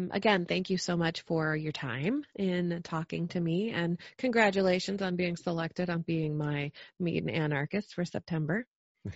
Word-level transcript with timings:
um, 0.00 0.10
again, 0.12 0.46
thank 0.46 0.70
you 0.70 0.78
so 0.78 0.96
much 0.96 1.22
for 1.22 1.54
your 1.54 1.72
time 1.72 2.24
in 2.36 2.80
talking 2.82 3.28
to 3.28 3.40
me, 3.40 3.70
and 3.70 3.98
congratulations 4.16 5.02
on 5.02 5.16
being 5.16 5.36
selected 5.36 5.90
on 5.90 6.02
being 6.02 6.36
my 6.36 6.72
Meet 6.98 7.24
an 7.24 7.30
Anarchist 7.30 7.94
for 7.94 8.04
September. 8.04 8.66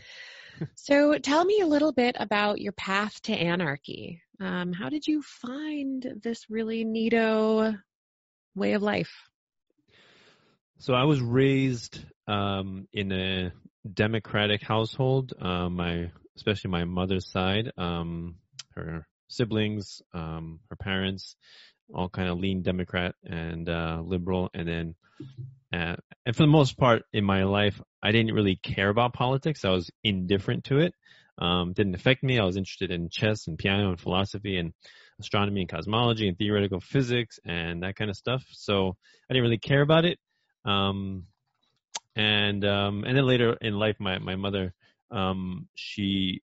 so, 0.75 1.19
tell 1.19 1.45
me 1.45 1.61
a 1.61 1.67
little 1.67 1.93
bit 1.93 2.17
about 2.19 2.61
your 2.61 2.73
path 2.73 3.21
to 3.23 3.33
anarchy. 3.33 4.21
Um, 4.41 4.73
how 4.73 4.89
did 4.91 5.07
you 5.07 5.23
find 5.23 6.07
this 6.23 6.51
really 6.51 6.85
neato 6.85 7.79
way 8.55 8.75
of 8.75 8.82
life? 8.82 9.12
So, 10.79 10.93
I 10.93 11.05
was 11.05 11.21
raised 11.21 11.98
um, 12.27 12.89
in 12.93 13.11
a 13.12 13.53
democratic 13.91 14.62
household. 14.62 15.32
Uh, 15.41 15.71
my, 15.71 16.11
especially 16.37 16.71
my 16.71 16.85
mother's 16.85 17.31
side, 17.31 17.71
um, 17.79 18.37
her 18.75 19.07
siblings, 19.37 20.03
um, 20.13 20.61
her 20.71 20.77
parents, 20.77 21.37
all 21.93 22.09
kind 22.09 22.29
of 22.29 22.39
lean 22.39 22.63
Democrat 22.63 23.15
and 23.25 23.69
uh, 23.69 24.01
liberal, 24.05 24.51
and 24.55 24.67
then 24.67 24.95
uh, 25.73 25.97
and 26.27 26.37
for 26.37 26.43
the 26.43 26.49
most 26.49 26.77
part 26.77 27.03
in 27.13 27.25
my 27.25 27.45
life, 27.45 27.81
I 28.03 28.13
didn't 28.13 28.35
really 28.35 28.57
care 28.57 28.89
about 28.89 29.13
politics. 29.13 29.65
I 29.65 29.71
was 29.71 29.91
indifferent 30.03 30.65
to 30.65 30.79
it. 30.79 30.95
Um, 31.39 31.73
didn't 31.73 31.97
affect 31.97 32.23
me. 32.23 32.39
I 32.39 32.45
was 32.45 32.57
interested 32.57 32.93
in 32.93 33.09
chess 33.11 33.48
and 33.48 33.59
piano 33.59 33.91
and 33.91 34.01
philosophy 34.01 34.57
and 34.57 34.73
astronomy 35.19 35.62
and 35.62 35.71
cosmology 35.71 36.29
and 36.29 36.39
theoretical 36.39 36.81
physics 36.81 37.41
and 37.45 37.83
that 37.83 37.97
kind 37.97 38.09
of 38.11 38.17
stuff. 38.17 38.45
So 38.53 38.97
I 39.29 39.33
didn't 39.33 39.43
really 39.43 39.59
care 39.59 39.83
about 39.83 40.05
it. 40.05 40.19
Um, 40.65 41.25
and 42.15 42.65
um, 42.65 43.05
and 43.05 43.17
then 43.17 43.27
later 43.27 43.57
in 43.61 43.75
life, 43.75 43.97
my 43.98 44.19
my 44.19 44.37
mother, 44.37 44.73
um, 45.11 45.67
she 45.75 46.43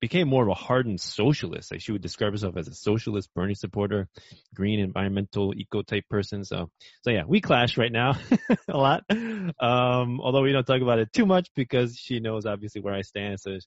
became 0.00 0.28
more 0.28 0.42
of 0.42 0.48
a 0.48 0.54
hardened 0.54 1.00
socialist. 1.00 1.70
Like 1.70 1.80
she 1.80 1.92
would 1.92 2.02
describe 2.02 2.32
herself 2.32 2.56
as 2.56 2.66
a 2.68 2.74
socialist, 2.74 3.32
Bernie 3.34 3.54
supporter, 3.54 4.08
green, 4.54 4.80
environmental, 4.80 5.54
eco 5.54 5.82
type 5.82 6.08
person. 6.08 6.44
So, 6.44 6.70
so 7.02 7.10
yeah, 7.10 7.24
we 7.26 7.40
clash 7.40 7.76
right 7.76 7.92
now 7.92 8.16
a 8.68 8.76
lot. 8.76 9.04
Um, 9.10 10.20
although 10.20 10.42
we 10.42 10.52
don't 10.52 10.66
talk 10.66 10.80
about 10.80 10.98
it 10.98 11.12
too 11.12 11.26
much 11.26 11.50
because 11.54 11.96
she 11.96 12.20
knows 12.20 12.46
obviously 12.46 12.80
where 12.80 12.94
I 12.94 13.02
stand. 13.02 13.40
So, 13.40 13.58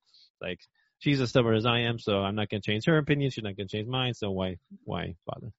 like, 0.41 0.59
she's 0.99 1.21
as 1.21 1.29
stubborn 1.29 1.55
as 1.55 1.65
I 1.65 1.81
am, 1.81 1.99
so 1.99 2.19
I'm 2.19 2.35
not 2.35 2.49
going 2.49 2.61
to 2.61 2.71
change 2.71 2.85
her 2.85 2.97
opinion. 2.97 3.31
She's 3.31 3.43
not 3.43 3.55
going 3.55 3.67
to 3.67 3.77
change 3.77 3.87
mine. 3.87 4.15
So 4.15 4.31
why, 4.31 4.57
why 4.83 5.15
bother? 5.25 5.51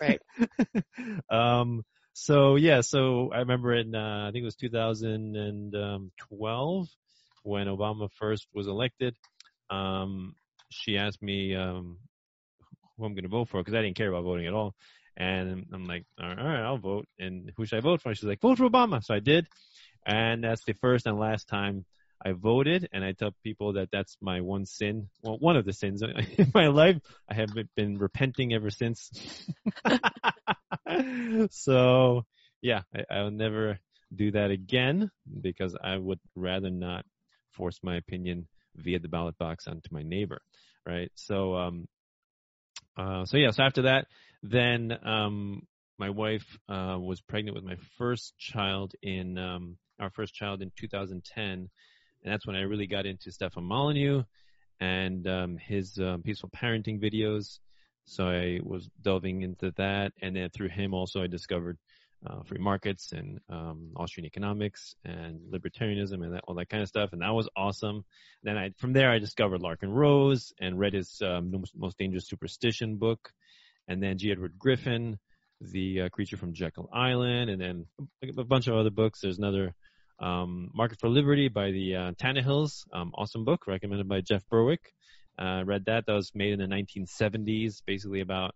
right. 0.00 0.20
um, 1.30 1.84
so 2.14 2.56
yeah, 2.56 2.82
so 2.82 3.30
I 3.32 3.38
remember 3.38 3.74
in, 3.74 3.94
uh, 3.94 4.26
I 4.28 4.32
think 4.32 4.42
it 4.42 4.46
was 4.46 4.56
2012 4.56 6.88
when 7.44 7.66
Obama 7.66 8.08
first 8.18 8.46
was 8.54 8.68
elected 8.68 9.16
um, 9.72 10.34
she 10.70 10.98
asked 10.98 11.22
me 11.22 11.56
um, 11.56 11.98
who 12.96 13.04
I'm 13.04 13.14
going 13.14 13.24
to 13.24 13.28
vote 13.28 13.48
for 13.48 13.60
because 13.60 13.74
I 13.74 13.82
didn't 13.82 13.96
care 13.96 14.08
about 14.08 14.24
voting 14.24 14.46
at 14.46 14.54
all. 14.54 14.74
And 15.16 15.66
I'm 15.72 15.86
like, 15.86 16.04
all 16.20 16.28
right, 16.28 16.64
I'll 16.64 16.78
vote. 16.78 17.06
And 17.18 17.52
who 17.56 17.66
should 17.66 17.78
I 17.78 17.80
vote 17.80 18.00
for? 18.00 18.14
She's 18.14 18.24
like, 18.24 18.40
vote 18.40 18.58
for 18.58 18.68
Obama. 18.68 19.04
So 19.04 19.14
I 19.14 19.20
did. 19.20 19.46
And 20.06 20.44
that's 20.44 20.64
the 20.64 20.72
first 20.74 21.06
and 21.06 21.18
last 21.18 21.48
time 21.48 21.84
I 22.24 22.32
voted. 22.32 22.88
And 22.92 23.04
I 23.04 23.12
tell 23.12 23.32
people 23.42 23.74
that 23.74 23.90
that's 23.92 24.16
my 24.20 24.40
one 24.40 24.64
sin. 24.64 25.08
Well, 25.22 25.36
one 25.38 25.56
of 25.56 25.64
the 25.64 25.72
sins 25.72 26.02
in 26.38 26.50
my 26.54 26.68
life. 26.68 26.98
I 27.28 27.34
have 27.34 27.50
been 27.76 27.98
repenting 27.98 28.54
ever 28.54 28.70
since. 28.70 29.10
so 31.50 32.24
yeah, 32.62 32.82
I, 32.94 33.14
I'll 33.14 33.30
never 33.30 33.78
do 34.14 34.30
that 34.32 34.50
again 34.50 35.10
because 35.40 35.76
I 35.82 35.96
would 35.96 36.20
rather 36.34 36.70
not 36.70 37.04
force 37.52 37.78
my 37.82 37.96
opinion 37.96 38.48
via 38.76 38.98
the 38.98 39.08
ballot 39.08 39.36
box 39.38 39.66
onto 39.66 39.88
my 39.90 40.02
neighbor, 40.02 40.40
right? 40.86 41.10
So, 41.14 41.56
um, 41.56 41.88
uh, 42.96 43.24
so 43.24 43.36
yeah, 43.36 43.50
so 43.50 43.62
after 43.62 43.82
that, 43.82 44.06
then 44.42 44.96
um, 45.04 45.62
my 45.98 46.10
wife 46.10 46.46
uh, 46.68 46.96
was 46.98 47.20
pregnant 47.20 47.54
with 47.54 47.64
my 47.64 47.76
first 47.98 48.34
child 48.38 48.92
in 49.02 49.38
um, 49.38 49.76
our 50.00 50.10
first 50.10 50.34
child 50.34 50.62
in 50.62 50.70
2010, 50.78 51.42
and 51.42 51.68
that's 52.24 52.46
when 52.46 52.56
I 52.56 52.62
really 52.62 52.86
got 52.86 53.06
into 53.06 53.30
Stefan 53.30 53.64
Molyneux 53.64 54.24
and 54.80 55.26
um, 55.28 55.56
his 55.58 55.98
um, 55.98 56.22
peaceful 56.22 56.50
parenting 56.50 57.00
videos. 57.00 57.58
So 58.04 58.26
I 58.26 58.58
was 58.64 58.88
delving 59.00 59.42
into 59.42 59.72
that, 59.76 60.12
and 60.20 60.34
then 60.34 60.50
through 60.50 60.70
him 60.70 60.92
also 60.92 61.22
I 61.22 61.28
discovered 61.28 61.78
uh, 62.26 62.42
free 62.44 62.58
markets 62.58 63.12
and 63.12 63.40
um, 63.48 63.92
Austrian 63.96 64.26
economics 64.26 64.94
and 65.04 65.40
libertarianism 65.52 66.24
and 66.24 66.34
that, 66.34 66.44
all 66.46 66.54
that 66.54 66.68
kind 66.68 66.82
of 66.82 66.88
stuff. 66.88 67.12
And 67.12 67.22
that 67.22 67.34
was 67.34 67.48
awesome. 67.56 68.04
Then 68.42 68.56
I, 68.56 68.70
from 68.78 68.92
there, 68.92 69.10
I 69.10 69.18
discovered 69.18 69.60
Larken 69.60 69.92
Rose 69.92 70.52
and 70.60 70.78
read 70.78 70.94
his 70.94 71.20
um, 71.24 71.64
most, 71.74 71.98
Dangerous 71.98 72.28
Superstition 72.28 72.96
book. 72.96 73.32
And 73.88 74.02
then 74.02 74.18
G. 74.18 74.30
Edward 74.30 74.58
Griffin, 74.58 75.18
The 75.60 76.02
uh, 76.02 76.08
Creature 76.10 76.36
from 76.36 76.54
Jekyll 76.54 76.88
Island, 76.92 77.50
and 77.50 77.60
then 77.60 77.86
a 78.38 78.44
bunch 78.44 78.68
of 78.68 78.76
other 78.76 78.90
books. 78.90 79.20
There's 79.20 79.38
another 79.38 79.74
um, 80.20 80.70
Market 80.72 81.00
for 81.00 81.08
Liberty 81.08 81.48
by 81.48 81.72
the 81.72 81.96
uh, 81.96 82.12
Tannehills, 82.12 82.84
um, 82.92 83.12
awesome 83.14 83.44
book 83.44 83.66
recommended 83.66 84.08
by 84.08 84.20
Jeff 84.20 84.48
Berwick. 84.48 84.94
Uh, 85.36 85.62
read 85.64 85.86
that. 85.86 86.06
That 86.06 86.12
was 86.12 86.30
made 86.34 86.52
in 86.52 86.58
the 86.60 86.66
1970s, 86.66 87.82
basically 87.84 88.20
about 88.20 88.54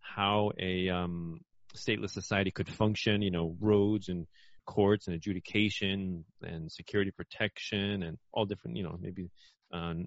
how 0.00 0.52
a 0.58 0.88
um, 0.88 1.40
stateless 1.76 2.10
society 2.10 2.50
could 2.50 2.68
function, 2.68 3.22
you 3.22 3.30
know, 3.30 3.56
roads 3.60 4.08
and 4.08 4.26
courts 4.66 5.06
and 5.06 5.16
adjudication 5.16 6.24
and 6.42 6.70
security 6.70 7.10
protection 7.10 8.02
and 8.02 8.18
all 8.32 8.46
different, 8.46 8.76
you 8.76 8.82
know, 8.82 8.98
maybe 9.00 9.30
um, 9.72 10.06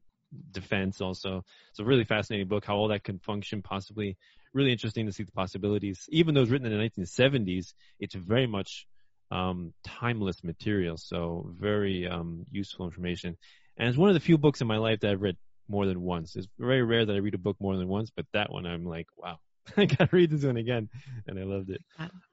defense 0.51 1.01
also. 1.01 1.44
It's 1.69 1.79
a 1.79 1.85
really 1.85 2.06
fascinating 2.06 2.47
book, 2.47 2.66
how 2.66 2.75
all 2.75 2.89
that 2.89 3.03
can 3.03 3.19
function 3.19 3.61
possibly. 3.61 4.17
Really 4.53 4.72
interesting 4.72 5.06
to 5.06 5.11
see 5.11 5.23
the 5.23 5.31
possibilities. 5.31 6.06
Even 6.09 6.33
though 6.33 6.41
it 6.41 6.44
was 6.44 6.51
written 6.51 6.72
in 6.72 6.77
the 6.77 6.89
1970s, 7.03 7.73
it's 8.00 8.16
very 8.16 8.47
much 8.47 8.88
um, 9.29 9.73
timeless 9.85 10.44
material, 10.44 10.97
so 10.97 11.51
very 11.59 12.07
um, 12.07 12.45
useful 12.51 12.85
information. 12.85 13.38
And 13.77 13.89
it's 13.89 13.97
one 13.97 14.09
of 14.09 14.16
the 14.16 14.22
few 14.22 14.38
books 14.38 14.61
in 14.61 14.67
my 14.67 14.77
life 14.77 15.01
that 15.01 15.11
I've 15.11 15.22
read 15.22 15.38
more 15.67 15.85
than 15.85 16.01
once. 16.01 16.35
It's 16.35 16.47
very 16.57 16.81
rare 16.81 17.06
that 17.06 17.13
I 17.13 17.19
read 17.19 17.33
a 17.33 17.39
book 17.39 17.57
more 17.59 17.75
than 17.75 17.88
once, 17.88 18.09
but 18.16 18.25
that 18.33 18.51
one 18.51 18.66
I'm 18.66 18.85
like, 18.85 19.07
wow, 19.17 19.38
I 19.78 19.85
gotta 19.85 20.09
read 20.11 20.31
this 20.31 20.44
one 20.44 20.57
again, 20.57 20.89
and 21.25 21.39
I 21.39 21.44
loved 21.44 21.69
it. 21.69 21.81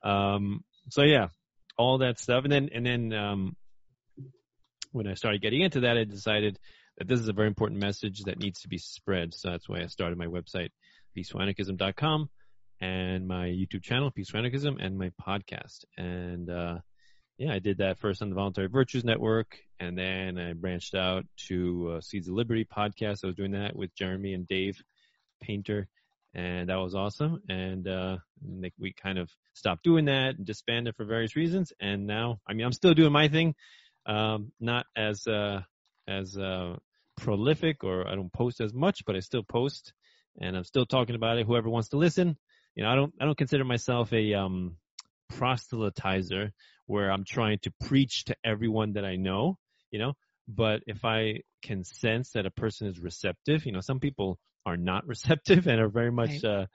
Um, 0.03 0.65
so 0.91 1.03
yeah, 1.03 1.29
all 1.77 1.99
that 1.99 2.19
stuff, 2.19 2.45
and 2.45 2.53
then 2.53 2.71
and 2.73 2.87
then 2.87 3.13
um, 3.13 3.57
when 4.93 5.07
I 5.07 5.15
started 5.15 5.43
getting 5.43 5.63
into 5.63 5.81
that, 5.81 5.97
I 5.97 6.05
decided 6.05 6.59
that 6.99 7.09
this 7.09 7.21
is 7.21 7.29
a 7.29 7.33
very 7.33 7.49
important 7.49 7.81
message 7.81 8.23
that 8.25 8.39
needs 8.39 8.61
to 8.61 8.69
be 8.69 8.79
spread. 8.79 9.35
So 9.35 9.51
that's 9.51 9.69
why 9.69 9.83
I 9.83 9.87
started 9.87 10.17
my 10.17 10.27
website, 10.27 10.71
peacefulanarchism.com, 11.17 12.31
and 12.81 13.27
my 13.27 13.47
YouTube 13.47 13.83
channel, 13.83 14.11
Peaceful 14.11 14.39
Anarchism, 14.39 14.79
and 14.79 14.97
my 14.97 15.11
podcast. 15.27 15.85
And 15.97 16.49
uh, 16.49 16.79
yeah, 17.39 17.53
I 17.53 17.59
did 17.59 17.79
that 17.79 17.99
first 17.99 18.23
on 18.23 18.29
the 18.29 18.37
Voluntary 18.37 18.69
Virtues 18.69 19.05
Network, 19.05 19.59
and 19.81 19.99
then 19.99 20.39
I 20.39 20.53
branched 20.53 20.95
out 20.95 21.25
to 21.49 21.95
uh, 21.97 22.01
Seeds 22.01 22.29
of 22.29 22.35
Liberty 22.35 22.65
podcast. 22.65 23.25
I 23.25 23.29
was 23.29 23.37
doing 23.37 23.53
that 23.53 23.75
with 23.75 23.95
Jeremy 23.97 24.35
and 24.35 24.47
Dave 24.47 24.81
Painter 25.43 25.89
and 26.35 26.69
that 26.69 26.77
was 26.77 26.95
awesome. 26.95 27.41
And 27.49 27.87
uh, 27.87 28.17
we 28.79 28.93
kind 28.93 29.19
of 29.19 29.31
stopped 29.55 29.85
doing 29.85 30.07
that 30.07 30.37
and 30.37 30.45
disbanded 30.45 30.97
for 30.97 31.05
various 31.05 31.37
reasons. 31.37 31.73
And 31.81 32.07
now, 32.07 32.41
I 32.47 32.55
mean, 32.55 32.67
I'm 32.67 32.73
still 32.73 32.95
doing 32.95 33.13
my 33.13 33.29
thing, 33.29 33.55
um, 34.07 34.53
not 34.61 34.87
as 34.97 35.27
uh, 35.27 35.61
as 36.09 36.37
uh, 36.37 36.77
prolific 37.17 37.85
or 37.85 38.07
I 38.07 38.15
don't 38.15 38.33
post 38.33 38.61
as 38.61 38.75
much, 38.75 39.05
but 39.07 39.17
I 39.17 39.21
still 39.21 39.45
post, 39.45 39.93
and 40.41 40.57
I'm 40.57 40.65
still 40.65 40.87
talking 40.87 41.15
about 41.15 41.39
it. 41.39 41.47
Whoever 41.47 41.71
wants 41.71 41.91
to 41.91 41.97
listen, 41.97 42.37
you 42.75 42.83
know, 42.83 42.91
I 42.91 42.97
don't 42.97 43.15
I 43.21 43.25
don't 43.25 43.39
consider 43.39 43.65
myself 43.65 44.13
a 44.13 44.35
um, 44.35 44.77
proselytizer 45.33 46.51
where 46.87 47.11
I'm 47.11 47.25
trying 47.25 47.59
to 47.63 47.73
preach 47.87 48.25
to 48.25 48.37
everyone 48.45 48.95
that 48.95 49.05
I 49.05 49.17
know, 49.17 49.57
you 49.91 49.99
know. 49.99 50.15
But 50.47 50.83
if 50.87 51.05
I 51.05 51.41
can 51.63 51.85
sense 51.85 52.33
that 52.33 52.45
a 52.45 52.51
person 52.51 52.89
is 52.89 53.01
receptive, 53.01 53.65
you 53.65 53.73
know, 53.73 53.81
some 53.81 54.01
people 54.01 54.39
are 54.67 54.77
not 54.77 55.07
receptive 55.09 55.67
and 55.67 55.81
are 55.81 55.89
very 55.89 56.13
much 56.13 56.43
right. 56.43 56.45
uh, 56.45 56.67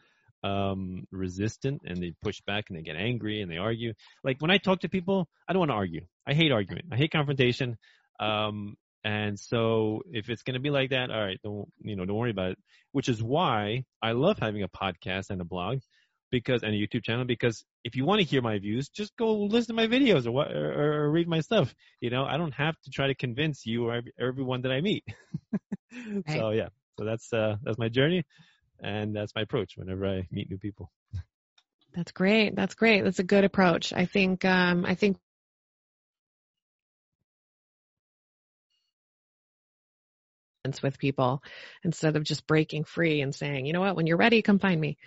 um, 0.43 1.05
resistant 1.11 1.81
and 1.85 2.01
they 2.01 2.13
push 2.21 2.41
back 2.41 2.65
and 2.69 2.77
they 2.77 2.83
get 2.83 2.95
angry 2.95 3.41
and 3.41 3.51
they 3.51 3.57
argue. 3.57 3.93
Like 4.23 4.41
when 4.41 4.51
I 4.51 4.57
talk 4.57 4.81
to 4.81 4.89
people, 4.89 5.27
I 5.47 5.53
don't 5.53 5.59
want 5.59 5.71
to 5.71 5.75
argue. 5.75 6.05
I 6.27 6.33
hate 6.33 6.51
argument. 6.51 6.85
I 6.91 6.95
hate 6.95 7.11
confrontation. 7.11 7.77
Um, 8.19 8.75
and 9.03 9.39
so 9.39 10.01
if 10.11 10.29
it's 10.29 10.43
going 10.43 10.55
to 10.55 10.59
be 10.59 10.69
like 10.69 10.89
that, 10.89 11.09
all 11.09 11.23
right, 11.23 11.39
don't, 11.43 11.69
you 11.81 11.95
know, 11.95 12.05
don't 12.05 12.17
worry 12.17 12.31
about 12.31 12.51
it, 12.51 12.57
which 12.91 13.09
is 13.09 13.23
why 13.23 13.85
I 14.01 14.11
love 14.11 14.37
having 14.39 14.63
a 14.63 14.67
podcast 14.67 15.29
and 15.29 15.39
a 15.41 15.45
blog 15.45 15.79
because, 16.31 16.63
and 16.63 16.73
a 16.73 16.77
YouTube 16.77 17.03
channel, 17.03 17.25
because 17.25 17.63
if 17.83 17.95
you 17.95 18.05
want 18.05 18.19
to 18.19 18.27
hear 18.27 18.41
my 18.41 18.59
views, 18.59 18.89
just 18.89 19.15
go 19.17 19.35
listen 19.35 19.75
to 19.75 19.81
my 19.81 19.87
videos 19.87 20.27
or 20.27 20.31
what, 20.31 20.51
or, 20.51 21.05
or 21.05 21.11
read 21.11 21.27
my 21.27 21.39
stuff. 21.39 21.73
You 22.01 22.09
know, 22.09 22.25
I 22.25 22.37
don't 22.37 22.53
have 22.53 22.75
to 22.83 22.91
try 22.91 23.07
to 23.07 23.15
convince 23.15 23.65
you 23.65 23.87
or 23.87 24.01
everyone 24.19 24.61
that 24.63 24.71
I 24.71 24.81
meet. 24.81 25.05
right. 25.53 26.23
So 26.27 26.51
yeah, 26.51 26.67
so 26.99 27.05
that's 27.05 27.31
uh, 27.31 27.55
that's 27.63 27.77
my 27.77 27.87
journey, 27.87 28.25
and 28.81 29.15
that's 29.15 29.33
my 29.33 29.43
approach 29.43 29.77
whenever 29.77 30.05
I 30.05 30.27
meet 30.31 30.49
new 30.51 30.57
people. 30.57 30.91
That's 31.95 32.11
great. 32.11 32.57
That's 32.57 32.75
great. 32.75 33.05
That's 33.05 33.19
a 33.19 33.23
good 33.23 33.45
approach. 33.45 33.93
I 33.93 34.05
think 34.05 34.43
um, 34.43 34.85
I 34.85 34.95
think 34.95 35.15
with 40.83 40.99
people 40.99 41.41
instead 41.83 42.15
of 42.15 42.23
just 42.23 42.45
breaking 42.45 42.83
free 42.83 43.21
and 43.21 43.33
saying, 43.33 43.65
you 43.65 43.73
know 43.73 43.79
what, 43.79 43.95
when 43.95 44.05
you're 44.05 44.17
ready, 44.17 44.43
come 44.43 44.59
find 44.59 44.79
me. 44.79 44.97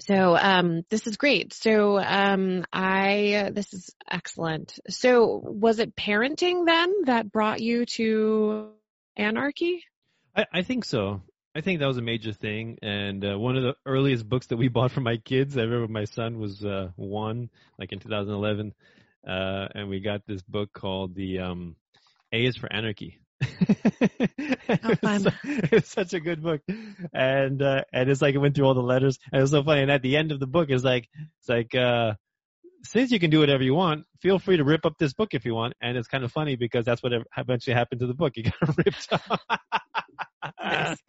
So 0.00 0.36
um, 0.36 0.82
this 0.90 1.06
is 1.06 1.16
great. 1.16 1.54
So 1.54 1.98
um, 1.98 2.64
I 2.72 3.50
this 3.54 3.72
is 3.72 3.94
excellent. 4.10 4.78
So 4.88 5.40
was 5.42 5.78
it 5.78 5.94
parenting 5.94 6.66
then 6.66 7.04
that 7.04 7.30
brought 7.30 7.60
you 7.60 7.86
to 7.86 8.72
anarchy? 9.16 9.84
I, 10.34 10.46
I 10.52 10.62
think 10.62 10.84
so. 10.84 11.22
I 11.54 11.60
think 11.60 11.80
that 11.80 11.86
was 11.86 11.98
a 11.98 12.02
major 12.02 12.32
thing. 12.32 12.78
And 12.82 13.24
uh, 13.24 13.38
one 13.38 13.56
of 13.56 13.62
the 13.62 13.74
earliest 13.84 14.28
books 14.28 14.46
that 14.48 14.56
we 14.56 14.68
bought 14.76 14.92
for 14.92 15.00
my 15.00 15.18
kids, 15.18 15.56
I 15.56 15.62
remember 15.62 15.88
my 15.88 16.04
son 16.04 16.38
was 16.38 16.64
uh, 16.64 16.90
one, 16.96 17.50
like 17.78 17.92
in 17.92 17.98
2011, 17.98 18.72
uh, 19.26 19.68
and 19.74 19.88
we 19.88 20.00
got 20.00 20.22
this 20.26 20.42
book 20.42 20.72
called 20.72 21.14
the 21.14 21.40
um, 21.40 21.76
A 22.32 22.44
is 22.44 22.56
for 22.56 22.72
Anarchy. 22.72 23.20
Oh, 24.84 24.94
fun. 24.94 25.32
it 25.44 25.70
was 25.70 25.86
such 25.86 26.14
a 26.14 26.20
good 26.20 26.42
book, 26.42 26.62
and 27.12 27.60
uh, 27.60 27.82
and 27.92 28.08
it's 28.08 28.22
like 28.22 28.34
it 28.34 28.38
went 28.38 28.54
through 28.54 28.64
all 28.64 28.74
the 28.74 28.80
letters, 28.80 29.18
and 29.30 29.38
it 29.38 29.42
was 29.42 29.50
so 29.50 29.62
funny. 29.62 29.82
And 29.82 29.90
at 29.90 30.00
the 30.00 30.16
end 30.16 30.32
of 30.32 30.40
the 30.40 30.46
book, 30.46 30.70
it's 30.70 30.84
like 30.84 31.08
it's 31.38 31.48
like 31.48 31.74
uh, 31.74 32.14
since 32.84 33.10
you 33.10 33.20
can 33.20 33.30
do 33.30 33.40
whatever 33.40 33.62
you 33.62 33.74
want, 33.74 34.04
feel 34.20 34.38
free 34.38 34.56
to 34.56 34.64
rip 34.64 34.84
up 34.86 34.98
this 34.98 35.12
book 35.12 35.34
if 35.34 35.44
you 35.44 35.54
want. 35.54 35.74
And 35.80 35.96
it's 35.96 36.08
kind 36.08 36.24
of 36.24 36.32
funny 36.32 36.56
because 36.56 36.84
that's 36.84 37.02
what 37.02 37.12
eventually 37.36 37.74
happened 37.74 38.00
to 38.00 38.06
the 38.06 38.14
book. 38.14 38.32
It 38.36 38.52
got 38.60 38.76
ripped 38.76 39.08
up. 39.12 39.40
Well 40.82 40.96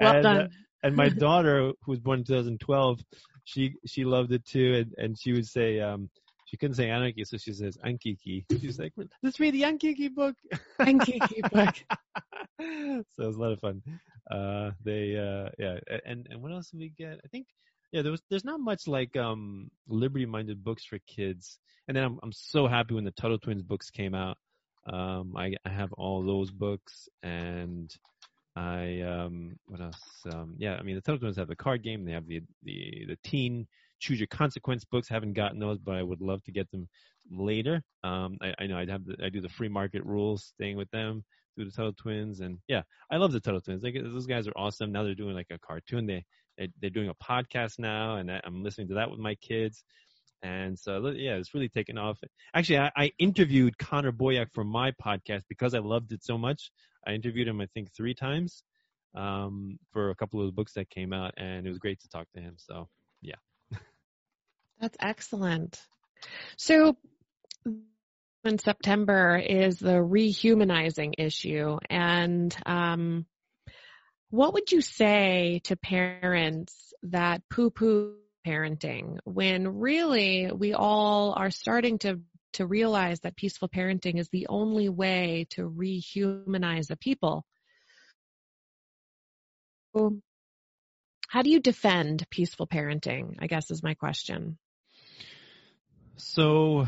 Well 0.00 0.14
and, 0.14 0.22
done. 0.22 0.40
Uh, 0.42 0.48
and 0.82 0.96
my 0.96 1.08
daughter, 1.26 1.72
who 1.82 1.90
was 1.92 2.00
born 2.00 2.20
in 2.20 2.24
2012, 2.24 3.00
she 3.44 3.74
she 3.86 4.04
loved 4.04 4.32
it 4.32 4.44
too, 4.44 4.74
and 4.74 4.94
and 4.98 5.18
she 5.18 5.32
would 5.32 5.46
say. 5.46 5.80
um 5.80 6.10
she 6.46 6.56
couldn't 6.56 6.76
say 6.76 6.88
anarchy, 6.88 7.24
so 7.24 7.36
she 7.36 7.52
says 7.52 7.76
ankiki. 7.84 8.46
She's 8.60 8.78
like, 8.78 8.94
let's 9.22 9.38
read 9.38 9.52
the 9.52 9.64
ankiki 9.64 10.08
book. 10.14 10.34
Ankiki 10.80 11.42
book. 11.50 11.74
so 12.60 13.22
it 13.22 13.26
was 13.26 13.36
a 13.36 13.40
lot 13.40 13.52
of 13.52 13.60
fun. 13.60 13.82
Uh, 14.30 14.70
they, 14.82 15.14
uh, 15.16 15.50
yeah, 15.58 15.76
and 16.06 16.26
and 16.30 16.40
what 16.42 16.52
else 16.52 16.70
did 16.70 16.80
we 16.80 16.88
get? 16.88 17.20
I 17.22 17.28
think, 17.28 17.48
yeah, 17.92 18.00
there 18.00 18.12
was 18.12 18.22
there's 18.30 18.46
not 18.46 18.60
much 18.60 18.86
like 18.86 19.14
um 19.16 19.70
liberty-minded 19.88 20.64
books 20.64 20.86
for 20.86 20.98
kids. 21.06 21.58
And 21.86 21.96
then 21.96 22.04
I'm 22.04 22.18
I'm 22.22 22.32
so 22.32 22.66
happy 22.66 22.94
when 22.94 23.04
the 23.04 23.10
Tuttle 23.10 23.38
Twins 23.38 23.62
books 23.62 23.90
came 23.90 24.14
out. 24.14 24.38
Um, 24.90 25.34
I 25.36 25.54
I 25.66 25.68
have 25.68 25.92
all 25.92 26.22
those 26.22 26.50
books, 26.50 27.08
and 27.22 27.94
I 28.58 29.02
um 29.02 29.56
what 29.66 29.80
else? 29.80 30.00
Um, 30.32 30.56
yeah, 30.58 30.74
I 30.74 30.82
mean 30.82 30.96
the 30.96 31.00
Tuttle 31.00 31.20
Twins 31.20 31.36
have 31.36 31.48
the 31.48 31.56
card 31.56 31.82
game. 31.84 32.04
They 32.04 32.12
have 32.12 32.26
the 32.26 32.40
the 32.64 33.06
the 33.08 33.18
teen 33.22 33.66
choose 34.00 34.18
your 34.18 34.26
consequence 34.26 34.84
books. 34.84 35.08
Haven't 35.08 35.34
gotten 35.34 35.58
those, 35.60 35.78
but 35.78 35.94
I 35.94 36.02
would 36.02 36.20
love 36.20 36.42
to 36.44 36.52
get 36.52 36.70
them 36.70 36.88
later. 37.30 37.82
Um, 38.02 38.36
I, 38.42 38.54
I 38.58 38.66
know 38.66 38.78
I'd 38.78 38.90
have 38.90 39.04
the, 39.04 39.16
I 39.24 39.28
do 39.28 39.40
the 39.40 39.48
free 39.48 39.68
market 39.68 40.04
rules 40.04 40.54
thing 40.58 40.76
with 40.76 40.90
them 40.90 41.24
through 41.54 41.66
the 41.66 41.70
Tuttle 41.70 41.92
Twins, 41.92 42.40
and 42.40 42.58
yeah, 42.68 42.82
I 43.12 43.16
love 43.16 43.32
the 43.32 43.40
Tuttle 43.40 43.60
Twins. 43.60 43.82
Like, 43.82 43.94
those 43.94 44.26
guys 44.26 44.48
are 44.48 44.56
awesome. 44.56 44.90
Now 44.90 45.04
they're 45.04 45.14
doing 45.14 45.34
like 45.34 45.50
a 45.50 45.58
cartoon. 45.58 46.06
They, 46.06 46.24
they 46.56 46.68
they're 46.80 46.90
doing 46.90 47.10
a 47.10 47.14
podcast 47.14 47.78
now, 47.78 48.16
and 48.16 48.30
I'm 48.30 48.62
listening 48.64 48.88
to 48.88 48.94
that 48.94 49.10
with 49.10 49.20
my 49.20 49.36
kids. 49.36 49.84
And 50.42 50.78
so 50.78 51.08
yeah, 51.08 51.36
it's 51.36 51.54
really 51.54 51.68
taken 51.68 51.98
off. 51.98 52.18
Actually, 52.54 52.78
I, 52.78 52.90
I 52.96 53.12
interviewed 53.18 53.78
Connor 53.78 54.12
Boyack 54.12 54.48
for 54.54 54.64
my 54.64 54.92
podcast 54.92 55.42
because 55.48 55.74
I 55.74 55.78
loved 55.78 56.12
it 56.12 56.24
so 56.24 56.38
much. 56.38 56.70
I 57.06 57.12
interviewed 57.12 57.48
him 57.48 57.60
I 57.60 57.66
think 57.74 57.94
three 57.96 58.14
times 58.14 58.62
um, 59.14 59.78
for 59.92 60.10
a 60.10 60.14
couple 60.14 60.40
of 60.40 60.46
the 60.46 60.52
books 60.52 60.74
that 60.74 60.90
came 60.90 61.12
out, 61.12 61.34
and 61.36 61.66
it 61.66 61.68
was 61.68 61.78
great 61.78 62.00
to 62.00 62.08
talk 62.08 62.26
to 62.34 62.40
him. 62.40 62.54
So 62.56 62.88
yeah. 63.20 63.36
That's 64.80 64.96
excellent. 65.00 65.80
So 66.56 66.96
in 68.44 68.58
September 68.58 69.36
is 69.36 69.78
the 69.78 69.94
rehumanizing 69.96 71.14
issue. 71.18 71.78
And 71.90 72.56
um, 72.66 73.26
what 74.30 74.54
would 74.54 74.70
you 74.70 74.80
say 74.80 75.60
to 75.64 75.76
parents 75.76 76.92
that 77.02 77.42
poo 77.50 77.70
poo 77.70 78.14
parenting 78.46 79.18
when 79.24 79.78
really 79.78 80.50
we 80.52 80.74
all 80.74 81.34
are 81.36 81.50
starting 81.50 81.98
to 81.98 82.20
to 82.54 82.66
realize 82.66 83.20
that 83.20 83.36
peaceful 83.36 83.68
parenting 83.68 84.18
is 84.18 84.28
the 84.30 84.46
only 84.48 84.88
way 84.88 85.46
to 85.50 85.68
rehumanize 85.68 86.90
a 86.90 86.96
people? 86.96 87.44
How 91.28 91.42
do 91.42 91.50
you 91.50 91.60
defend 91.60 92.26
peaceful 92.30 92.66
parenting? 92.66 93.36
I 93.38 93.46
guess 93.46 93.70
is 93.70 93.82
my 93.82 93.94
question. 93.94 94.58
So, 96.16 96.86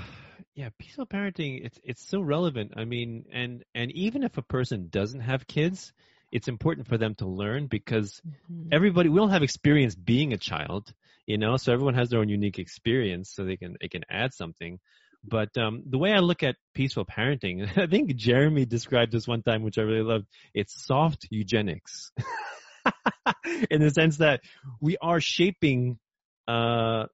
yeah, 0.55 0.71
peaceful 0.79 1.07
parenting 1.07 1.65
it's 1.65 1.79
it's 1.85 2.05
so 2.09 2.21
relevant. 2.21 2.73
I 2.77 2.85
mean, 2.85 3.27
and 3.33 3.65
and 3.75 3.93
even 3.93 4.23
if 4.23 4.39
a 4.39 4.43
person 4.43 4.89
doesn't 4.91 5.21
have 5.21 5.47
kids, 5.47 5.93
it's 6.33 6.49
important 6.49 6.89
for 6.89 6.99
them 6.99 7.15
to 7.17 7.27
learn 7.27 7.67
because 7.67 8.23
Mhm. 8.51 8.69
everybody 8.73 9.09
we 9.09 9.21
all 9.21 9.29
have 9.29 9.43
experience 9.43 9.95
being 9.95 10.33
a 10.33 10.39
child, 10.39 10.93
you 11.31 11.39
know, 11.39 11.57
so 11.57 11.73
everyone 11.73 11.95
has 11.95 12.11
their 12.11 12.19
own 12.19 12.29
unique 12.29 12.59
experience 12.59 13.31
so 13.33 13.45
they 13.45 13.57
can 13.57 13.77
they 13.81 13.87
can 13.87 14.03
add 14.11 14.35
something. 14.35 14.81
But 15.23 15.57
um 15.57 15.85
the 15.89 15.99
way 15.99 16.13
I 16.13 16.19
look 16.19 16.43
at 16.43 16.57
peaceful 16.75 17.07
parenting, 17.07 17.57
I 17.79 17.87
think 17.87 18.17
Jeremy 18.17 18.67
described 18.67 19.13
this 19.13 19.29
one 19.29 19.43
time 19.43 19.63
which 19.63 19.79
I 19.79 19.83
really 19.83 20.03
loved. 20.03 20.27
It's 20.55 20.85
soft 20.85 21.29
eugenics. 21.31 22.11
In 23.71 23.81
the 23.81 23.91
sense 23.91 24.17
that 24.17 24.41
we 24.81 24.97
are 25.01 25.21
shaping 25.21 26.01
uh 26.49 27.05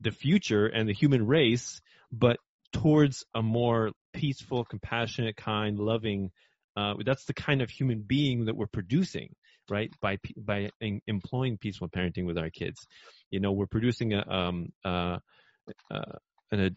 the 0.00 0.10
future 0.10 0.66
and 0.66 0.88
the 0.88 0.94
human 0.94 1.24
race, 1.26 1.80
but 2.10 2.38
towards 2.72 3.24
a 3.34 3.42
more 3.42 3.92
peaceful, 4.14 4.64
compassionate, 4.64 5.36
kind, 5.36 5.78
loving. 5.78 6.30
Uh, 6.76 6.94
that's 7.04 7.24
the 7.26 7.34
kind 7.34 7.62
of 7.62 7.68
human 7.68 8.00
being 8.00 8.46
that 8.46 8.56
we're 8.56 8.66
producing, 8.66 9.34
right? 9.70 9.90
By 10.00 10.18
by 10.36 10.70
em- 10.80 11.00
employing 11.06 11.58
peaceful 11.58 11.88
parenting 11.88 12.26
with 12.26 12.38
our 12.38 12.50
kids, 12.50 12.86
you 13.30 13.40
know, 13.40 13.52
we're 13.52 13.66
producing 13.66 14.14
a 14.14 14.28
um 14.28 14.72
uh, 14.84 15.18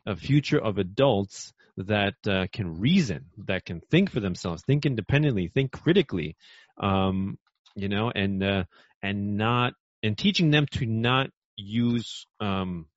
a 0.05 0.15
future 0.15 0.59
of 0.59 0.77
adults 0.77 1.51
that 1.77 2.13
uh, 2.27 2.45
can 2.51 2.79
reason, 2.79 3.25
that 3.45 3.65
can 3.65 3.81
think 3.89 4.11
for 4.11 4.19
themselves, 4.19 4.61
think 4.65 4.85
independently, 4.85 5.47
think 5.47 5.71
critically, 5.71 6.35
um, 6.77 7.37
you 7.75 7.89
know, 7.89 8.11
and 8.13 8.43
uh, 8.43 8.63
and 9.01 9.37
not 9.37 9.73
and 10.03 10.17
teaching 10.17 10.51
them 10.51 10.67
to 10.71 10.85
not 10.85 11.29
use 11.55 12.27
um, 12.39 12.87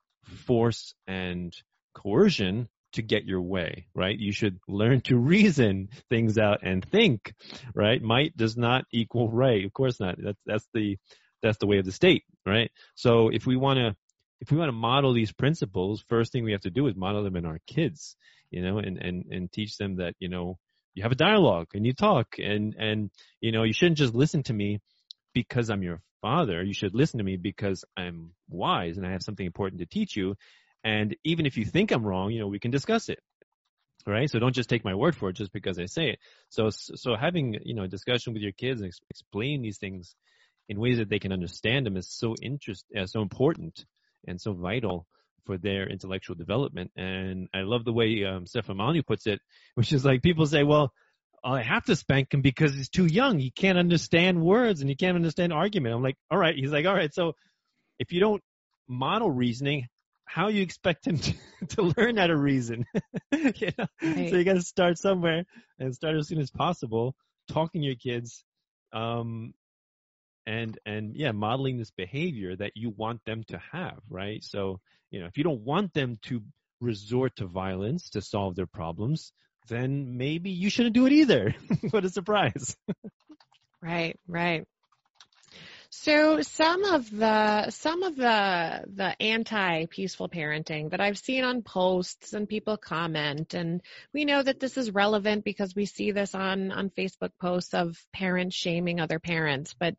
force 0.47 0.95
and 1.07 1.55
coercion 1.95 2.69
to 2.97 3.03
get 3.03 3.25
your 3.25 3.41
way, 3.41 3.87
right? 3.95 4.19
You 4.19 4.33
should 4.33 4.59
learn 4.69 5.01
to 5.03 5.17
reason 5.17 5.89
things 6.11 6.39
out 6.39 6.61
and 6.63 6.85
think, 6.85 7.33
right? 7.75 8.03
Might 8.03 8.37
does 8.37 8.57
not 8.57 8.85
equal 8.93 9.31
right. 9.31 9.65
Of 9.65 9.73
course 9.73 10.01
not. 10.01 10.17
That's 10.23 10.41
that's 10.45 10.67
the 10.75 10.99
that's 11.43 11.59
the 11.59 11.67
way 11.67 11.79
of 11.79 11.85
the 11.85 11.93
state, 11.93 12.25
right? 12.45 12.71
So 12.95 13.29
if 13.29 13.47
we 13.47 13.57
want 13.57 13.79
to 13.79 13.97
if 14.41 14.51
we 14.51 14.59
want 14.59 14.69
to 14.69 14.73
model 14.73 15.13
these 15.13 15.33
principles, 15.33 16.05
first 16.09 16.33
thing 16.33 16.45
we 16.45 16.53
have 16.53 16.61
to 16.63 16.71
do 16.71 16.87
is 16.87 16.97
model 16.97 17.25
them 17.25 17.37
in 17.37 17.47
our 17.47 17.59
kids, 17.67 18.17
you 18.51 18.63
know, 18.63 18.79
and 18.79 18.99
and 18.99 19.25
and 19.31 19.53
teach 19.53 19.77
them 19.77 19.97
that 19.97 20.15
you 20.19 20.29
know 20.29 20.59
you 20.95 21.03
have 21.03 21.13
a 21.13 21.17
dialogue 21.17 21.69
and 21.75 21.87
you 21.87 21.93
talk 21.93 22.37
and 22.39 22.75
and 22.79 23.11
you 23.41 23.53
know 23.53 23.63
you 23.63 23.73
shouldn't 23.73 23.99
just 23.99 24.15
listen 24.15 24.43
to 24.45 24.53
me 24.53 24.81
because 25.35 25.71
I'm 25.71 25.83
your 25.83 26.01
father. 26.23 26.63
You 26.63 26.75
should 26.75 26.95
listen 26.95 27.19
to 27.19 27.25
me 27.25 27.37
because 27.37 27.85
I'm 27.97 28.33
wise 28.49 28.97
and 28.97 29.07
I 29.07 29.13
have 29.13 29.23
something 29.23 29.47
important 29.47 29.81
to 29.81 29.87
teach 29.87 30.17
you. 30.17 30.35
And 30.87 31.17
even 31.25 31.47
if 31.47 31.57
you 31.57 31.65
think 31.65 31.91
I'm 31.91 32.07
wrong, 32.07 32.31
you 32.31 32.39
know, 32.39 32.47
we 32.47 32.61
can 32.61 32.71
discuss 32.71 33.09
it. 33.09 33.19
Right. 34.07 34.31
So 34.31 34.39
don't 34.39 34.55
just 34.55 34.69
take 34.69 34.85
my 34.85 34.95
word 34.95 35.17
for 35.17 35.31
it 35.31 35.33
just 35.33 35.53
because 35.53 35.81
I 35.81 35.87
say 35.87 36.11
it. 36.11 36.21
So, 36.49 36.71
so 36.71 37.17
having, 37.17 37.59
you 37.65 37.75
know, 37.75 37.83
a 37.83 37.89
discussion 37.89 38.35
with 38.35 38.43
your 38.43 38.53
kids 38.53 38.81
and 38.81 38.87
ex- 38.87 39.01
explain 39.11 39.63
these 39.63 39.79
things 39.79 40.15
in 40.69 40.79
ways 40.79 40.99
that 40.99 41.11
they 41.11 41.19
can 41.19 41.33
understand 41.33 41.87
them 41.87 41.97
is 41.97 42.09
so 42.09 42.37
interest, 42.41 42.85
uh, 42.97 43.07
so 43.07 43.21
important 43.21 43.85
and 44.29 44.41
so 44.41 44.53
vital 44.53 45.09
for 45.45 45.59
their 45.59 45.89
intellectual 45.89 46.37
development. 46.37 46.93
And 46.97 47.49
I 47.53 47.63
love 47.63 47.85
the 47.85 47.93
way, 47.93 48.25
um, 48.25 48.47
Stefan 48.47 48.77
Molyneux 48.77 49.03
puts 49.03 49.27
it, 49.27 49.41
which 49.75 49.93
is 49.93 50.05
like 50.05 50.23
people 50.23 50.47
say, 50.47 50.63
well, 50.63 50.93
I 51.43 51.63
have 51.63 51.85
to 51.87 51.97
spank 51.97 52.33
him 52.33 52.43
because 52.43 52.75
he's 52.75 52.91
too 52.91 53.07
young. 53.07 53.41
He 53.41 53.51
can't 53.51 53.79
understand 53.79 54.41
words 54.41 54.83
and 54.83 54.89
he 54.89 54.95
can't 54.95 55.17
understand 55.17 55.53
argument. 55.53 55.97
I'm 55.97 56.03
like, 56.03 56.17
all 56.31 56.39
right. 56.39 56.55
He's 56.55 56.71
like, 56.71 56.87
all 56.87 56.95
right. 56.95 57.13
So 57.13 57.33
if 57.99 58.13
you 58.13 58.21
don't 58.21 58.43
model 58.87 59.33
reasoning, 59.33 59.89
how 60.27 60.49
you 60.49 60.63
expect 60.63 61.07
him 61.07 61.19
to, 61.19 61.35
to 61.69 61.83
learn 61.97 62.19
how 62.19 62.27
to 62.27 62.37
reason? 62.37 62.85
you 63.33 63.71
know? 63.79 63.87
Right. 64.03 64.31
So 64.31 64.37
you 64.37 64.45
got 64.45 64.55
to 64.55 64.63
start 64.63 64.99
somewhere 64.99 65.45
and 65.79 65.95
start 65.95 66.17
as 66.17 66.29
soon 66.29 66.41
as 66.41 66.51
possible, 66.51 67.15
talking 67.49 67.81
to 67.81 67.87
your 67.87 67.97
kids, 67.97 68.45
um, 68.93 69.55
and 70.47 70.79
and 70.87 71.17
yeah, 71.17 71.33
modeling 71.33 71.79
this 71.79 71.91
behavior 71.91 72.55
that 72.57 72.73
you 72.75 72.91
want 72.91 73.25
them 73.25 73.45
to 73.49 73.61
have, 73.73 73.99
right? 74.09 74.45
So 74.45 74.81
you 75.11 75.21
know, 75.21 75.27
if 75.27 75.37
you 75.37 75.45
don't 75.45 75.63
want 75.63 75.95
them 75.95 76.19
to 76.23 76.43
resort 76.81 77.37
to 77.37 77.47
violence 77.47 78.11
to 78.11 78.21
solve 78.21 78.55
their 78.55 78.67
problems, 78.67 79.33
then 79.69 80.17
maybe 80.17 80.51
you 80.51 80.71
shouldn't 80.71 80.95
do 80.95 81.07
it 81.07 81.13
either. 81.13 81.55
what 81.91 82.05
a 82.05 82.11
surprise! 82.11 82.77
Right, 83.83 84.19
right. 84.29 84.65
So 86.03 86.43
some 86.43 86.85
of 86.85 87.11
the 87.11 87.71
some 87.71 88.03
of 88.03 88.17
the 88.17 88.85
the 88.87 89.17
anti 89.21 89.87
peaceful 89.87 90.29
parenting 90.29 90.91
that 90.91 91.01
I've 91.01 91.19
seen 91.19 91.43
on 91.43 91.63
posts 91.63 92.35
and 92.35 92.49
people 92.49 92.77
comment 92.77 93.55
and 93.55 93.81
we 94.13 94.25
know 94.25 94.43
that 94.43 94.61
this 94.61 94.77
is 94.77 94.91
relevant 94.91 95.43
because 95.43 95.75
we 95.75 95.87
see 95.87 96.13
this 96.13 96.35
on 96.35 96.71
on 96.71 96.91
Facebook 96.91 97.31
posts 97.41 97.73
of 97.73 97.97
parents 98.13 98.55
shaming 98.55 99.01
other 99.01 99.19
parents 99.19 99.75
but 99.75 99.97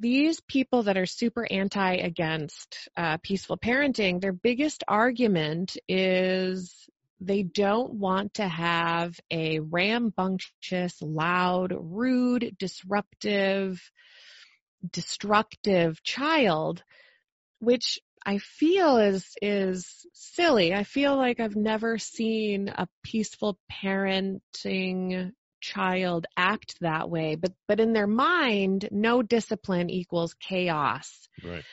these 0.00 0.40
people 0.40 0.82
that 0.84 0.98
are 0.98 1.06
super 1.06 1.46
anti 1.50 1.94
against 1.94 2.88
uh, 2.96 3.18
peaceful 3.18 3.56
parenting 3.56 4.20
their 4.20 4.32
biggest 4.32 4.84
argument 4.88 5.76
is 5.88 6.88
they 7.20 7.42
don't 7.42 7.94
want 7.94 8.34
to 8.34 8.46
have 8.46 9.18
a 9.30 9.60
rambunctious, 9.60 11.00
loud, 11.02 11.74
rude, 11.76 12.56
disruptive, 12.58 13.80
destructive 14.90 16.02
child, 16.02 16.82
which 17.58 17.98
I 18.24 18.38
feel 18.38 18.98
is 18.98 19.34
is 19.42 20.06
silly. 20.12 20.74
I 20.74 20.84
feel 20.84 21.16
like 21.16 21.40
I've 21.40 21.56
never 21.56 21.98
seen 21.98 22.68
a 22.68 22.88
peaceful 23.02 23.58
parenting 23.70 25.32
child 25.60 26.26
act 26.36 26.76
that 26.80 27.10
way, 27.10 27.34
but 27.34 27.52
but 27.66 27.80
in 27.80 27.92
their 27.92 28.06
mind, 28.06 28.88
no 28.92 29.22
discipline 29.22 29.90
equals 29.90 30.34
chaos. 30.34 31.28
Right 31.44 31.64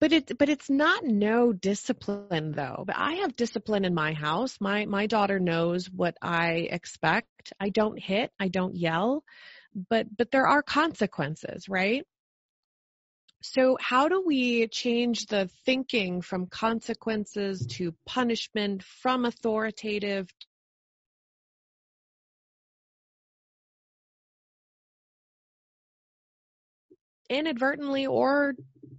but 0.00 0.12
it 0.12 0.38
but 0.38 0.48
it's 0.48 0.70
not 0.70 1.04
no 1.04 1.52
discipline 1.52 2.52
though. 2.52 2.84
But 2.86 2.96
i 2.96 3.14
have 3.14 3.36
discipline 3.36 3.84
in 3.84 3.94
my 3.94 4.12
house. 4.12 4.56
My 4.60 4.86
my 4.86 5.06
daughter 5.06 5.38
knows 5.38 5.90
what 5.90 6.16
i 6.22 6.68
expect. 6.70 7.52
I 7.60 7.68
don't 7.70 7.98
hit. 7.98 8.30
I 8.38 8.48
don't 8.48 8.74
yell. 8.76 9.24
But 9.90 10.06
but 10.16 10.30
there 10.30 10.46
are 10.46 10.62
consequences 10.62 11.68
right? 11.68 12.04
So 13.42 13.76
how 13.78 14.08
do 14.08 14.22
we 14.26 14.68
change 14.68 15.26
the 15.26 15.50
thinking 15.66 16.22
from 16.22 16.46
consequences 16.46 17.66
to 17.72 17.94
punishment 18.06 18.82
from 18.82 19.26
authoritative 19.26 20.30
inadvertently 27.28 28.06
or 28.06 28.54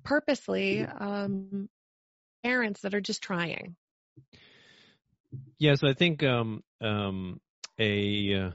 purposely 0.06 0.86
um, 0.86 1.68
parents 2.44 2.82
that 2.82 2.94
are 2.94 3.02
just 3.02 3.22
trying. 3.22 3.76
Yeah, 5.58 5.76
so 5.76 5.88
I 5.88 5.94
think 5.94 6.24
um, 6.24 6.64
um, 6.82 7.42
a 7.80 8.34
uh, 8.34 8.52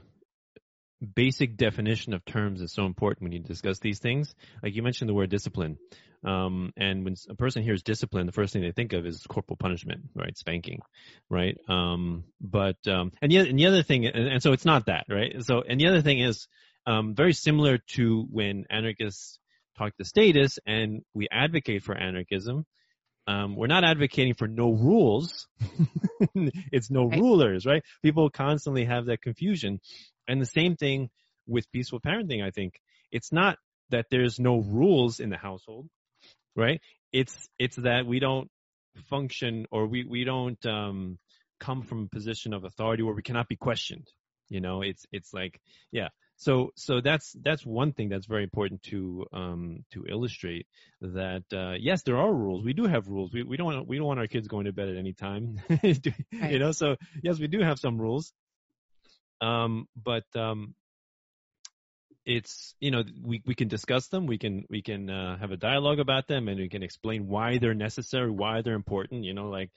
basic 1.15 1.57
definition 1.57 2.13
of 2.13 2.23
terms 2.25 2.61
is 2.61 2.71
so 2.71 2.85
important 2.85 3.23
when 3.23 3.31
you 3.31 3.39
discuss 3.39 3.79
these 3.79 3.99
things. 3.99 4.33
Like 4.63 4.75
you 4.75 4.81
mentioned 4.83 5.09
the 5.09 5.13
word 5.13 5.29
discipline. 5.29 5.77
Um, 6.23 6.71
and 6.77 7.03
when 7.03 7.15
a 7.29 7.35
person 7.35 7.63
hears 7.63 7.81
discipline, 7.81 8.27
the 8.27 8.31
first 8.31 8.53
thing 8.53 8.61
they 8.61 8.71
think 8.71 8.93
of 8.93 9.05
is 9.05 9.25
corporal 9.27 9.57
punishment, 9.57 10.01
right? 10.15 10.37
Spanking, 10.37 10.81
right? 11.29 11.57
Um, 11.67 12.25
but 12.39 12.77
um, 12.87 13.11
and 13.21 13.31
the 13.31 13.37
and 13.39 13.57
the 13.57 13.65
other 13.65 13.81
thing, 13.81 14.05
and, 14.05 14.27
and, 14.27 14.43
so 14.43 14.53
it's 14.53 14.65
not 14.65 14.85
that, 14.85 15.05
right? 15.09 15.43
So 15.43 15.63
and 15.67 15.81
the 15.81 15.87
other 15.87 16.03
thing 16.03 16.19
is 16.19 16.47
um, 16.85 17.15
very 17.15 17.33
similar 17.33 17.79
to 17.95 18.27
when 18.29 18.65
anarchists 18.69 19.39
talk 19.81 19.97
to 19.97 20.05
statists 20.05 20.59
and 20.65 21.01
we 21.13 21.27
advocate 21.31 21.83
for 21.83 21.95
anarchism, 21.95 22.65
um, 23.27 23.55
we're 23.55 23.67
not 23.67 23.83
advocating 23.83 24.33
for 24.33 24.47
no 24.47 24.71
rules. 24.71 25.47
it's 26.71 26.89
no 26.89 27.07
right. 27.07 27.19
rulers, 27.19 27.65
right? 27.65 27.83
People 28.01 28.29
constantly 28.29 28.85
have 28.85 29.05
that 29.05 29.21
confusion. 29.21 29.79
And 30.27 30.41
the 30.41 30.45
same 30.45 30.75
thing 30.75 31.09
with 31.47 31.71
peaceful 31.71 31.99
parenting, 31.99 32.43
I 32.43 32.51
think. 32.51 32.79
It's 33.11 33.31
not 33.31 33.57
that 33.89 34.05
there's 34.09 34.39
no 34.39 34.59
rules 34.59 35.19
in 35.19 35.29
the 35.29 35.37
household, 35.37 35.87
right? 36.55 36.81
It's, 37.11 37.47
it's 37.59 37.75
that 37.77 38.05
we 38.05 38.19
don't 38.19 38.49
function 39.09 39.65
or 39.71 39.87
we, 39.87 40.05
we 40.05 40.23
don't, 40.23 40.63
um, 40.65 41.17
come 41.59 41.83
from 41.83 42.03
a 42.03 42.15
position 42.15 42.53
of 42.53 42.63
authority 42.63 43.03
where 43.03 43.13
we 43.13 43.21
cannot 43.21 43.47
be 43.47 43.55
questioned. 43.55 44.07
You 44.49 44.61
know, 44.61 44.81
it's, 44.81 45.05
it's 45.11 45.33
like, 45.33 45.59
yeah, 45.91 46.09
so, 46.41 46.71
so 46.75 47.01
that's 47.01 47.33
that's 47.43 47.63
one 47.63 47.93
thing 47.93 48.09
that's 48.09 48.25
very 48.25 48.41
important 48.41 48.81
to 48.89 49.27
um, 49.31 49.85
to 49.91 50.07
illustrate 50.09 50.65
that 50.99 51.43
uh, 51.53 51.75
yes, 51.79 52.01
there 52.01 52.17
are 52.17 52.33
rules. 52.33 52.65
We 52.65 52.73
do 52.73 52.87
have 52.87 53.07
rules. 53.07 53.31
We 53.31 53.43
we 53.43 53.57
don't 53.57 53.67
want 53.67 53.87
we 53.87 53.97
don't 53.97 54.07
want 54.07 54.19
our 54.19 54.25
kids 54.25 54.47
going 54.47 54.65
to 54.65 54.73
bed 54.73 54.89
at 54.89 54.97
any 54.97 55.13
time. 55.13 55.61
You 56.31 56.57
know, 56.57 56.71
so 56.71 56.95
yes, 57.21 57.37
we 57.37 57.45
do 57.45 57.59
have 57.61 57.77
some 57.77 58.01
rules. 58.01 58.33
Um, 59.39 59.87
but 59.95 60.23
um, 60.35 60.73
it's 62.25 62.73
you 62.79 62.89
know 62.89 63.03
we 63.21 63.43
we 63.45 63.53
can 63.53 63.67
discuss 63.67 64.07
them. 64.07 64.25
We 64.25 64.39
can 64.39 64.65
we 64.67 64.81
can 64.81 65.11
uh, 65.11 65.37
have 65.37 65.51
a 65.51 65.57
dialogue 65.57 65.99
about 65.99 66.27
them, 66.27 66.47
and 66.47 66.57
we 66.57 66.69
can 66.69 66.81
explain 66.81 67.27
why 67.27 67.59
they're 67.59 67.75
necessary, 67.75 68.31
why 68.31 68.63
they're 68.63 68.73
important. 68.73 69.25
You 69.25 69.35
know, 69.35 69.49
like 69.49 69.69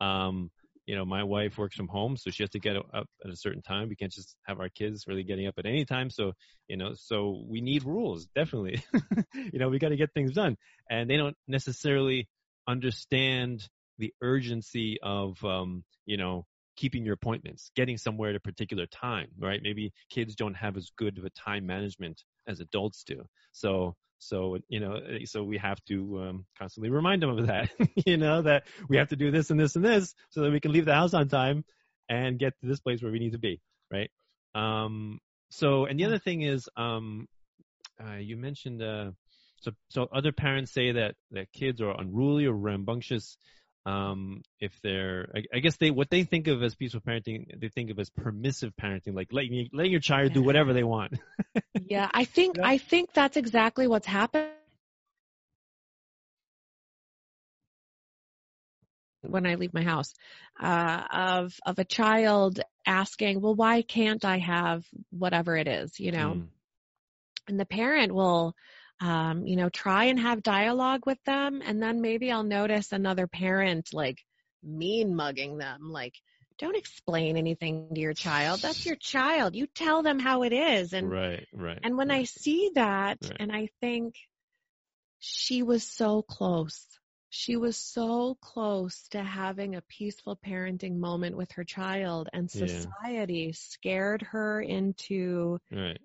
um, 0.00 0.52
you 0.86 0.96
know, 0.96 1.04
my 1.04 1.22
wife 1.22 1.58
works 1.58 1.76
from 1.76 1.88
home, 1.88 2.16
so 2.16 2.30
she 2.30 2.42
has 2.42 2.50
to 2.50 2.58
get 2.58 2.76
up 2.76 3.08
at 3.24 3.30
a 3.30 3.36
certain 3.36 3.62
time. 3.62 3.88
We 3.88 3.96
can't 3.96 4.12
just 4.12 4.36
have 4.46 4.60
our 4.60 4.68
kids 4.68 5.06
really 5.06 5.22
getting 5.22 5.46
up 5.46 5.54
at 5.58 5.66
any 5.66 5.84
time. 5.84 6.10
So, 6.10 6.32
you 6.68 6.76
know, 6.76 6.92
so 6.94 7.44
we 7.48 7.60
need 7.60 7.84
rules, 7.84 8.26
definitely. 8.34 8.82
you 9.34 9.58
know, 9.58 9.68
we 9.68 9.78
got 9.78 9.90
to 9.90 9.96
get 9.96 10.12
things 10.12 10.32
done. 10.32 10.56
And 10.90 11.08
they 11.08 11.16
don't 11.16 11.36
necessarily 11.46 12.28
understand 12.66 13.68
the 13.98 14.12
urgency 14.20 14.98
of, 15.02 15.42
um, 15.44 15.84
you 16.04 16.16
know, 16.16 16.46
keeping 16.76 17.04
your 17.04 17.14
appointments, 17.14 17.70
getting 17.76 17.96
somewhere 17.96 18.30
at 18.30 18.36
a 18.36 18.40
particular 18.40 18.86
time, 18.86 19.28
right? 19.38 19.60
Maybe 19.62 19.92
kids 20.10 20.34
don't 20.34 20.54
have 20.54 20.76
as 20.76 20.90
good 20.96 21.18
of 21.18 21.24
a 21.24 21.30
time 21.30 21.66
management 21.66 22.22
as 22.48 22.60
adults 22.60 23.04
do. 23.04 23.24
So, 23.52 23.94
so, 24.22 24.58
you 24.68 24.78
know, 24.78 24.94
eh, 24.94 25.24
so 25.24 25.42
we 25.42 25.58
have 25.58 25.82
to 25.86 26.22
um, 26.22 26.46
constantly 26.56 26.90
remind 26.90 27.22
them 27.22 27.36
of 27.36 27.46
that, 27.48 27.70
you 28.06 28.16
know, 28.16 28.42
that 28.42 28.64
we 28.88 28.96
have 28.96 29.08
to 29.08 29.16
do 29.16 29.30
this 29.30 29.50
and 29.50 29.58
this 29.58 29.74
and 29.74 29.84
this 29.84 30.14
so 30.30 30.42
that 30.42 30.52
we 30.52 30.60
can 30.60 30.72
leave 30.72 30.84
the 30.84 30.94
house 30.94 31.12
on 31.12 31.28
time 31.28 31.64
and 32.08 32.38
get 32.38 32.58
to 32.60 32.66
this 32.66 32.80
place 32.80 33.02
where 33.02 33.10
we 33.10 33.18
need 33.18 33.32
to 33.32 33.38
be, 33.38 33.60
right? 33.90 34.10
Um, 34.54 35.18
so, 35.50 35.86
and 35.86 35.98
the 35.98 36.04
other 36.04 36.18
thing 36.18 36.42
is, 36.42 36.68
um, 36.76 37.26
uh, 38.02 38.16
you 38.16 38.36
mentioned, 38.36 38.80
uh, 38.80 39.10
so, 39.60 39.72
so 39.88 40.08
other 40.12 40.32
parents 40.32 40.72
say 40.72 40.92
that, 40.92 41.16
that 41.32 41.52
kids 41.52 41.80
are 41.80 42.00
unruly 42.00 42.46
or 42.46 42.52
rambunctious 42.52 43.36
um, 43.84 44.42
if 44.60 44.72
they're, 44.82 45.28
I, 45.34 45.56
I, 45.56 45.58
guess 45.58 45.76
they, 45.76 45.90
what 45.90 46.08
they 46.10 46.24
think 46.24 46.46
of 46.46 46.62
as 46.62 46.74
peaceful 46.74 47.00
parenting, 47.00 47.60
they 47.60 47.68
think 47.68 47.90
of 47.90 47.98
as 47.98 48.10
permissive 48.10 48.72
parenting, 48.80 49.14
like 49.14 49.32
letting, 49.32 49.68
letting 49.72 49.90
your 49.90 50.00
child 50.00 50.30
yeah. 50.30 50.34
do 50.34 50.42
whatever 50.42 50.72
they 50.72 50.84
want. 50.84 51.14
yeah, 51.86 52.08
I 52.12 52.24
think, 52.24 52.58
yeah. 52.58 52.66
I 52.66 52.78
think 52.78 53.12
that's 53.12 53.36
exactly 53.36 53.86
what's 53.86 54.06
happened. 54.06 54.50
when 59.22 59.46
I 59.46 59.54
leave 59.54 59.72
my 59.72 59.82
house, 59.82 60.14
uh, 60.60 61.04
of 61.12 61.54
of 61.64 61.78
a 61.78 61.84
child 61.84 62.60
asking, 62.86 63.40
"Well, 63.40 63.54
why 63.54 63.82
can't 63.82 64.24
I 64.24 64.38
have 64.38 64.84
whatever 65.10 65.56
it 65.56 65.68
is?" 65.68 65.98
You 65.98 66.12
know, 66.12 66.34
mm. 66.34 66.46
and 67.48 67.58
the 67.58 67.64
parent 67.64 68.12
will 68.12 68.54
um, 69.00 69.46
you 69.46 69.56
know, 69.56 69.68
try 69.68 70.04
and 70.04 70.18
have 70.20 70.42
dialogue 70.42 71.06
with 71.06 71.22
them. 71.24 71.62
And 71.64 71.82
then 71.82 72.00
maybe 72.00 72.30
I'll 72.30 72.44
notice 72.44 72.92
another 72.92 73.26
parent 73.26 73.92
like 73.92 74.18
mean 74.62 75.14
mugging 75.14 75.58
them, 75.58 75.90
like, 75.90 76.14
don't 76.58 76.76
explain 76.76 77.36
anything 77.36 77.88
to 77.94 78.00
your 78.00 78.14
child. 78.14 78.60
That's 78.60 78.86
your 78.86 78.96
child. 78.96 79.56
You 79.56 79.66
tell 79.66 80.02
them 80.02 80.18
how 80.18 80.44
it 80.44 80.52
is. 80.52 80.92
And, 80.92 81.10
right, 81.10 81.46
right. 81.52 81.78
And 81.82 81.96
when 81.96 82.08
right. 82.08 82.20
I 82.20 82.24
see 82.24 82.70
that 82.74 83.18
right. 83.22 83.36
and 83.40 83.50
I 83.50 83.70
think 83.80 84.14
she 85.18 85.62
was 85.62 85.82
so 85.82 86.22
close, 86.22 86.86
she 87.30 87.56
was 87.56 87.76
so 87.76 88.36
close 88.40 89.08
to 89.10 89.22
having 89.22 89.74
a 89.74 89.82
peaceful 89.82 90.38
parenting 90.46 90.98
moment 90.98 91.36
with 91.36 91.50
her 91.52 91.64
child 91.64 92.28
and 92.32 92.50
society 92.50 93.46
yeah. 93.46 93.52
scared 93.54 94.22
her 94.30 94.60
into 94.60 95.58
right 95.72 95.98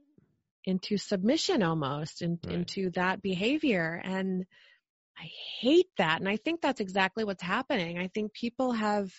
into 0.67 0.97
submission 0.97 1.63
almost 1.63 2.21
in, 2.21 2.37
right. 2.45 2.55
into 2.55 2.91
that 2.91 3.21
behavior. 3.21 3.99
And 4.03 4.45
i 5.17 5.29
hate 5.59 5.89
that. 5.97 6.19
And 6.19 6.29
i 6.29 6.37
think 6.37 6.61
that's 6.61 6.81
exactly 6.81 7.23
what's 7.23 7.43
happening. 7.43 7.97
I 7.97 8.07
think 8.07 8.33
people 8.33 8.71
have 8.73 9.11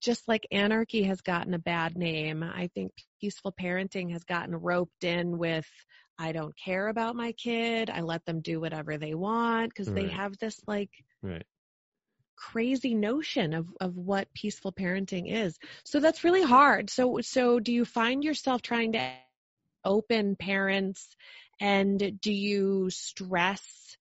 just 0.00 0.28
like 0.28 0.46
anarchy 0.52 1.04
has 1.04 1.22
gotten 1.22 1.54
a 1.54 1.58
bad 1.58 1.96
name 1.96 2.42
i 2.42 2.68
think 2.74 2.92
peaceful 3.22 3.54
parenting 3.58 4.12
has 4.12 4.22
gotten 4.24 4.54
roped 4.54 5.02
in 5.02 5.38
with 5.38 5.66
i 6.18 6.32
don't 6.32 6.54
care 6.56 6.88
about 6.88 7.16
my 7.16 7.32
kid. 7.32 7.90
I 7.90 8.00
let 8.00 8.24
them 8.24 8.40
do 8.40 8.60
whatever 8.60 8.98
they 8.98 9.14
want. 9.14 9.70
Because 9.70 9.88
right. 9.88 10.02
they 10.02 10.08
have 10.12 10.36
this 10.38 10.60
like 10.66 10.90
right. 11.22 11.44
crazy 12.36 12.94
notion 12.94 13.54
of 13.54 13.66
of 13.80 13.96
what 13.96 14.32
peaceful 14.34 14.72
parenting 14.72 15.30
is. 15.32 15.58
So 15.84 16.00
that's 16.00 16.24
really 16.24 16.42
hard. 16.42 16.90
So 16.90 17.20
so 17.20 17.60
do 17.60 17.72
you 17.72 17.84
find 17.84 18.22
yourself 18.22 18.62
trying 18.62 18.92
to 18.92 19.10
open 19.84 20.36
parents? 20.36 21.08
And 21.60 22.20
do 22.20 22.32
you 22.32 22.90
stress 22.90 23.96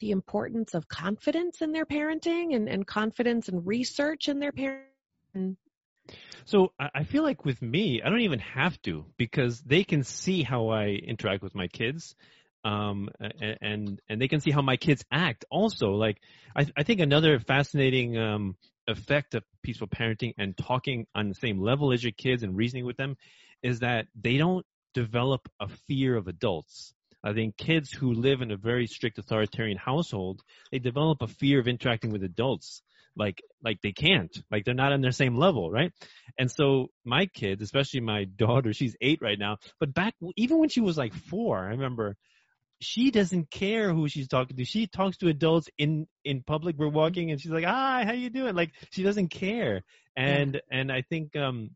the 0.00 0.10
importance 0.10 0.74
of 0.74 0.88
confidence 0.88 1.62
in 1.62 1.72
their 1.72 1.86
parenting 1.86 2.54
and, 2.54 2.68
and 2.68 2.86
confidence 2.86 3.48
and 3.48 3.66
research 3.66 4.28
in 4.28 4.38
their 4.38 4.52
parenting? 4.52 5.56
So 6.44 6.72
I 6.78 7.04
feel 7.04 7.22
like 7.22 7.44
with 7.44 7.60
me, 7.60 8.00
I 8.02 8.08
don't 8.08 8.20
even 8.20 8.38
have 8.38 8.80
to 8.82 9.04
because 9.18 9.60
they 9.60 9.84
can 9.84 10.02
see 10.04 10.42
how 10.42 10.68
I 10.68 10.86
interact 10.86 11.42
with 11.42 11.54
my 11.54 11.68
kids. 11.68 12.14
um, 12.64 13.08
and 13.60 14.00
and 14.08 14.20
they 14.20 14.28
can 14.28 14.40
see 14.40 14.50
how 14.50 14.62
my 14.62 14.76
kids 14.76 15.04
act. 15.10 15.44
Also, 15.50 15.92
like 15.92 16.20
I, 16.56 16.66
I 16.76 16.82
think 16.82 17.00
another 17.00 17.38
fascinating 17.38 18.18
um, 18.18 18.56
effect 18.86 19.34
of 19.34 19.44
peaceful 19.62 19.88
parenting 19.88 20.34
and 20.38 20.56
talking 20.56 21.06
on 21.14 21.28
the 21.28 21.34
same 21.34 21.60
level 21.60 21.92
as 21.92 22.02
your 22.02 22.12
kids 22.12 22.42
and 22.42 22.56
reasoning 22.56 22.84
with 22.84 22.96
them 22.96 23.16
is 23.62 23.80
that 23.80 24.06
they 24.20 24.36
don't 24.36 24.66
develop 24.98 25.48
a 25.60 25.68
fear 25.86 26.16
of 26.16 26.26
adults. 26.26 26.92
I 27.22 27.32
think 27.32 27.56
kids 27.56 27.92
who 27.92 28.12
live 28.12 28.42
in 28.42 28.50
a 28.50 28.56
very 28.56 28.86
strict 28.86 29.18
authoritarian 29.18 29.76
household, 29.76 30.42
they 30.72 30.78
develop 30.78 31.22
a 31.22 31.28
fear 31.28 31.60
of 31.60 31.68
interacting 31.68 32.10
with 32.10 32.24
adults. 32.24 32.82
Like, 33.16 33.42
like 33.62 33.80
they 33.82 33.92
can't, 33.92 34.36
like 34.50 34.64
they're 34.64 34.74
not 34.74 34.92
on 34.92 35.00
their 35.00 35.12
same 35.12 35.36
level, 35.36 35.70
right? 35.70 35.92
And 36.38 36.50
so 36.50 36.88
my 37.04 37.26
kids, 37.26 37.62
especially 37.62 38.00
my 38.00 38.24
daughter, 38.44 38.72
she's 38.72 38.96
eight 39.00 39.20
right 39.22 39.38
now, 39.38 39.58
but 39.80 39.94
back, 39.94 40.14
even 40.36 40.58
when 40.58 40.68
she 40.68 40.80
was 40.80 40.96
like 40.96 41.14
four, 41.14 41.58
I 41.58 41.70
remember 41.70 42.16
she 42.80 43.10
doesn't 43.10 43.50
care 43.50 43.92
who 43.92 44.08
she's 44.08 44.28
talking 44.28 44.56
to. 44.56 44.64
She 44.64 44.86
talks 44.86 45.16
to 45.18 45.28
adults 45.28 45.68
in 45.78 46.06
in 46.24 46.42
public. 46.42 46.76
We're 46.78 46.88
walking 46.88 47.32
and 47.32 47.40
she's 47.40 47.50
like, 47.50 47.64
"Hi, 47.64 48.04
how 48.04 48.12
you 48.12 48.30
doing?" 48.30 48.54
Like 48.54 48.72
she 48.92 49.02
doesn't 49.02 49.28
care. 49.28 49.82
And 50.16 50.54
yeah. 50.54 50.78
and 50.78 50.92
I 50.92 51.02
think 51.02 51.34
um 51.34 51.70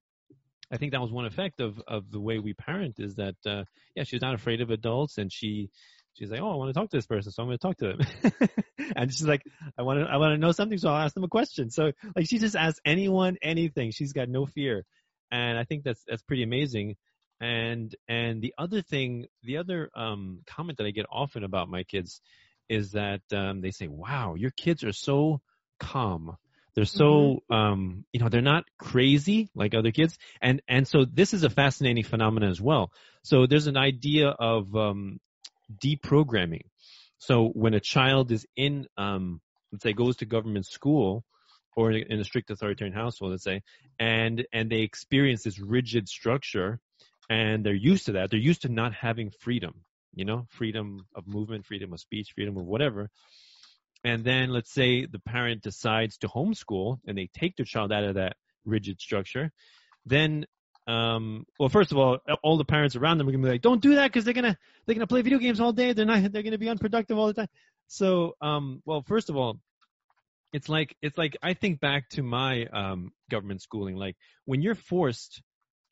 I 0.72 0.78
think 0.78 0.92
that 0.92 1.00
was 1.00 1.12
one 1.12 1.26
effect 1.26 1.60
of 1.60 1.80
of 1.86 2.10
the 2.10 2.20
way 2.20 2.38
we 2.38 2.54
parent 2.54 2.98
is 2.98 3.16
that 3.16 3.36
uh 3.46 3.64
yeah, 3.94 4.04
she's 4.04 4.22
not 4.22 4.34
afraid 4.34 4.60
of 4.60 4.70
adults 4.70 5.18
and 5.18 5.30
she 5.30 5.70
she's 6.14 6.30
like, 6.30 6.40
"Oh, 6.40 6.50
I 6.50 6.56
want 6.56 6.74
to 6.74 6.78
talk 6.78 6.90
to 6.90 6.96
this 6.96 7.06
person, 7.06 7.32
so 7.32 7.42
I'm 7.42 7.48
going 7.48 7.58
to 7.58 7.66
talk 7.66 7.76
to 7.78 7.88
them." 7.88 8.48
and 8.96 9.12
she's 9.12 9.26
like, 9.26 9.42
"I 9.78 9.82
want 9.82 10.00
to 10.00 10.06
I 10.06 10.16
want 10.16 10.32
to 10.32 10.38
know 10.38 10.52
something, 10.52 10.78
so 10.78 10.88
I'll 10.88 11.04
ask 11.04 11.14
them 11.14 11.24
a 11.24 11.28
question." 11.28 11.70
So 11.70 11.92
like 12.16 12.26
she 12.28 12.38
just 12.38 12.56
asks 12.56 12.80
anyone 12.84 13.36
anything. 13.42 13.90
She's 13.90 14.12
got 14.12 14.28
no 14.28 14.46
fear. 14.46 14.84
And 15.30 15.58
I 15.58 15.64
think 15.64 15.84
that's 15.84 16.02
that's 16.06 16.22
pretty 16.22 16.42
amazing. 16.42 16.96
And 17.40 17.94
and 18.08 18.40
the 18.40 18.54
other 18.58 18.82
thing, 18.82 19.26
the 19.42 19.58
other 19.58 19.90
um, 19.96 20.42
comment 20.46 20.78
that 20.78 20.86
I 20.86 20.90
get 20.90 21.06
often 21.10 21.44
about 21.44 21.68
my 21.68 21.82
kids 21.84 22.20
is 22.68 22.92
that 22.92 23.22
um, 23.32 23.60
they 23.60 23.70
say, 23.70 23.88
"Wow, 23.88 24.34
your 24.34 24.52
kids 24.52 24.84
are 24.84 24.92
so 24.92 25.40
calm. 25.80 26.36
They're 26.74 26.84
so 26.84 27.04
mm-hmm. 27.50 27.54
um, 27.54 28.04
you 28.12 28.20
know 28.20 28.28
they're 28.28 28.40
not 28.40 28.64
crazy 28.78 29.50
like 29.54 29.74
other 29.74 29.92
kids." 29.92 30.16
And 30.40 30.62
and 30.68 30.86
so 30.86 31.04
this 31.04 31.34
is 31.34 31.44
a 31.44 31.50
fascinating 31.50 32.04
phenomenon 32.04 32.50
as 32.50 32.60
well. 32.60 32.92
So 33.22 33.46
there's 33.46 33.66
an 33.66 33.76
idea 33.76 34.28
of 34.28 34.74
um, 34.74 35.20
deprogramming. 35.82 36.64
So 37.18 37.48
when 37.48 37.74
a 37.74 37.80
child 37.80 38.32
is 38.32 38.46
in, 38.56 38.86
um, 38.96 39.40
let's 39.70 39.84
say, 39.84 39.92
goes 39.92 40.16
to 40.16 40.26
government 40.26 40.66
school, 40.66 41.24
or 41.76 41.92
in 41.92 42.18
a 42.18 42.24
strict 42.24 42.50
authoritarian 42.50 42.94
household, 42.94 43.32
let's 43.32 43.44
say, 43.44 43.62
and 43.98 44.44
and 44.52 44.70
they 44.70 44.80
experience 44.80 45.42
this 45.42 45.60
rigid 45.60 46.08
structure 46.08 46.80
and 47.30 47.64
they're 47.64 47.74
used 47.74 48.06
to 48.06 48.12
that. 48.12 48.30
They're 48.30 48.38
used 48.38 48.62
to 48.62 48.68
not 48.68 48.92
having 48.92 49.30
freedom, 49.30 49.82
you 50.14 50.24
know, 50.24 50.46
freedom 50.50 51.06
of 51.14 51.26
movement, 51.26 51.66
freedom 51.66 51.92
of 51.92 52.00
speech, 52.00 52.32
freedom 52.34 52.56
of 52.56 52.64
whatever. 52.64 53.10
And 54.04 54.24
then 54.24 54.50
let's 54.50 54.72
say 54.72 55.06
the 55.06 55.20
parent 55.20 55.62
decides 55.62 56.18
to 56.18 56.28
homeschool 56.28 56.98
and 57.06 57.16
they 57.16 57.28
take 57.32 57.56
their 57.56 57.66
child 57.66 57.92
out 57.92 58.04
of 58.04 58.16
that 58.16 58.36
rigid 58.64 59.00
structure. 59.00 59.52
Then, 60.04 60.46
um, 60.88 61.46
well, 61.58 61.68
first 61.68 61.92
of 61.92 61.98
all, 61.98 62.18
all 62.42 62.56
the 62.56 62.64
parents 62.64 62.96
around 62.96 63.18
them 63.18 63.28
are 63.28 63.32
gonna 63.32 63.44
be 63.44 63.50
like, 63.50 63.62
"Don't 63.62 63.80
do 63.80 63.94
that 63.94 64.08
because 64.08 64.24
they're 64.24 64.34
gonna 64.34 64.58
they're 64.84 64.94
gonna 64.96 65.06
play 65.06 65.22
video 65.22 65.38
games 65.38 65.60
all 65.60 65.72
day. 65.72 65.92
They're 65.92 66.04
not 66.04 66.32
they're 66.32 66.42
gonna 66.42 66.58
be 66.58 66.68
unproductive 66.68 67.16
all 67.16 67.28
the 67.28 67.34
time." 67.34 67.48
So, 67.86 68.34
um, 68.40 68.82
well, 68.84 69.02
first 69.02 69.30
of 69.30 69.36
all, 69.36 69.60
it's 70.52 70.68
like 70.68 70.96
it's 71.00 71.16
like 71.16 71.36
I 71.40 71.54
think 71.54 71.80
back 71.80 72.08
to 72.10 72.22
my 72.22 72.66
um, 72.66 73.12
government 73.30 73.62
schooling. 73.62 73.96
Like 73.96 74.16
when 74.44 74.60
you're 74.60 74.74
forced 74.74 75.40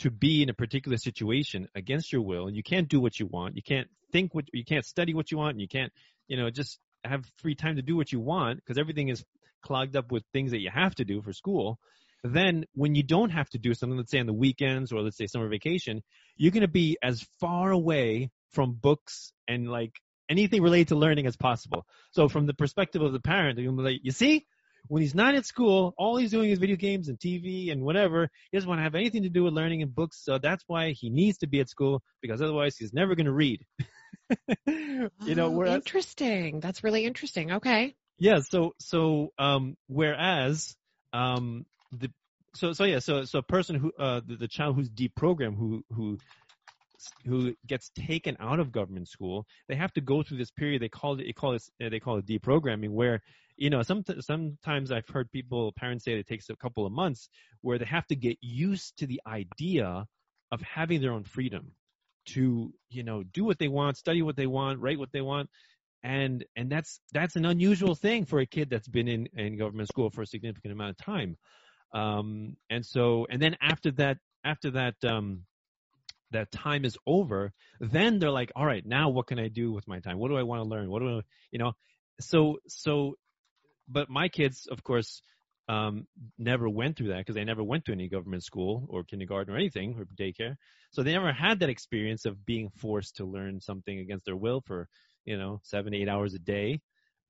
to 0.00 0.10
be 0.10 0.42
in 0.42 0.48
a 0.48 0.54
particular 0.54 0.96
situation 0.96 1.68
against 1.74 2.10
your 2.10 2.22
will 2.22 2.46
and 2.46 2.56
you 2.56 2.62
can't 2.62 2.88
do 2.88 3.00
what 3.00 3.20
you 3.20 3.26
want 3.26 3.54
you 3.54 3.62
can't 3.62 3.88
think 4.12 4.34
what 4.34 4.46
you 4.52 4.64
can't 4.64 4.84
study 4.84 5.14
what 5.14 5.30
you 5.30 5.36
want 5.36 5.52
and 5.52 5.60
you 5.60 5.68
can't 5.68 5.92
you 6.26 6.36
know 6.36 6.50
just 6.50 6.78
have 7.04 7.24
free 7.36 7.54
time 7.54 7.76
to 7.76 7.82
do 7.82 7.96
what 7.96 8.12
you 8.12 8.20
want 8.20 8.56
because 8.56 8.78
everything 8.78 9.08
is 9.08 9.24
clogged 9.62 9.96
up 9.96 10.10
with 10.10 10.24
things 10.32 10.52
that 10.52 10.60
you 10.60 10.70
have 10.70 10.94
to 10.94 11.04
do 11.04 11.20
for 11.22 11.32
school 11.32 11.78
then 12.22 12.64
when 12.74 12.94
you 12.94 13.02
don't 13.02 13.30
have 13.30 13.48
to 13.48 13.58
do 13.58 13.74
something 13.74 13.96
let's 13.96 14.10
say 14.10 14.20
on 14.20 14.26
the 14.26 14.32
weekends 14.32 14.92
or 14.92 15.00
let's 15.00 15.16
say 15.16 15.26
summer 15.26 15.48
vacation 15.48 16.02
you're 16.36 16.52
going 16.52 16.62
to 16.62 16.68
be 16.68 16.96
as 17.02 17.26
far 17.40 17.70
away 17.70 18.30
from 18.50 18.72
books 18.72 19.32
and 19.48 19.70
like 19.70 19.92
anything 20.28 20.62
related 20.62 20.88
to 20.88 20.96
learning 20.96 21.26
as 21.26 21.36
possible 21.36 21.86
so 22.12 22.28
from 22.28 22.46
the 22.46 22.54
perspective 22.54 23.02
of 23.02 23.12
the 23.12 23.20
parent 23.20 23.58
you're 23.58 23.72
like 23.72 24.00
you 24.02 24.12
see 24.12 24.46
when 24.88 25.02
he's 25.02 25.14
not 25.14 25.34
at 25.34 25.46
school, 25.46 25.94
all 25.98 26.16
he's 26.16 26.30
doing 26.30 26.50
is 26.50 26.58
video 26.58 26.76
games 26.76 27.08
and 27.08 27.18
TV 27.18 27.70
and 27.70 27.82
whatever. 27.82 28.28
He 28.50 28.56
doesn't 28.56 28.68
want 28.68 28.78
to 28.78 28.84
have 28.84 28.94
anything 28.94 29.22
to 29.22 29.28
do 29.28 29.44
with 29.44 29.52
learning 29.54 29.82
and 29.82 29.94
books. 29.94 30.22
So 30.24 30.38
that's 30.38 30.64
why 30.66 30.92
he 30.92 31.10
needs 31.10 31.38
to 31.38 31.46
be 31.46 31.60
at 31.60 31.68
school 31.68 32.02
because 32.20 32.40
otherwise 32.42 32.76
he's 32.76 32.92
never 32.92 33.14
going 33.14 33.26
to 33.26 33.32
read. 33.32 33.64
you 34.66 35.34
know, 35.34 35.46
oh, 35.46 35.50
whereas, 35.50 35.74
interesting. 35.74 36.60
That's 36.60 36.84
really 36.84 37.04
interesting. 37.04 37.52
Okay. 37.52 37.94
Yeah. 38.18 38.40
So, 38.40 38.74
so, 38.78 39.32
um, 39.38 39.76
whereas, 39.86 40.76
um, 41.12 41.66
the, 41.92 42.10
so, 42.54 42.72
so 42.72 42.84
yeah, 42.84 42.98
so, 42.98 43.24
so 43.24 43.38
a 43.38 43.42
person 43.42 43.76
who, 43.76 43.92
uh, 43.98 44.20
the, 44.26 44.36
the 44.36 44.48
child 44.48 44.76
who's 44.76 44.90
deprogrammed, 44.90 45.56
who, 45.56 45.84
who, 45.92 46.18
who 47.24 47.54
gets 47.66 47.90
taken 47.90 48.36
out 48.40 48.60
of 48.60 48.72
government 48.72 49.08
school, 49.08 49.46
they 49.68 49.76
have 49.76 49.92
to 49.94 50.00
go 50.00 50.22
through 50.22 50.38
this 50.38 50.50
period. 50.50 50.82
They 50.82 50.88
call 50.88 51.18
it, 51.18 51.24
they 51.24 51.32
call 51.32 51.54
it, 51.54 51.62
they 51.78 52.00
call 52.00 52.18
it 52.18 52.26
deprogramming, 52.26 52.90
where 52.90 53.22
you 53.60 53.68
know, 53.68 53.82
some, 53.82 54.02
sometimes 54.20 54.90
I've 54.90 55.06
heard 55.06 55.30
people, 55.30 55.72
parents 55.72 56.04
say 56.04 56.12
it 56.12 56.26
takes 56.26 56.48
a 56.48 56.56
couple 56.56 56.86
of 56.86 56.92
months 56.92 57.28
where 57.60 57.78
they 57.78 57.84
have 57.84 58.06
to 58.06 58.16
get 58.16 58.38
used 58.40 58.96
to 58.98 59.06
the 59.06 59.20
idea 59.26 60.06
of 60.50 60.62
having 60.62 61.02
their 61.02 61.12
own 61.12 61.24
freedom 61.24 61.72
to, 62.26 62.72
you 62.88 63.02
know, 63.02 63.22
do 63.22 63.44
what 63.44 63.58
they 63.58 63.68
want, 63.68 63.96
study 63.96 64.22
what 64.22 64.36
they 64.36 64.46
want, 64.46 64.80
write 64.80 64.98
what 64.98 65.12
they 65.12 65.20
want. 65.20 65.50
And, 66.02 66.44
and 66.56 66.70
that's, 66.70 67.00
that's 67.12 67.36
an 67.36 67.44
unusual 67.44 67.94
thing 67.94 68.24
for 68.24 68.40
a 68.40 68.46
kid 68.46 68.70
that's 68.70 68.88
been 68.88 69.08
in, 69.08 69.28
in 69.36 69.58
government 69.58 69.88
school 69.88 70.10
for 70.10 70.22
a 70.22 70.26
significant 70.26 70.72
amount 70.72 70.90
of 70.90 71.04
time. 71.04 71.36
Um, 71.92 72.56
and 72.70 72.84
so, 72.86 73.26
and 73.28 73.40
then 73.40 73.56
after 73.60 73.90
that, 73.92 74.18
after 74.44 74.70
that, 74.72 74.94
um, 75.04 75.42
that 76.30 76.52
time 76.52 76.84
is 76.84 76.96
over, 77.06 77.52
then 77.80 78.18
they're 78.18 78.30
like, 78.30 78.52
all 78.54 78.64
right, 78.64 78.86
now 78.86 79.10
what 79.10 79.26
can 79.26 79.38
I 79.38 79.48
do 79.48 79.72
with 79.72 79.86
my 79.88 79.98
time? 79.98 80.18
What 80.18 80.28
do 80.28 80.36
I 80.36 80.44
want 80.44 80.62
to 80.62 80.68
learn? 80.68 80.88
What 80.88 81.00
do 81.00 81.18
I, 81.18 81.20
you 81.50 81.58
know, 81.58 81.72
so, 82.20 82.58
so 82.68 83.16
but 83.88 84.08
my 84.08 84.28
kids, 84.28 84.68
of 84.70 84.82
course, 84.84 85.22
um, 85.70 86.04
never 86.36 86.68
went 86.68 86.96
through 86.96 87.08
that 87.08 87.18
because 87.18 87.36
they 87.36 87.44
never 87.44 87.62
went 87.62 87.84
to 87.84 87.92
any 87.92 88.08
government 88.08 88.42
school 88.42 88.86
or 88.88 89.04
kindergarten 89.04 89.54
or 89.54 89.56
anything 89.56 89.94
or 89.96 90.04
daycare. 90.18 90.56
So 90.90 91.04
they 91.04 91.12
never 91.12 91.32
had 91.32 91.60
that 91.60 91.68
experience 91.68 92.26
of 92.26 92.44
being 92.44 92.70
forced 92.70 93.16
to 93.16 93.24
learn 93.24 93.60
something 93.60 94.00
against 94.00 94.24
their 94.24 94.34
will 94.34 94.62
for, 94.66 94.88
you 95.24 95.38
know, 95.38 95.60
seven, 95.62 95.94
eight 95.94 96.08
hours 96.08 96.34
a 96.34 96.40
day. 96.40 96.80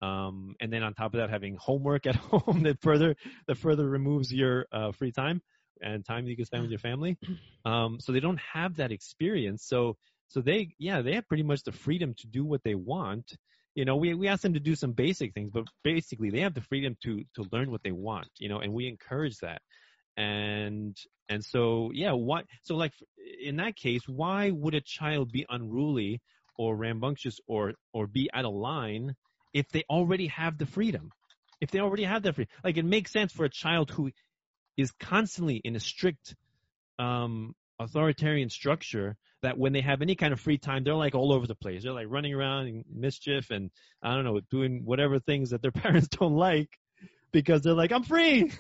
Um, 0.00 0.54
and 0.58 0.72
then 0.72 0.82
on 0.82 0.94
top 0.94 1.12
of 1.12 1.20
that, 1.20 1.28
having 1.28 1.58
homework 1.60 2.06
at 2.06 2.16
home 2.16 2.62
that 2.62 2.80
further, 2.80 3.14
that 3.46 3.58
further 3.58 3.86
removes 3.86 4.32
your, 4.32 4.64
uh, 4.72 4.92
free 4.92 5.12
time 5.12 5.42
and 5.82 6.02
time 6.02 6.26
you 6.26 6.34
can 6.34 6.46
spend 6.46 6.62
with 6.62 6.70
your 6.70 6.80
family. 6.80 7.18
Um, 7.66 7.98
so 8.00 8.12
they 8.12 8.20
don't 8.20 8.40
have 8.54 8.76
that 8.76 8.90
experience. 8.90 9.66
So, 9.66 9.98
so 10.28 10.40
they, 10.40 10.74
yeah, 10.78 11.02
they 11.02 11.14
have 11.16 11.28
pretty 11.28 11.42
much 11.42 11.62
the 11.64 11.72
freedom 11.72 12.14
to 12.20 12.26
do 12.26 12.46
what 12.46 12.62
they 12.64 12.74
want 12.74 13.36
you 13.74 13.84
know, 13.84 13.96
we 13.96 14.14
we 14.14 14.28
ask 14.28 14.42
them 14.42 14.54
to 14.54 14.60
do 14.60 14.74
some 14.74 14.92
basic 14.92 15.32
things, 15.32 15.50
but 15.52 15.64
basically 15.84 16.30
they 16.30 16.40
have 16.40 16.54
the 16.54 16.60
freedom 16.60 16.96
to 17.04 17.24
to 17.36 17.44
learn 17.52 17.70
what 17.70 17.82
they 17.82 17.92
want, 17.92 18.28
you 18.38 18.48
know, 18.48 18.58
and 18.58 18.72
we 18.72 18.88
encourage 18.88 19.38
that. 19.38 19.62
And 20.16 20.96
and 21.28 21.44
so 21.44 21.90
yeah, 21.94 22.12
what 22.12 22.44
so 22.62 22.76
like 22.76 22.92
in 23.42 23.56
that 23.56 23.76
case, 23.76 24.02
why 24.06 24.50
would 24.50 24.74
a 24.74 24.80
child 24.80 25.30
be 25.30 25.46
unruly 25.48 26.20
or 26.56 26.76
rambunctious 26.76 27.38
or 27.46 27.74
or 27.92 28.06
be 28.06 28.28
out 28.32 28.44
of 28.44 28.54
line 28.54 29.14
if 29.54 29.68
they 29.68 29.84
already 29.88 30.26
have 30.28 30.58
the 30.58 30.66
freedom? 30.66 31.10
If 31.60 31.70
they 31.70 31.80
already 31.80 32.04
have 32.04 32.22
that 32.22 32.34
freedom, 32.34 32.52
like 32.64 32.76
it 32.76 32.84
makes 32.84 33.12
sense 33.12 33.32
for 33.32 33.44
a 33.44 33.50
child 33.50 33.90
who 33.90 34.10
is 34.76 34.90
constantly 34.92 35.56
in 35.56 35.76
a 35.76 35.80
strict 35.80 36.34
um, 36.98 37.54
authoritarian 37.80 38.50
structure 38.50 39.16
that 39.42 39.58
when 39.58 39.72
they 39.72 39.80
have 39.80 40.02
any 40.02 40.14
kind 40.14 40.32
of 40.32 40.40
free 40.40 40.58
time, 40.58 40.84
they're 40.84 40.94
like 40.94 41.14
all 41.14 41.32
over 41.32 41.46
the 41.46 41.54
place. 41.54 41.82
They're 41.82 41.92
like 41.92 42.06
running 42.08 42.34
around 42.34 42.68
in 42.68 42.84
mischief 42.92 43.50
and 43.50 43.70
I 44.02 44.14
don't 44.14 44.24
know, 44.24 44.40
doing 44.50 44.82
whatever 44.84 45.18
things 45.18 45.50
that 45.50 45.62
their 45.62 45.70
parents 45.72 46.08
don't 46.08 46.34
like 46.36 46.68
because 47.32 47.62
they're 47.62 47.74
like, 47.74 47.92
I'm 47.92 48.02
free. 48.02 48.52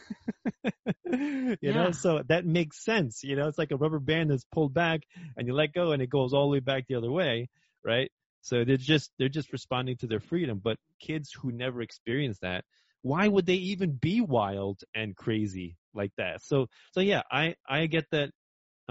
you 1.04 1.56
yeah. 1.60 1.72
know, 1.72 1.90
so 1.90 2.22
that 2.28 2.46
makes 2.46 2.82
sense. 2.82 3.22
You 3.22 3.36
know, 3.36 3.48
it's 3.48 3.58
like 3.58 3.72
a 3.72 3.76
rubber 3.76 3.98
band 3.98 4.30
that's 4.30 4.44
pulled 4.52 4.72
back 4.72 5.02
and 5.36 5.46
you 5.46 5.54
let 5.54 5.74
go 5.74 5.92
and 5.92 6.02
it 6.02 6.08
goes 6.08 6.32
all 6.32 6.46
the 6.46 6.52
way 6.52 6.60
back 6.60 6.86
the 6.88 6.94
other 6.94 7.10
way, 7.10 7.50
right? 7.84 8.10
So 8.42 8.64
they're 8.64 8.78
just 8.78 9.10
they're 9.18 9.28
just 9.28 9.52
responding 9.52 9.98
to 9.98 10.06
their 10.06 10.20
freedom. 10.20 10.60
But 10.62 10.78
kids 10.98 11.30
who 11.32 11.52
never 11.52 11.82
experience 11.82 12.38
that, 12.40 12.64
why 13.02 13.28
would 13.28 13.44
they 13.44 13.54
even 13.54 13.92
be 13.92 14.22
wild 14.22 14.80
and 14.94 15.14
crazy 15.14 15.76
like 15.92 16.12
that? 16.16 16.42
So 16.42 16.68
so 16.92 17.00
yeah, 17.00 17.22
I 17.30 17.56
I 17.68 17.84
get 17.86 18.06
that 18.12 18.30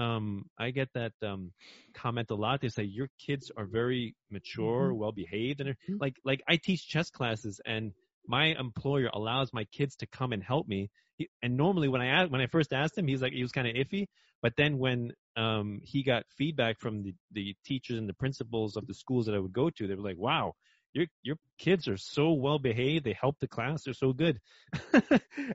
um, 0.00 0.46
I 0.58 0.70
get 0.70 0.88
that 0.94 1.12
um, 1.22 1.52
comment 1.94 2.30
a 2.30 2.34
lot. 2.34 2.60
They 2.60 2.68
say 2.68 2.84
your 2.84 3.08
kids 3.24 3.50
are 3.56 3.66
very 3.66 4.14
mature, 4.30 4.88
mm-hmm. 4.88 4.98
well 4.98 5.12
behaved, 5.12 5.60
and 5.60 5.70
mm-hmm. 5.70 5.96
like 6.00 6.16
like 6.24 6.42
I 6.48 6.56
teach 6.56 6.88
chess 6.88 7.10
classes, 7.10 7.60
and 7.64 7.92
my 8.26 8.46
employer 8.58 9.10
allows 9.12 9.52
my 9.52 9.64
kids 9.64 9.96
to 9.96 10.06
come 10.06 10.32
and 10.32 10.42
help 10.42 10.66
me 10.68 10.90
he, 11.20 11.28
and 11.42 11.56
normally 11.56 11.88
when 11.88 12.00
I 12.00 12.06
asked, 12.06 12.30
when 12.30 12.40
I 12.40 12.46
first 12.46 12.72
asked 12.72 12.96
him, 12.96 13.06
he's 13.06 13.20
like 13.20 13.34
he 13.34 13.42
was 13.42 13.52
kind 13.52 13.68
of 13.68 13.74
iffy. 13.74 14.06
But 14.42 14.54
then 14.56 14.78
when 14.78 15.12
um, 15.36 15.80
he 15.84 16.02
got 16.02 16.24
feedback 16.38 16.80
from 16.80 17.02
the, 17.02 17.14
the 17.30 17.54
teachers 17.66 17.98
and 17.98 18.08
the 18.08 18.14
principals 18.14 18.76
of 18.76 18.86
the 18.86 18.94
schools 18.94 19.26
that 19.26 19.34
I 19.34 19.38
would 19.38 19.52
go 19.52 19.68
to, 19.68 19.86
they 19.86 19.94
were 19.94 20.02
like, 20.02 20.16
"Wow, 20.16 20.54
your 20.94 21.06
your 21.22 21.36
kids 21.58 21.88
are 21.88 21.98
so 21.98 22.32
well 22.32 22.58
behaved. 22.58 23.04
They 23.04 23.12
help 23.12 23.36
the 23.38 23.48
class. 23.48 23.84
They're 23.84 23.92
so 23.92 24.14
good." 24.14 24.40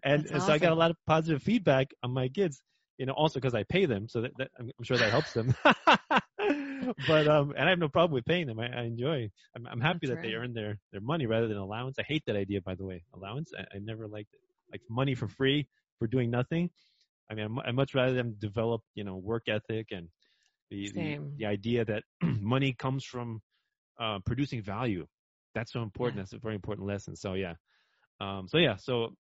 and, 0.04 0.26
and 0.28 0.44
so 0.44 0.54
I 0.54 0.60
got 0.60 0.72
a 0.72 0.76
lot 0.76 0.92
of 0.92 0.98
positive 1.08 1.42
feedback 1.42 1.88
on 2.04 2.12
my 2.12 2.28
kids. 2.28 2.62
You 2.98 3.06
know, 3.06 3.14
also 3.14 3.40
because 3.40 3.56
I 3.56 3.64
pay 3.64 3.86
them, 3.86 4.08
so 4.08 4.22
that, 4.22 4.32
that 4.38 4.50
I'm, 4.58 4.72
I'm 4.78 4.84
sure 4.84 4.98
that 4.98 5.12
helps 5.12 5.34
them. 5.34 5.54
but 7.08 7.28
um, 7.28 7.54
and 7.58 7.66
I 7.66 7.70
have 7.70 7.80
no 7.80 7.90
problem 7.90 8.14
with 8.14 8.26
paying 8.26 8.48
them. 8.48 8.60
I, 8.60 8.68
I 8.68 8.84
enjoy. 8.84 9.30
I'm, 9.56 9.68
I'm 9.68 9.82
happy 9.82 10.00
That's 10.04 10.12
that 10.12 10.16
right. 10.18 10.28
they 10.30 10.34
earn 10.34 10.54
their 10.54 10.78
their 10.92 11.02
money 11.02 11.26
rather 11.26 11.48
than 11.48 11.58
allowance. 11.58 11.98
I 12.00 12.04
hate 12.04 12.24
that 12.28 12.36
idea, 12.36 12.62
by 12.62 12.76
the 12.76 12.86
way. 12.86 13.04
Allowance. 13.14 13.52
I, 13.58 13.64
I 13.64 13.80
never 13.82 14.08
liked 14.08 14.34
it. 14.34 14.40
Like 14.72 14.82
money 14.90 15.14
for 15.16 15.28
free 15.28 15.68
for 16.00 16.08
doing 16.08 16.32
nothing. 16.32 16.70
I 17.30 17.34
mean, 17.34 17.58
I 17.66 17.72
much 17.72 17.96
rather 17.96 18.14
them 18.14 18.36
develop, 18.40 18.82
you 18.94 19.04
know, 19.04 19.18
work 19.18 19.44
ethic 19.48 19.88
and 19.92 20.08
the 20.70 20.92
the, 20.94 21.20
the, 21.38 21.46
idea 21.46 21.86
that 21.86 22.04
money 22.22 22.74
comes 22.74 23.04
from 23.04 23.42
uh, 24.00 24.20
producing 24.26 24.62
value. 24.62 25.06
That's 25.54 25.72
so 25.72 25.82
important. 25.82 26.18
Yeah. 26.18 26.24
That's 26.24 26.34
a 26.34 26.40
very 26.40 26.56
important 26.56 26.88
lesson. 26.88 27.16
So 27.16 27.34
yeah, 27.34 27.54
um, 28.20 28.48
so 28.48 28.58
yeah, 28.58 28.76
so 28.78 29.14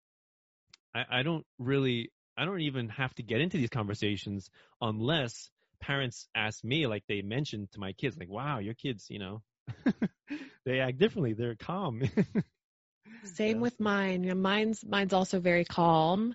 I, 0.94 1.20
I 1.20 1.22
don't 1.22 1.44
really, 1.58 2.10
I 2.37 2.44
don't 2.44 2.61
even 2.61 2.88
have 2.90 3.14
to 3.14 3.23
get 3.23 3.40
into 3.40 3.57
these 3.57 3.70
conversations 3.70 4.51
unless 4.81 5.51
parents 5.81 6.29
ask 6.35 6.64
me, 6.64 6.87
like 6.87 7.05
they 7.09 7.23
mentioned 7.23 7.70
to 7.73 7.81
my 7.81 7.92
kids, 7.92 8.16
like, 8.18 8.29
"Wow, 8.29 8.59
your 8.59 8.75
kids, 8.75 9.07
you 9.09 9.18
know, 9.18 9.42
they 10.64 10.81
act 10.81 10.99
differently. 10.99 11.35
They're 11.35 11.57
calm." 11.57 12.03
Same 13.25 13.57
yeah. 13.57 13.62
with 13.62 13.81
mine. 13.81 14.40
Mine's 14.40 14.85
mine's 14.85 15.12
also 15.12 15.40
very 15.40 15.64
calm. 15.64 16.35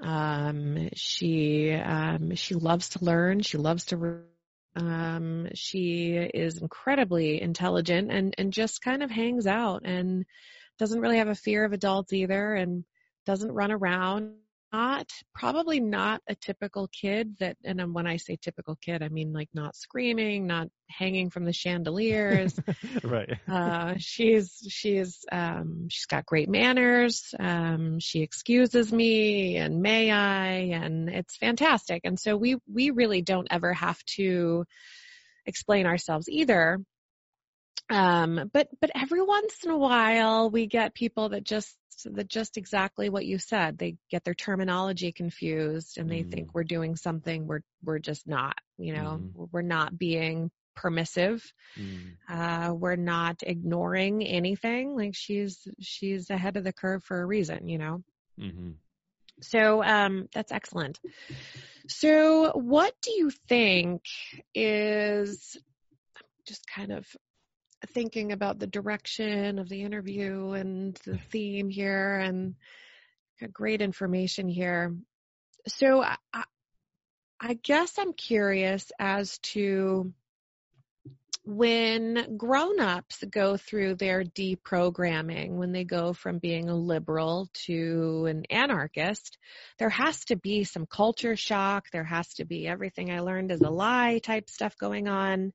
Um, 0.00 0.90
she 0.94 1.72
um, 1.72 2.34
she 2.34 2.54
loves 2.54 2.90
to 2.90 3.04
learn. 3.04 3.40
She 3.40 3.58
loves 3.58 3.86
to. 3.86 4.22
Um, 4.76 5.48
she 5.54 6.14
is 6.14 6.60
incredibly 6.60 7.40
intelligent 7.40 8.10
and 8.10 8.34
and 8.38 8.52
just 8.52 8.82
kind 8.82 9.04
of 9.04 9.10
hangs 9.10 9.46
out 9.46 9.82
and 9.84 10.24
doesn't 10.78 11.00
really 11.00 11.18
have 11.18 11.28
a 11.28 11.36
fear 11.36 11.64
of 11.64 11.72
adults 11.72 12.12
either 12.12 12.54
and 12.54 12.84
doesn't 13.24 13.52
run 13.52 13.70
around 13.70 14.34
not 14.74 15.08
probably 15.32 15.78
not 15.78 16.20
a 16.26 16.34
typical 16.34 16.88
kid 16.88 17.36
that 17.38 17.56
and 17.64 17.94
when 17.94 18.08
I 18.08 18.16
say 18.16 18.36
typical 18.36 18.74
kid 18.74 19.04
I 19.04 19.08
mean 19.08 19.32
like 19.32 19.48
not 19.54 19.76
screaming, 19.76 20.48
not 20.48 20.66
hanging 20.88 21.30
from 21.30 21.44
the 21.44 21.52
chandeliers. 21.52 22.58
right. 23.04 23.38
Uh 23.48 23.94
she's 23.98 24.66
she's 24.68 25.24
um 25.30 25.86
she's 25.90 26.06
got 26.06 26.26
great 26.26 26.48
manners. 26.48 27.34
Um 27.38 28.00
she 28.00 28.22
excuses 28.22 28.92
me 28.92 29.58
and 29.58 29.80
may 29.80 30.10
I 30.10 30.48
and 30.82 31.08
it's 31.08 31.36
fantastic. 31.36 32.00
And 32.02 32.18
so 32.18 32.36
we 32.36 32.56
we 32.66 32.90
really 32.90 33.22
don't 33.22 33.48
ever 33.52 33.72
have 33.72 34.02
to 34.16 34.64
explain 35.46 35.86
ourselves 35.86 36.28
either. 36.28 36.80
Um 37.90 38.50
but 38.52 38.66
but 38.80 38.90
every 38.92 39.22
once 39.22 39.62
in 39.62 39.70
a 39.70 39.78
while 39.78 40.50
we 40.50 40.66
get 40.66 40.94
people 40.94 41.28
that 41.28 41.44
just 41.44 41.76
that 42.04 42.28
just 42.28 42.56
exactly 42.56 43.08
what 43.08 43.26
you 43.26 43.38
said. 43.38 43.78
They 43.78 43.96
get 44.10 44.24
their 44.24 44.34
terminology 44.34 45.12
confused 45.12 45.98
and 45.98 46.10
they 46.10 46.22
mm. 46.22 46.30
think 46.30 46.54
we're 46.54 46.64
doing 46.64 46.96
something 46.96 47.46
we're 47.46 47.62
we're 47.82 47.98
just 47.98 48.26
not. 48.26 48.56
You 48.78 48.94
know, 48.94 49.20
mm. 49.22 49.48
we're 49.52 49.62
not 49.62 49.98
being 49.98 50.50
permissive. 50.76 51.44
Mm. 51.78 52.16
Uh, 52.28 52.74
we're 52.74 52.96
not 52.96 53.42
ignoring 53.42 54.22
anything. 54.24 54.96
Like 54.96 55.14
she's 55.14 55.66
she's 55.80 56.30
ahead 56.30 56.56
of 56.56 56.64
the 56.64 56.72
curve 56.72 57.04
for 57.04 57.20
a 57.20 57.26
reason. 57.26 57.68
You 57.68 57.78
know. 57.78 58.02
Mm-hmm. 58.40 58.70
So 59.42 59.82
um, 59.82 60.28
that's 60.32 60.52
excellent. 60.52 61.00
So, 61.88 62.52
what 62.52 62.94
do 63.02 63.10
you 63.12 63.30
think 63.48 64.02
is 64.54 65.56
just 66.46 66.66
kind 66.66 66.92
of 66.92 67.06
thinking 67.90 68.32
about 68.32 68.58
the 68.58 68.66
direction 68.66 69.58
of 69.58 69.68
the 69.68 69.82
interview 69.82 70.52
and 70.52 70.94
the 71.04 71.18
theme 71.30 71.68
here 71.68 72.18
and 72.18 72.54
great 73.52 73.82
information 73.82 74.48
here. 74.48 74.96
So 75.66 76.02
I, 76.02 76.44
I 77.40 77.54
guess 77.54 77.98
I'm 77.98 78.12
curious 78.12 78.90
as 78.98 79.38
to 79.38 80.12
when 81.46 82.38
grown-ups 82.38 83.22
go 83.30 83.58
through 83.58 83.96
their 83.96 84.24
deprogramming, 84.24 85.50
when 85.50 85.72
they 85.72 85.84
go 85.84 86.14
from 86.14 86.38
being 86.38 86.70
a 86.70 86.74
liberal 86.74 87.50
to 87.66 88.24
an 88.26 88.46
anarchist, 88.48 89.36
there 89.78 89.90
has 89.90 90.24
to 90.26 90.36
be 90.36 90.64
some 90.64 90.86
culture 90.86 91.36
shock. 91.36 91.90
There 91.92 92.04
has 92.04 92.26
to 92.34 92.46
be 92.46 92.66
everything 92.66 93.10
I 93.10 93.20
learned 93.20 93.50
is 93.50 93.60
a 93.60 93.68
lie 93.68 94.20
type 94.22 94.48
stuff 94.48 94.78
going 94.78 95.06
on 95.06 95.52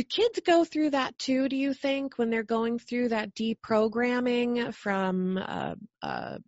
do 0.00 0.04
kids 0.04 0.40
go 0.46 0.64
through 0.64 0.90
that 0.90 1.18
too 1.18 1.48
do 1.48 1.56
you 1.56 1.74
think 1.74 2.16
when 2.16 2.30
they're 2.30 2.42
going 2.42 2.78
through 2.78 3.08
that 3.08 3.34
deprogramming 3.34 4.72
from 4.72 5.36
a, 5.36 5.76
a 6.02 6.38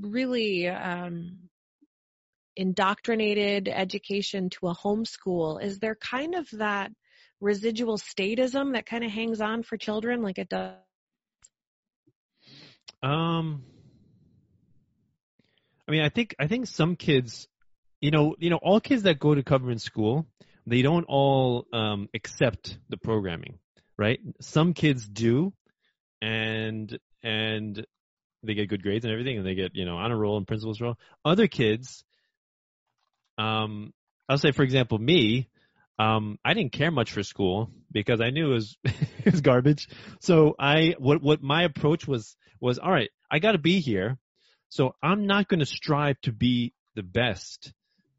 really 0.00 0.68
um, 0.68 1.38
indoctrinated 2.56 3.68
education 3.68 4.50
to 4.50 4.68
a 4.68 4.74
homeschool 4.74 5.62
is 5.62 5.80
there 5.80 5.96
kind 5.96 6.34
of 6.34 6.48
that 6.52 6.92
residual 7.40 7.98
statism 7.98 8.74
that 8.74 8.86
kind 8.86 9.02
of 9.02 9.10
hangs 9.10 9.40
on 9.40 9.62
for 9.62 9.76
children 9.76 10.22
like 10.22 10.38
it 10.38 10.48
does? 10.48 10.74
Um 13.02 13.64
i 15.86 15.90
mean 15.90 16.02
i 16.02 16.08
think 16.08 16.34
i 16.38 16.46
think 16.46 16.66
some 16.66 16.96
kids 16.96 17.46
you 18.00 18.10
know 18.10 18.36
you 18.38 18.48
know 18.48 18.60
all 18.62 18.80
kids 18.80 19.02
that 19.02 19.18
go 19.18 19.34
to 19.34 19.42
government 19.42 19.82
school 19.82 20.26
they 20.66 20.82
don't 20.82 21.04
all 21.04 21.66
um, 21.72 22.08
accept 22.14 22.78
the 22.88 22.96
programming, 22.96 23.58
right? 23.98 24.20
Some 24.40 24.72
kids 24.72 25.06
do, 25.06 25.52
and 26.22 26.98
and 27.22 27.86
they 28.42 28.54
get 28.54 28.68
good 28.68 28.82
grades 28.82 29.04
and 29.04 29.12
everything, 29.12 29.38
and 29.38 29.46
they 29.46 29.54
get 29.54 29.74
you 29.74 29.84
know 29.84 29.96
honor 29.96 30.16
roll 30.16 30.36
and 30.36 30.46
principal's 30.46 30.80
roll. 30.80 30.96
Other 31.24 31.48
kids, 31.48 32.04
um, 33.38 33.92
I'll 34.28 34.38
say 34.38 34.52
for 34.52 34.62
example, 34.62 34.98
me, 34.98 35.48
um, 35.98 36.38
I 36.44 36.54
didn't 36.54 36.72
care 36.72 36.90
much 36.90 37.12
for 37.12 37.22
school 37.22 37.70
because 37.92 38.20
I 38.20 38.30
knew 38.30 38.50
it 38.50 38.54
was 38.54 38.76
it 38.84 39.32
was 39.32 39.40
garbage. 39.40 39.88
So 40.20 40.54
I 40.58 40.94
what 40.98 41.22
what 41.22 41.42
my 41.42 41.64
approach 41.64 42.06
was 42.06 42.36
was 42.60 42.78
all 42.78 42.90
right. 42.90 43.10
I 43.30 43.38
got 43.38 43.52
to 43.52 43.58
be 43.58 43.80
here, 43.80 44.16
so 44.68 44.94
I'm 45.02 45.26
not 45.26 45.48
going 45.48 45.60
to 45.60 45.66
strive 45.66 46.20
to 46.22 46.32
be 46.32 46.72
the 46.94 47.02
best 47.02 47.72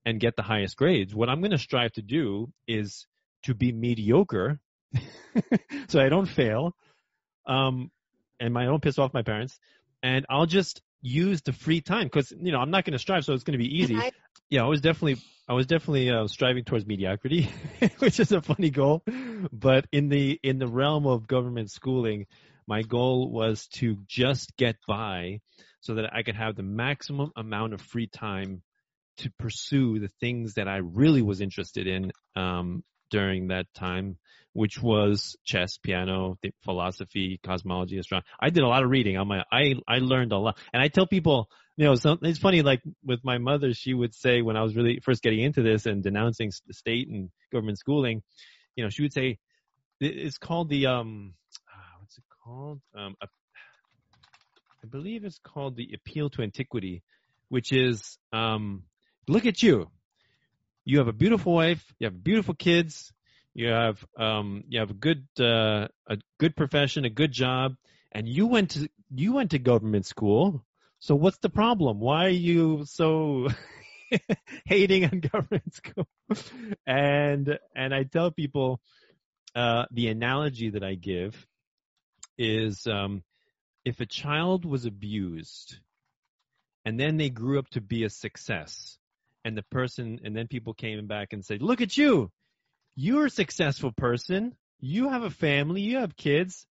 and 0.06 0.20
get 0.20 0.36
the 0.36 0.44
highest 0.44 0.78
grades. 0.78 1.14
What 1.14 1.30
I'm 1.30 1.40
going 1.40 1.52
to 1.52 1.58
strive 1.58 1.94
to 1.94 2.02
do 2.02 2.52
is 2.68 3.08
to 3.44 3.54
be 3.54 3.72
mediocre 3.72 4.60
so 5.88 6.00
I 6.00 6.10
don't 6.10 6.28
fail. 6.28 6.76
Um, 7.46 7.92
and 8.40 8.58
I 8.58 8.66
don't 8.66 8.82
piss 8.82 9.00
off 9.00 9.14
my 9.14 9.22
parents. 9.22 9.58
And 10.04 10.26
I'll 10.30 10.46
just 10.46 10.82
use 11.02 11.42
the 11.42 11.54
free 11.54 11.82
time 11.82 12.06
because, 12.06 12.32
you 12.32 12.52
know, 12.52 12.60
I'm 12.60 12.72
not 12.72 12.86
going 12.86 12.94
to 12.94 13.00
strive, 13.00 13.26
so 13.26 13.34
it's 13.34 13.44
going 13.44 13.58
to 13.58 13.64
be 13.64 13.80
easy. 13.80 13.96
I, 13.96 14.12
yeah, 14.50 14.64
I 14.64 14.68
was 14.68 14.82
definitely, 14.82 15.22
I 15.48 15.54
was 15.54 15.68
definitely 15.68 16.10
uh, 16.10 16.28
striving 16.28 16.64
towards 16.64 16.86
mediocrity, 16.86 17.50
which 18.00 18.20
is 18.20 18.32
a 18.32 18.42
funny 18.42 18.70
goal. 18.70 19.04
But 19.52 19.88
in 19.92 20.10
the, 20.10 20.40
in 20.44 20.60
the 20.60 20.68
realm 20.68 21.08
of 21.08 21.28
government 21.28 21.72
schooling, 21.72 22.26
my 22.68 22.82
goal 22.82 23.32
was 23.32 23.68
to 23.76 23.98
just 24.08 24.56
get 24.58 24.76
by 24.88 25.42
so 25.82 25.96
that 25.96 26.14
I 26.14 26.24
could 26.24 26.36
have 26.36 26.56
the 26.56 26.64
maximum 26.64 27.32
amount 27.36 27.74
of 27.74 27.82
free 27.82 28.08
time 28.08 28.64
to 29.18 29.32
pursue 29.40 30.00
the 30.00 30.10
things 30.20 30.56
that 30.56 30.68
I 30.68 30.78
really 30.78 31.22
was 31.22 31.42
interested 31.42 31.88
in 31.88 32.12
um, 32.36 32.84
during 33.10 33.48
that 33.48 33.68
time, 33.74 34.18
which 34.54 34.82
was 34.82 35.36
chess, 35.44 35.78
piano, 35.78 36.38
philosophy, 36.64 37.40
cosmology, 37.44 37.98
astronomy. 37.98 38.26
I 38.40 38.50
did 38.50 38.64
a 38.64 38.68
lot 38.68 38.84
of 38.84 38.90
reading 38.90 39.18
on 39.18 39.28
my. 39.28 39.44
I 39.52 39.76
I 39.88 40.00
learned 40.00 40.32
a 40.32 40.38
lot, 40.38 40.58
and 40.74 40.82
I 40.82 40.88
tell 40.88 41.08
people, 41.08 41.50
you 41.78 41.86
know, 41.86 41.96
some, 41.96 42.20
it's 42.24 42.40
funny. 42.40 42.62
Like 42.62 42.82
with 43.04 43.20
my 43.24 43.38
mother, 43.38 43.74
she 43.74 43.94
would 43.94 44.14
say 44.14 44.42
when 44.42 44.58
I 44.58 44.64
was 44.64 44.76
really 44.76 45.00
first 45.04 45.22
getting 45.22 45.42
into 45.42 45.62
this 45.62 45.86
and 45.86 46.04
denouncing 46.04 46.52
the 46.68 46.74
state 46.74 47.08
and 47.08 47.30
government 47.52 47.80
schooling, 47.80 48.22
you 48.76 48.84
know, 48.84 48.90
she 48.90 49.02
would 49.02 49.14
say 49.14 49.38
it's 50.00 50.38
called 50.38 50.70
the 50.70 50.88
um, 50.88 51.34
ah, 51.70 52.00
what's 52.00 52.18
it 52.18 52.24
called? 52.44 52.82
Um, 52.98 53.16
I 53.22 54.88
believe 54.88 55.24
it's 55.24 55.40
called 55.40 55.76
the 55.78 55.92
appeal 55.94 56.30
to 56.32 56.44
antiquity, 56.44 57.02
which 57.50 57.72
is 57.72 58.18
um 58.34 58.84
look 59.28 59.46
at 59.46 59.62
you. 59.64 59.90
You 60.84 61.00
have 61.00 61.08
a 61.08 61.14
beautiful 61.14 61.54
wife. 61.54 61.94
You 62.00 62.06
have 62.08 62.24
beautiful 62.24 62.54
kids. 62.54 63.12
You 63.54 63.70
have 63.70 64.06
um, 64.18 64.64
you 64.68 64.80
have 64.80 64.92
a 64.92 64.96
good 64.96 65.26
uh, 65.40 65.88
a 66.08 66.18
good 66.38 66.56
profession, 66.56 67.06
a 67.06 67.10
good 67.10 67.32
job, 67.32 67.76
and 68.12 68.28
you 68.28 68.48
went 68.48 68.72
to 68.72 68.90
you 69.10 69.34
went 69.34 69.52
to 69.52 69.60
government 69.60 70.06
school. 70.06 70.64
So 71.00 71.16
what's 71.16 71.38
the 71.38 71.50
problem? 71.50 72.00
Why 72.00 72.26
are 72.26 72.30
you 72.30 72.86
so 72.86 73.48
hating 74.66 75.06
on 75.06 75.20
government 75.22 75.74
school? 75.74 76.08
and 76.86 77.58
and 77.76 77.94
I 77.94 78.04
tell 78.04 78.32
people 78.32 78.82
uh, 79.56 79.86
the 79.92 80.10
analogy 80.10 80.72
that 80.72 80.84
I 80.84 80.96
give 80.96 81.48
is 82.38 82.86
um, 82.88 83.24
if 83.86 84.02
a 84.02 84.06
child 84.06 84.66
was 84.66 84.86
abused 84.86 85.78
and 86.84 87.00
then 87.00 87.18
they 87.18 87.30
grew 87.30 87.58
up 87.60 87.70
to 87.70 87.82
be 87.82 88.04
a 88.04 88.10
success. 88.10 88.98
And 89.46 89.56
the 89.56 89.64
person, 89.64 90.20
and 90.26 90.36
then 90.36 90.48
people 90.48 90.74
came 90.74 91.08
back 91.08 91.32
and 91.32 91.46
said, 91.46 91.62
look 91.62 91.80
at 91.80 91.96
you. 91.96 92.32
You're 92.96 93.28
a 93.28 93.30
successful 93.30 93.94
person. 93.96 94.58
You 94.82 95.10
have 95.10 95.24
a 95.24 95.30
family. 95.30 95.82
You 95.82 95.98
have 95.98 96.18
kids. 96.18 96.66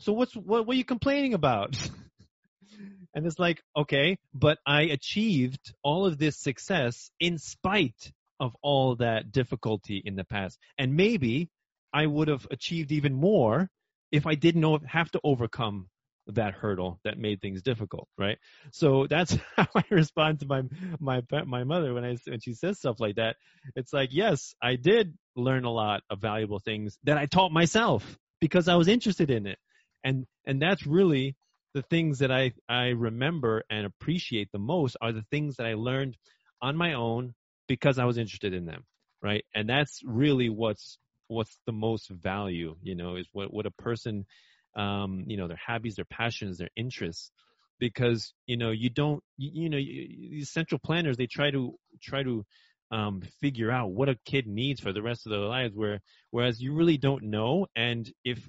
So 0.00 0.12
what's, 0.12 0.34
what, 0.34 0.66
what 0.66 0.74
are 0.74 0.78
you 0.78 0.84
complaining 0.84 1.34
about? 1.34 1.76
and 3.14 3.26
it's 3.26 3.38
like, 3.38 3.62
okay, 3.76 4.18
but 4.34 4.58
I 4.66 4.82
achieved 4.82 5.74
all 5.82 6.06
of 6.06 6.18
this 6.18 6.38
success 6.38 7.10
in 7.20 7.38
spite 7.38 8.12
of 8.40 8.56
all 8.62 8.96
that 8.96 9.30
difficulty 9.30 10.02
in 10.04 10.16
the 10.16 10.24
past. 10.24 10.58
And 10.78 10.96
maybe 10.96 11.50
I 11.92 12.06
would 12.06 12.28
have 12.28 12.46
achieved 12.50 12.92
even 12.92 13.14
more 13.14 13.68
if 14.10 14.26
I 14.26 14.34
didn't 14.34 14.86
have 14.86 15.10
to 15.12 15.20
overcome 15.22 15.88
that 16.28 16.54
hurdle 16.54 17.00
that 17.04 17.18
made 17.18 17.40
things 17.40 17.62
difficult, 17.62 18.08
right? 18.18 18.38
So 18.72 19.06
that's 19.08 19.36
how 19.56 19.66
I 19.74 19.84
respond 19.90 20.40
to 20.40 20.46
my 20.46 20.62
my 21.00 21.22
my 21.46 21.64
mother 21.64 21.94
when 21.94 22.04
I 22.04 22.16
when 22.26 22.40
she 22.40 22.54
says 22.54 22.78
stuff 22.78 23.00
like 23.00 23.16
that. 23.16 23.36
It's 23.76 23.92
like, 23.92 24.10
yes, 24.12 24.54
I 24.62 24.76
did 24.76 25.14
learn 25.36 25.64
a 25.64 25.72
lot 25.72 26.02
of 26.10 26.20
valuable 26.20 26.58
things 26.58 26.98
that 27.04 27.18
I 27.18 27.26
taught 27.26 27.52
myself 27.52 28.18
because 28.40 28.68
I 28.68 28.76
was 28.76 28.88
interested 28.88 29.30
in 29.30 29.46
it, 29.46 29.58
and 30.04 30.26
and 30.46 30.60
that's 30.60 30.86
really 30.86 31.36
the 31.74 31.82
things 31.82 32.18
that 32.20 32.30
I 32.32 32.52
I 32.68 32.88
remember 32.88 33.62
and 33.70 33.86
appreciate 33.86 34.50
the 34.52 34.58
most 34.58 34.96
are 35.00 35.12
the 35.12 35.24
things 35.30 35.56
that 35.56 35.66
I 35.66 35.74
learned 35.74 36.16
on 36.60 36.76
my 36.76 36.94
own 36.94 37.34
because 37.68 37.98
I 37.98 38.04
was 38.04 38.18
interested 38.18 38.54
in 38.54 38.64
them, 38.66 38.84
right? 39.22 39.44
And 39.54 39.68
that's 39.68 40.00
really 40.04 40.48
what's 40.48 40.98
what's 41.28 41.58
the 41.66 41.72
most 41.72 42.08
value, 42.08 42.76
you 42.82 42.94
know, 42.94 43.16
is 43.16 43.28
what 43.32 43.52
what 43.52 43.66
a 43.66 43.70
person, 43.70 44.26
um, 44.76 45.24
you 45.26 45.36
know, 45.36 45.48
their 45.48 45.60
hobbies, 45.64 45.96
their 45.96 46.04
passions, 46.04 46.58
their 46.58 46.70
interests, 46.76 47.30
because 47.78 48.32
you 48.46 48.56
know 48.56 48.70
you 48.70 48.90
don't, 48.90 49.22
you, 49.36 49.64
you 49.64 49.70
know, 49.70 49.78
you, 49.78 50.30
these 50.30 50.50
central 50.50 50.78
planners 50.78 51.16
they 51.16 51.26
try 51.26 51.50
to 51.50 51.74
try 52.02 52.22
to 52.22 52.44
um, 52.90 53.22
figure 53.40 53.70
out 53.70 53.90
what 53.90 54.08
a 54.08 54.18
kid 54.24 54.46
needs 54.46 54.80
for 54.80 54.92
the 54.92 55.02
rest 55.02 55.26
of 55.26 55.30
their 55.30 55.40
lives, 55.40 55.74
where 55.74 56.00
whereas 56.30 56.60
you 56.60 56.74
really 56.74 56.98
don't 56.98 57.24
know, 57.24 57.66
and 57.76 58.10
if 58.24 58.48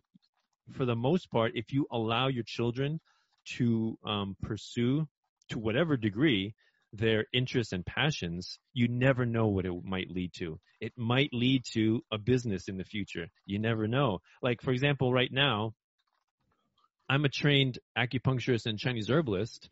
for 0.74 0.86
the 0.86 0.96
most 0.96 1.32
part, 1.32 1.54
if 1.56 1.72
you 1.72 1.88
allow 1.92 2.28
your 2.28 2.44
children 2.46 3.00
to 3.58 3.98
um, 4.06 4.36
pursue 4.42 5.08
to 5.50 5.60
whatever 5.60 5.98
degree 5.98 6.54
their 6.94 7.26
interests 7.34 7.74
and 7.74 7.86
passions, 7.86 8.60
you 8.74 8.88
never 8.88 9.26
know 9.26 9.48
what 9.48 9.66
it 9.66 9.84
might 9.84 10.10
lead 10.10 10.32
to. 10.34 10.60
It 10.82 10.94
might 10.96 11.30
lead 11.34 11.64
to 11.74 12.02
a 12.12 12.18
business 12.18 12.68
in 12.68 12.78
the 12.78 12.84
future. 12.84 13.28
You 13.46 13.60
never 13.60 13.88
know. 13.88 14.20
Like, 14.42 14.62
for 14.62 14.72
example, 14.72 15.14
right 15.14 15.32
now, 15.32 15.74
I'm 17.10 17.26
a 17.26 17.30
trained 17.30 17.80
acupuncturist 17.98 18.68
and 18.68 18.78
Chinese 18.78 19.10
herbalist. 19.10 19.70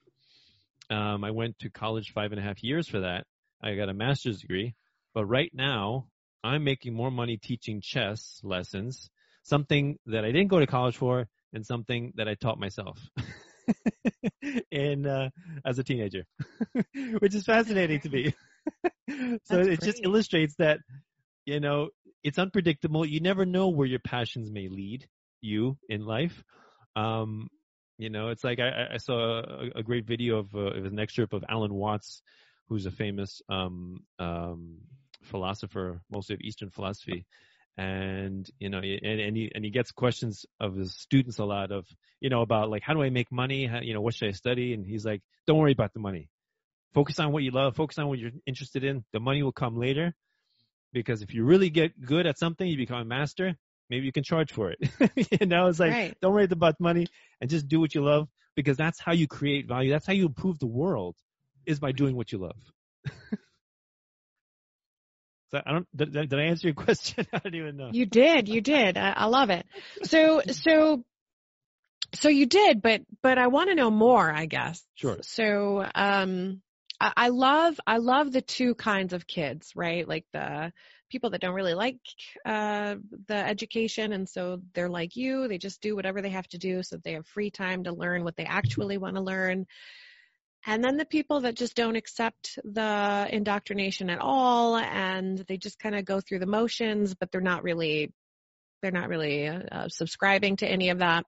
Um, 0.89 1.23
I 1.23 1.31
went 1.31 1.59
to 1.59 1.69
college 1.69 2.11
five 2.11 2.31
and 2.31 2.39
a 2.39 2.43
half 2.43 2.63
years 2.63 2.87
for 2.87 3.01
that. 3.01 3.25
I 3.61 3.75
got 3.75 3.89
a 3.89 3.93
master's 3.93 4.41
degree. 4.41 4.73
But 5.13 5.25
right 5.25 5.51
now, 5.53 6.07
I'm 6.43 6.63
making 6.63 6.95
more 6.95 7.11
money 7.11 7.37
teaching 7.37 7.81
chess 7.81 8.41
lessons, 8.43 9.09
something 9.43 9.97
that 10.07 10.25
I 10.25 10.31
didn't 10.31 10.47
go 10.47 10.59
to 10.59 10.67
college 10.67 10.97
for 10.97 11.27
and 11.53 11.65
something 11.65 12.13
that 12.15 12.27
I 12.27 12.33
taught 12.33 12.59
myself. 12.59 12.99
in 14.71 15.05
uh, 15.05 15.29
as 15.65 15.77
a 15.77 15.83
teenager, 15.83 16.25
which 17.19 17.35
is 17.35 17.45
fascinating 17.45 17.99
to 18.01 18.09
me. 18.09 18.33
so 19.43 19.57
That's 19.57 19.67
it 19.67 19.79
great. 19.79 19.81
just 19.81 20.01
illustrates 20.03 20.55
that 20.55 20.79
you 21.45 21.59
know 21.59 21.89
it's 22.23 22.39
unpredictable. 22.39 23.05
You 23.05 23.19
never 23.19 23.45
know 23.45 23.69
where 23.69 23.87
your 23.87 23.99
passions 23.99 24.49
may 24.49 24.69
lead 24.69 25.07
you 25.41 25.77
in 25.89 26.05
life. 26.05 26.43
Um, 26.97 27.49
you 27.99 28.09
know, 28.09 28.29
it's 28.29 28.43
like 28.43 28.59
I, 28.59 28.87
I 28.93 28.97
saw 28.97 29.39
a, 29.39 29.79
a, 29.79 29.83
great 29.83 30.05
video 30.05 30.39
of 30.39 30.55
uh, 30.55 30.71
it 30.71 30.81
was 30.81 30.91
an 30.91 30.99
excerpt 30.99 31.33
of 31.33 31.45
Alan 31.47 31.73
Watts, 31.73 32.23
who's 32.69 32.87
a 32.87 32.91
famous 32.91 33.41
um, 33.49 34.03
um, 34.17 34.79
philosopher, 35.23 36.01
mostly 36.09 36.33
of 36.33 36.41
Eastern 36.41 36.71
philosophy, 36.71 37.25
and 37.77 38.49
you 38.59 38.69
know 38.69 38.79
and, 38.79 39.19
and 39.19 39.37
he 39.37 39.51
and 39.53 39.63
he 39.63 39.69
gets 39.69 39.91
questions 39.91 40.45
of 40.59 40.75
his 40.75 40.95
students 40.95 41.37
a 41.37 41.45
lot 41.45 41.71
of 41.71 41.85
you 42.19 42.31
know 42.31 42.41
about 42.41 42.71
like 42.71 42.81
how 42.81 42.93
do 42.95 43.03
i 43.03 43.11
make 43.11 43.31
money? 43.31 43.67
How, 43.67 43.81
you 43.81 43.93
know 43.93 44.01
what 44.01 44.15
should 44.15 44.29
i 44.29 44.31
study? 44.31 44.73
And 44.73 44.85
he's 44.85 45.05
like 45.05 45.21
don't 45.45 45.59
worry 45.59 45.73
about 45.73 45.93
the 45.93 45.99
money. 45.99 46.29
Focus 46.95 47.19
on 47.19 47.31
what 47.31 47.43
you 47.43 47.51
love. 47.51 47.75
Focus 47.75 47.99
on 47.99 48.07
what 48.07 48.17
you're 48.17 48.31
interested 48.47 48.83
in. 48.83 49.03
The 49.13 49.19
money 49.19 49.43
will 49.43 49.51
come 49.51 49.77
later. 49.77 50.15
Because 50.93 51.21
if 51.21 51.33
you 51.33 51.43
really 51.43 51.69
get 51.69 51.99
good 52.03 52.25
at 52.25 52.39
something 52.39 52.67
you 52.67 52.77
become 52.77 53.01
a 53.01 53.05
master 53.05 53.55
maybe 53.89 54.05
you 54.05 54.11
can 54.11 54.23
charge 54.23 54.51
for 54.51 54.71
it 54.71 54.79
you 55.41 55.47
know 55.47 55.67
it's 55.67 55.79
like 55.79 55.91
right. 55.91 56.17
don't 56.21 56.33
worry 56.33 56.45
about 56.45 56.79
money 56.79 57.07
and 57.41 57.49
just 57.49 57.67
do 57.67 57.79
what 57.79 57.93
you 57.95 58.03
love 58.03 58.27
because 58.55 58.77
that's 58.77 58.99
how 58.99 59.13
you 59.13 59.27
create 59.27 59.67
value 59.67 59.91
that's 59.91 60.05
how 60.05 60.13
you 60.13 60.25
improve 60.25 60.59
the 60.59 60.67
world 60.67 61.15
is 61.65 61.79
by 61.79 61.91
doing 61.91 62.15
what 62.15 62.31
you 62.31 62.37
love 62.37 62.57
so 65.51 65.61
I 65.65 65.71
don't. 65.71 65.87
Did, 65.95 66.13
did, 66.13 66.33
I 66.33 66.43
answer 66.43 66.67
your 66.67 66.75
question? 66.85 67.25
I 67.31 67.39
don't 67.39 67.55
even 67.55 67.77
know. 67.77 67.89
You 67.93 68.05
did. 68.05 68.49
You 68.49 68.61
did. 68.61 68.97
I, 68.97 69.11
I 69.11 69.25
love 69.25 69.49
it. 69.49 69.65
So 70.03 70.41
so 70.47 71.03
so 72.15 72.29
you 72.29 72.45
did, 72.45 72.81
but 72.81 73.01
but 73.21 73.37
I 73.37 73.47
want 73.47 73.69
to 73.69 73.75
know 73.75 73.91
more. 73.91 74.31
I 74.31 74.45
guess. 74.45 74.83
Sure. 74.95 75.17
So 75.21 75.85
um, 75.95 76.61
I, 76.99 77.13
I 77.15 77.29
love 77.29 77.79
I 77.85 77.97
love 77.97 78.31
the 78.31 78.41
two 78.41 78.75
kinds 78.75 79.13
of 79.13 79.27
kids, 79.27 79.71
right? 79.75 80.07
Like 80.07 80.25
the 80.33 80.71
people 81.09 81.29
that 81.31 81.41
don't 81.41 81.55
really 81.55 81.73
like 81.73 81.99
uh, 82.45 82.95
the 83.27 83.35
education, 83.35 84.13
and 84.13 84.27
so 84.27 84.61
they're 84.73 84.89
like 84.89 85.15
you. 85.15 85.47
They 85.47 85.57
just 85.57 85.81
do 85.81 85.95
whatever 85.95 86.21
they 86.21 86.29
have 86.29 86.47
to 86.49 86.57
do, 86.57 86.83
so 86.83 86.97
they 86.97 87.13
have 87.13 87.25
free 87.27 87.49
time 87.49 87.83
to 87.85 87.91
learn 87.91 88.23
what 88.23 88.35
they 88.35 88.45
actually 88.45 88.97
want 88.97 89.15
to 89.15 89.21
learn. 89.21 89.65
And 90.65 90.83
then 90.83 90.97
the 90.97 91.05
people 91.05 91.41
that 91.41 91.55
just 91.55 91.75
don't 91.75 91.95
accept 91.95 92.59
the 92.63 93.27
indoctrination 93.31 94.09
at 94.09 94.19
all 94.19 94.75
and 94.75 95.37
they 95.47 95.57
just 95.57 95.79
kind 95.79 95.95
of 95.95 96.03
go 96.03 96.19
through 96.19 96.39
the 96.39 96.45
motions, 96.45 97.15
but 97.15 97.31
they're 97.31 97.39
not 97.39 97.63
really, 97.63 98.11
they're 98.81 98.91
not 98.91 99.07
really 99.07 99.47
uh, 99.47 99.87
subscribing 99.87 100.57
to 100.57 100.67
any 100.67 100.89
of 100.89 100.99
that. 100.99 101.25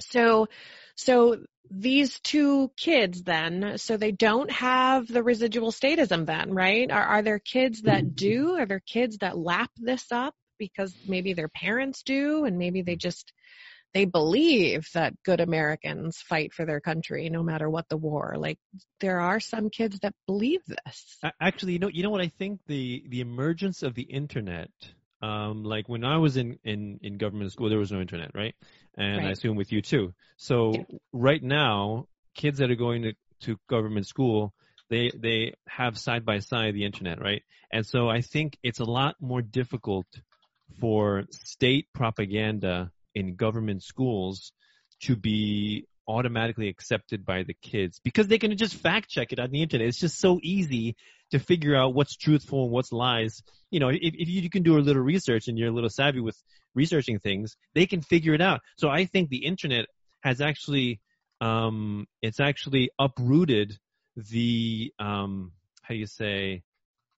So, 0.00 0.48
so 0.96 1.38
these 1.70 2.20
two 2.20 2.70
kids 2.76 3.22
then, 3.22 3.78
so 3.78 3.96
they 3.96 4.12
don't 4.12 4.50
have 4.50 5.06
the 5.06 5.22
residual 5.22 5.72
statism 5.72 6.26
then, 6.26 6.52
right? 6.52 6.90
Are, 6.90 7.04
are 7.04 7.22
there 7.22 7.38
kids 7.38 7.82
that 7.82 8.04
mm-hmm. 8.04 8.14
do? 8.14 8.56
Are 8.58 8.66
there 8.66 8.80
kids 8.80 9.18
that 9.18 9.38
lap 9.38 9.70
this 9.76 10.04
up 10.12 10.34
because 10.58 10.94
maybe 11.08 11.32
their 11.32 11.48
parents 11.48 12.02
do 12.02 12.44
and 12.44 12.58
maybe 12.58 12.82
they 12.82 12.96
just 12.96 13.32
they 13.94 14.04
believe 14.04 14.88
that 14.94 15.14
good 15.24 15.40
Americans 15.40 16.18
fight 16.18 16.52
for 16.52 16.66
their 16.66 16.80
country 16.80 17.30
no 17.30 17.44
matter 17.44 17.70
what 17.70 17.88
the 17.88 17.96
war. 17.96 18.34
Like 18.36 18.58
there 19.00 19.20
are 19.20 19.38
some 19.38 19.70
kids 19.70 20.00
that 20.00 20.14
believe 20.26 20.60
this. 20.66 21.18
Actually, 21.40 21.74
you 21.74 21.78
know, 21.78 21.88
you 21.88 22.02
know 22.02 22.10
what 22.10 22.20
I 22.20 22.28
think 22.28 22.60
the 22.66 23.04
the 23.08 23.20
emergence 23.20 23.82
of 23.82 23.94
the 23.94 24.02
internet. 24.02 24.70
Um, 25.22 25.64
like 25.64 25.88
when 25.88 26.04
I 26.04 26.18
was 26.18 26.36
in, 26.36 26.58
in, 26.64 27.00
in 27.02 27.16
government 27.16 27.52
school, 27.52 27.68
there 27.68 27.78
was 27.78 27.92
no 27.92 28.00
internet, 28.00 28.32
right? 28.34 28.54
And 28.96 29.18
right. 29.18 29.28
I 29.28 29.30
assume 29.30 29.56
with 29.56 29.72
you 29.72 29.80
too. 29.80 30.12
So 30.36 30.72
yeah. 30.74 30.98
right 31.12 31.42
now, 31.42 32.08
kids 32.34 32.58
that 32.58 32.70
are 32.70 32.76
going 32.76 33.02
to, 33.02 33.14
to 33.42 33.58
government 33.68 34.06
school, 34.06 34.52
they 34.90 35.10
they 35.16 35.54
have 35.66 35.98
side 35.98 36.24
by 36.24 36.40
side 36.40 36.74
the 36.74 36.84
internet, 36.84 37.20
right? 37.20 37.42
And 37.72 37.86
so 37.86 38.08
I 38.08 38.20
think 38.20 38.58
it's 38.62 38.80
a 38.80 38.84
lot 38.84 39.16
more 39.20 39.42
difficult 39.42 40.06
for 40.80 41.24
state 41.30 41.86
propaganda 41.94 42.90
in 43.14 43.36
government 43.36 43.82
schools 43.82 44.52
to 45.02 45.16
be 45.16 45.86
automatically 46.06 46.68
accepted 46.68 47.24
by 47.24 47.42
the 47.42 47.54
kids 47.54 48.00
because 48.04 48.28
they 48.28 48.38
can 48.38 48.56
just 48.56 48.74
fact 48.74 49.08
check 49.08 49.32
it 49.32 49.38
on 49.38 49.50
the 49.50 49.62
internet. 49.62 49.88
It's 49.88 50.00
just 50.00 50.18
so 50.18 50.38
easy 50.42 50.96
to 51.34 51.40
figure 51.40 51.74
out 51.74 51.94
what's 51.94 52.14
truthful 52.14 52.62
and 52.62 52.72
what's 52.72 52.92
lies. 52.92 53.42
You 53.72 53.80
know, 53.80 53.88
if, 53.88 53.98
if 54.00 54.28
you 54.28 54.48
can 54.48 54.62
do 54.62 54.78
a 54.78 54.86
little 54.86 55.02
research 55.02 55.48
and 55.48 55.58
you're 55.58 55.68
a 55.68 55.72
little 55.72 55.90
savvy 55.90 56.20
with 56.20 56.40
researching 56.76 57.18
things, 57.18 57.56
they 57.74 57.86
can 57.86 58.02
figure 58.02 58.34
it 58.34 58.40
out. 58.40 58.60
So 58.76 58.88
I 58.88 59.06
think 59.06 59.28
the 59.28 59.44
internet 59.44 59.86
has 60.20 60.40
actually, 60.40 61.00
um, 61.40 62.06
it's 62.22 62.38
actually 62.38 62.90
uprooted 63.00 63.76
the, 64.16 64.92
um, 65.00 65.50
how 65.82 65.94
do 65.94 65.98
you 65.98 66.06
say, 66.06 66.62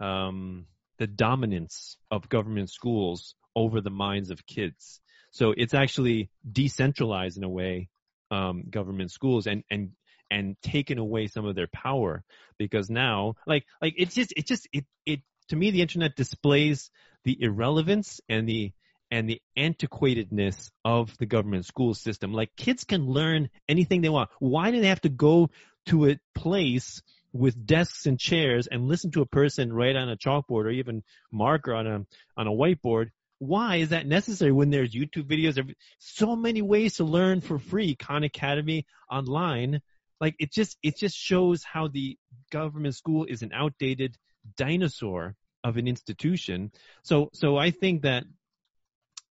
um, 0.00 0.64
the 0.96 1.06
dominance 1.06 1.98
of 2.10 2.30
government 2.30 2.70
schools 2.70 3.34
over 3.54 3.82
the 3.82 3.90
minds 3.90 4.30
of 4.30 4.46
kids. 4.46 5.02
So 5.30 5.52
it's 5.54 5.74
actually 5.74 6.30
decentralized 6.50 7.36
in 7.36 7.44
a 7.44 7.50
way, 7.50 7.90
um, 8.30 8.64
government 8.70 9.10
schools 9.10 9.46
and, 9.46 9.62
and, 9.70 9.90
and 10.30 10.56
taken 10.62 10.98
away 10.98 11.26
some 11.26 11.46
of 11.46 11.54
their 11.54 11.68
power 11.68 12.22
because 12.58 12.90
now, 12.90 13.34
like, 13.46 13.64
like 13.80 13.94
it's 13.96 14.14
just, 14.14 14.32
it 14.36 14.46
just, 14.46 14.68
it, 14.72 14.84
it, 15.04 15.20
to 15.48 15.56
me, 15.56 15.70
the 15.70 15.82
internet 15.82 16.16
displays 16.16 16.90
the 17.24 17.36
irrelevance 17.40 18.20
and 18.28 18.48
the, 18.48 18.72
and 19.10 19.28
the 19.28 19.40
antiquatedness 19.56 20.70
of 20.84 21.16
the 21.18 21.26
government 21.26 21.64
school 21.64 21.94
system. 21.94 22.32
Like 22.32 22.56
kids 22.56 22.84
can 22.84 23.06
learn 23.06 23.50
anything 23.68 24.00
they 24.00 24.08
want. 24.08 24.30
Why 24.40 24.70
do 24.72 24.80
they 24.80 24.88
have 24.88 25.02
to 25.02 25.08
go 25.08 25.50
to 25.86 26.10
a 26.10 26.18
place 26.34 27.02
with 27.32 27.66
desks 27.66 28.06
and 28.06 28.18
chairs 28.18 28.66
and 28.66 28.88
listen 28.88 29.10
to 29.12 29.20
a 29.20 29.26
person 29.26 29.72
write 29.72 29.94
on 29.94 30.08
a 30.08 30.16
chalkboard 30.16 30.64
or 30.64 30.70
even 30.70 31.02
marker 31.30 31.74
on 31.74 31.86
a 31.86 32.06
on 32.36 32.46
a 32.46 32.50
whiteboard 32.50 33.10
why 33.38 33.76
is 33.76 33.90
that 33.90 34.06
necessary 34.06 34.52
when 34.52 34.70
there's 34.70 34.94
YouTube 34.94 35.28
videos? 35.28 35.74
So 35.98 36.36
many 36.36 36.62
ways 36.62 36.96
to 36.96 37.04
learn 37.04 37.40
for 37.40 37.58
free. 37.58 37.94
Khan 37.94 38.24
Academy 38.24 38.86
online. 39.10 39.82
Like 40.20 40.34
it 40.38 40.52
just 40.52 40.76
it 40.82 40.96
just 40.96 41.16
shows 41.16 41.62
how 41.62 41.88
the 41.88 42.18
government 42.50 42.94
school 42.94 43.24
is 43.24 43.42
an 43.42 43.52
outdated 43.52 44.16
dinosaur 44.56 45.34
of 45.64 45.76
an 45.76 45.88
institution. 45.88 46.72
So 47.02 47.30
so 47.32 47.56
I 47.56 47.70
think 47.70 48.02
that 48.02 48.24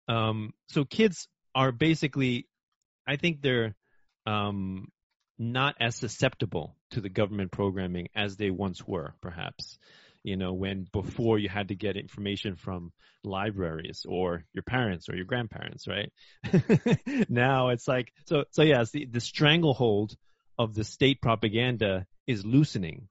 um 0.08 0.54
so 0.67 0.86
kids 0.86 1.28
are 1.54 1.72
basically 1.72 2.48
I 3.08 3.17
think 3.17 3.41
they're 3.41 3.76
um 4.26 4.88
not 5.38 5.76
as 5.80 5.96
susceptible 5.96 6.76
to 6.91 7.02
the 7.02 7.10
government 7.10 7.52
programming 7.52 8.08
as 8.15 8.38
they 8.38 8.52
once 8.52 8.86
were, 8.86 9.15
perhaps. 9.22 9.80
You 10.24 10.38
know, 10.38 10.54
when 10.54 10.86
before 10.94 11.39
you 11.39 11.50
had 11.50 11.70
to 11.70 11.76
get 11.76 11.98
information 11.98 12.56
from 12.56 12.91
libraries 13.24 14.06
or 14.08 14.46
your 14.54 14.62
parents 14.62 15.10
or 15.10 15.15
your 15.15 15.26
grandparents, 15.26 15.88
right? 15.88 16.13
now 17.30 17.70
it's 17.70 17.88
like 17.88 18.13
so 18.26 18.44
so 18.52 18.62
yes, 18.62 18.91
the, 18.91 19.06
the 19.06 19.20
stranglehold 19.20 20.15
of 20.58 20.74
the 20.74 20.84
state 20.84 21.22
propaganda 21.22 22.06
is 22.28 22.46
loosening, 22.46 23.08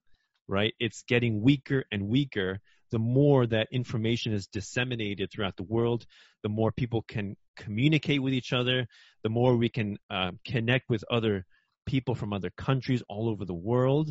right? 0.48 0.74
It's 0.78 1.02
getting 1.02 1.42
weaker 1.42 1.84
and 1.90 2.08
weaker 2.08 2.60
the 2.90 2.98
more 2.98 3.46
that 3.46 3.68
information 3.72 4.32
is 4.32 4.46
disseminated 4.48 5.30
throughout 5.30 5.56
the 5.56 5.62
world, 5.62 6.04
the 6.42 6.48
more 6.48 6.72
people 6.72 7.02
can 7.02 7.36
communicate 7.56 8.22
with 8.22 8.32
each 8.32 8.52
other, 8.52 8.86
the 9.22 9.28
more 9.28 9.56
we 9.56 9.68
can 9.68 9.96
uh, 10.10 10.32
connect 10.44 10.88
with 10.90 11.04
other 11.10 11.46
people 11.86 12.14
from 12.14 12.32
other 12.32 12.50
countries 12.50 13.02
all 13.08 13.28
over 13.28 13.44
the 13.44 13.54
world, 13.54 14.10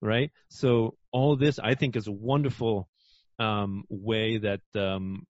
right? 0.00 0.30
So 0.50 0.96
all 1.12 1.36
this, 1.36 1.58
I 1.58 1.74
think, 1.74 1.96
is 1.96 2.06
a 2.06 2.12
wonderful 2.12 2.88
um, 3.38 3.84
way 3.88 4.38
that 4.38 4.60
um, 4.74 5.26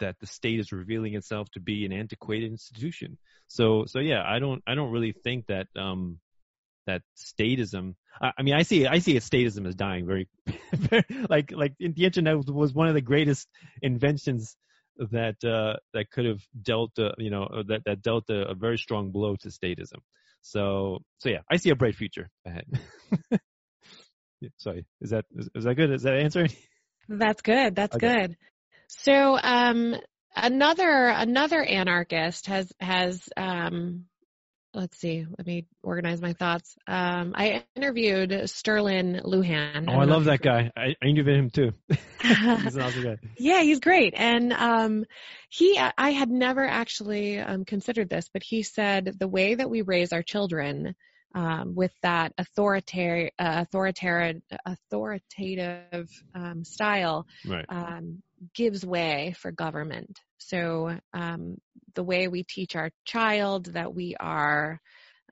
that 0.00 0.16
the 0.20 0.26
state 0.26 0.58
is 0.58 0.72
revealing 0.72 1.14
itself 1.14 1.48
to 1.52 1.60
be 1.60 1.84
an 1.86 1.92
antiquated 1.92 2.50
institution. 2.50 3.16
So, 3.46 3.84
so 3.86 4.00
yeah, 4.00 4.24
I 4.26 4.40
don't, 4.40 4.60
I 4.66 4.74
don't 4.74 4.90
really 4.90 5.12
think 5.12 5.46
that 5.46 5.68
um, 5.76 6.18
that 6.86 7.02
statism. 7.16 7.94
I, 8.20 8.32
I 8.38 8.42
mean, 8.42 8.54
I 8.54 8.62
see, 8.62 8.86
I 8.86 8.98
see 8.98 9.14
statism 9.16 9.66
as 9.66 9.74
dying 9.74 10.06
very, 10.06 10.28
very 10.72 11.04
like, 11.28 11.52
like 11.52 11.74
the 11.78 12.04
internet 12.04 12.36
was 12.46 12.72
one 12.72 12.88
of 12.88 12.94
the 12.94 13.00
greatest 13.00 13.48
inventions 13.82 14.56
that 14.98 15.42
uh, 15.44 15.78
that 15.92 16.10
could 16.10 16.24
have 16.24 16.40
dealt, 16.62 16.98
uh, 16.98 17.12
you 17.18 17.30
know, 17.30 17.48
that 17.68 17.82
that 17.84 18.02
dealt 18.02 18.30
a, 18.30 18.50
a 18.50 18.54
very 18.54 18.78
strong 18.78 19.10
blow 19.10 19.36
to 19.36 19.48
statism. 19.48 19.98
So, 20.42 20.98
so 21.18 21.30
yeah, 21.30 21.40
I 21.50 21.56
see 21.56 21.70
a 21.70 21.76
bright 21.76 21.96
future 21.96 22.28
ahead. 22.46 22.66
Sorry, 24.58 24.84
is 25.00 25.10
that 25.10 25.24
is, 25.34 25.48
is, 25.54 25.64
that 25.64 25.74
good? 25.74 25.90
Is 25.90 26.02
that 26.02 26.14
answering? 26.14 26.50
That's 27.08 27.42
good. 27.42 27.74
That's 27.74 27.96
okay. 27.96 28.26
good. 28.26 28.36
So, 28.88 29.38
um, 29.42 29.96
another 30.36 31.06
another 31.08 31.62
anarchist 31.62 32.46
has 32.46 32.70
has 32.78 33.22
um, 33.36 34.04
let's 34.74 34.98
see, 34.98 35.26
let 35.38 35.46
me 35.46 35.66
organize 35.82 36.20
my 36.20 36.32
thoughts. 36.32 36.76
Um, 36.86 37.32
I 37.36 37.64
interviewed 37.76 38.30
Sterlin 38.30 39.24
Lujan. 39.24 39.86
Oh, 39.88 39.92
I, 39.92 40.02
I 40.02 40.04
love 40.04 40.24
that 40.24 40.42
guy. 40.42 40.70
I, 40.76 40.94
I, 41.00 41.06
interviewed 41.06 41.38
him 41.38 41.50
too. 41.50 41.72
he's 42.22 42.76
an 42.76 42.82
awesome 42.82 43.02
guy. 43.02 43.16
Yeah, 43.38 43.62
he's 43.62 43.80
great. 43.80 44.14
And 44.16 44.52
um, 44.52 45.04
he, 45.48 45.78
I 45.78 46.10
had 46.10 46.30
never 46.30 46.66
actually 46.66 47.38
um, 47.38 47.64
considered 47.64 48.08
this, 48.08 48.28
but 48.32 48.42
he 48.42 48.62
said 48.62 49.16
the 49.18 49.28
way 49.28 49.54
that 49.54 49.70
we 49.70 49.82
raise 49.82 50.12
our 50.12 50.22
children 50.22 50.94
um, 51.34 51.74
with 51.74 51.92
that 52.02 52.32
authoritarian, 52.38 53.30
uh, 53.38 53.64
authoritarian, 53.66 54.42
authoritative 54.64 56.08
um, 56.34 56.64
style 56.64 57.26
right. 57.46 57.66
Gives 58.54 58.84
way 58.84 59.34
for 59.38 59.52
government. 59.52 60.18
So 60.38 60.98
um, 61.12 61.58
the 61.94 62.02
way 62.02 62.28
we 62.28 62.44
teach 62.44 62.76
our 62.76 62.90
child 63.04 63.66
that 63.74 63.94
we 63.94 64.16
are 64.18 64.80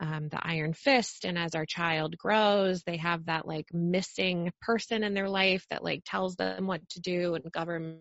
um, 0.01 0.29
the 0.29 0.41
iron 0.41 0.73
fist, 0.73 1.25
and 1.25 1.39
as 1.39 1.55
our 1.55 1.67
child 1.67 2.17
grows, 2.17 2.83
they 2.83 2.97
have 2.97 3.27
that 3.27 3.47
like 3.47 3.67
missing 3.73 4.51
person 4.61 5.05
in 5.05 5.15
their 5.15 5.29
life 5.29 5.65
that 5.71 5.85
like 5.85 6.03
tells 6.05 6.35
them 6.37 6.67
what 6.67 6.89
to 6.91 7.01
do 7.01 7.35
and 7.35 7.53
government 7.53 8.01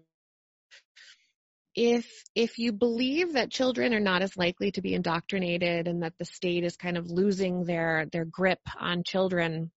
if 1.76 2.24
if 2.36 2.58
you 2.60 2.74
believe 2.74 3.34
that 3.34 3.50
children 3.50 3.94
are 3.94 4.00
not 4.00 4.22
as 4.22 4.36
likely 4.36 4.72
to 4.72 4.82
be 4.82 4.94
indoctrinated 4.94 5.88
and 5.88 6.04
that 6.04 6.14
the 6.20 6.26
state 6.26 6.64
is 6.64 6.76
kind 6.76 6.98
of 6.98 7.10
losing 7.10 7.64
their 7.64 8.06
their 8.12 8.26
grip 8.26 8.60
on 8.78 9.04
children 9.04 9.72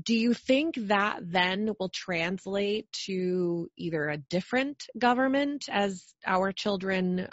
do 0.00 0.14
you 0.14 0.34
think 0.34 0.76
that 0.76 1.20
then 1.22 1.74
will 1.78 1.88
translate 1.88 2.90
to 3.06 3.70
either 3.76 4.08
a 4.08 4.16
different 4.16 4.86
government 4.98 5.68
as 5.70 6.04
our 6.26 6.52
children 6.52 7.28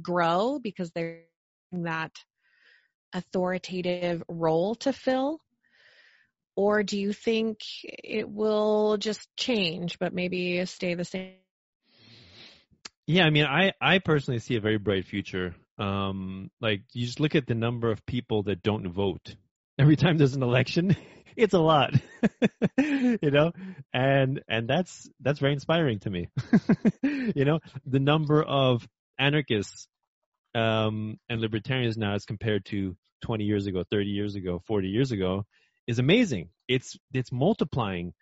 grow 0.00 0.58
because 0.58 0.90
they're 0.90 1.22
that 1.72 2.12
authoritative 3.12 4.22
role 4.28 4.74
to 4.76 4.92
fill? 4.92 5.40
Or 6.54 6.82
do 6.82 6.98
you 6.98 7.12
think 7.12 7.58
it 7.84 8.28
will 8.28 8.96
just 8.96 9.28
change 9.36 9.98
but 9.98 10.14
maybe 10.14 10.64
stay 10.66 10.94
the 10.94 11.04
same? 11.04 11.34
Yeah, 13.06 13.24
I 13.24 13.30
mean, 13.30 13.44
I 13.44 13.72
I 13.80 13.98
personally 13.98 14.40
see 14.40 14.56
a 14.56 14.60
very 14.60 14.78
bright 14.78 15.04
future. 15.04 15.54
Um, 15.78 16.50
like 16.60 16.82
you 16.92 17.06
just 17.06 17.20
look 17.20 17.34
at 17.34 17.46
the 17.46 17.54
number 17.54 17.90
of 17.90 18.04
people 18.06 18.44
that 18.44 18.62
don't 18.62 18.88
vote 18.88 19.36
every 19.78 19.96
time 19.96 20.18
there's 20.18 20.34
an 20.34 20.42
election. 20.42 20.96
it's 21.36 21.54
a 21.54 21.58
lot, 21.58 21.94
you 22.78 23.30
know, 23.30 23.52
and 23.92 24.42
and 24.48 24.68
that's 24.68 25.08
that's 25.20 25.38
very 25.38 25.52
inspiring 25.52 25.98
to 26.00 26.10
me. 26.10 26.28
you 27.02 27.44
know, 27.44 27.60
the 27.84 28.00
number 28.00 28.42
of 28.42 28.86
anarchists 29.18 29.88
um, 30.54 31.18
and 31.28 31.40
libertarians 31.40 31.96
now 31.96 32.14
as 32.14 32.24
compared 32.24 32.64
to 32.66 32.96
20 33.22 33.44
years 33.44 33.66
ago, 33.66 33.84
30 33.90 34.06
years 34.06 34.34
ago, 34.34 34.62
40 34.66 34.88
years 34.88 35.12
ago 35.12 35.44
is 35.86 35.98
amazing. 35.98 36.48
It's 36.68 36.96
it's 37.12 37.30
multiplying 37.30 38.14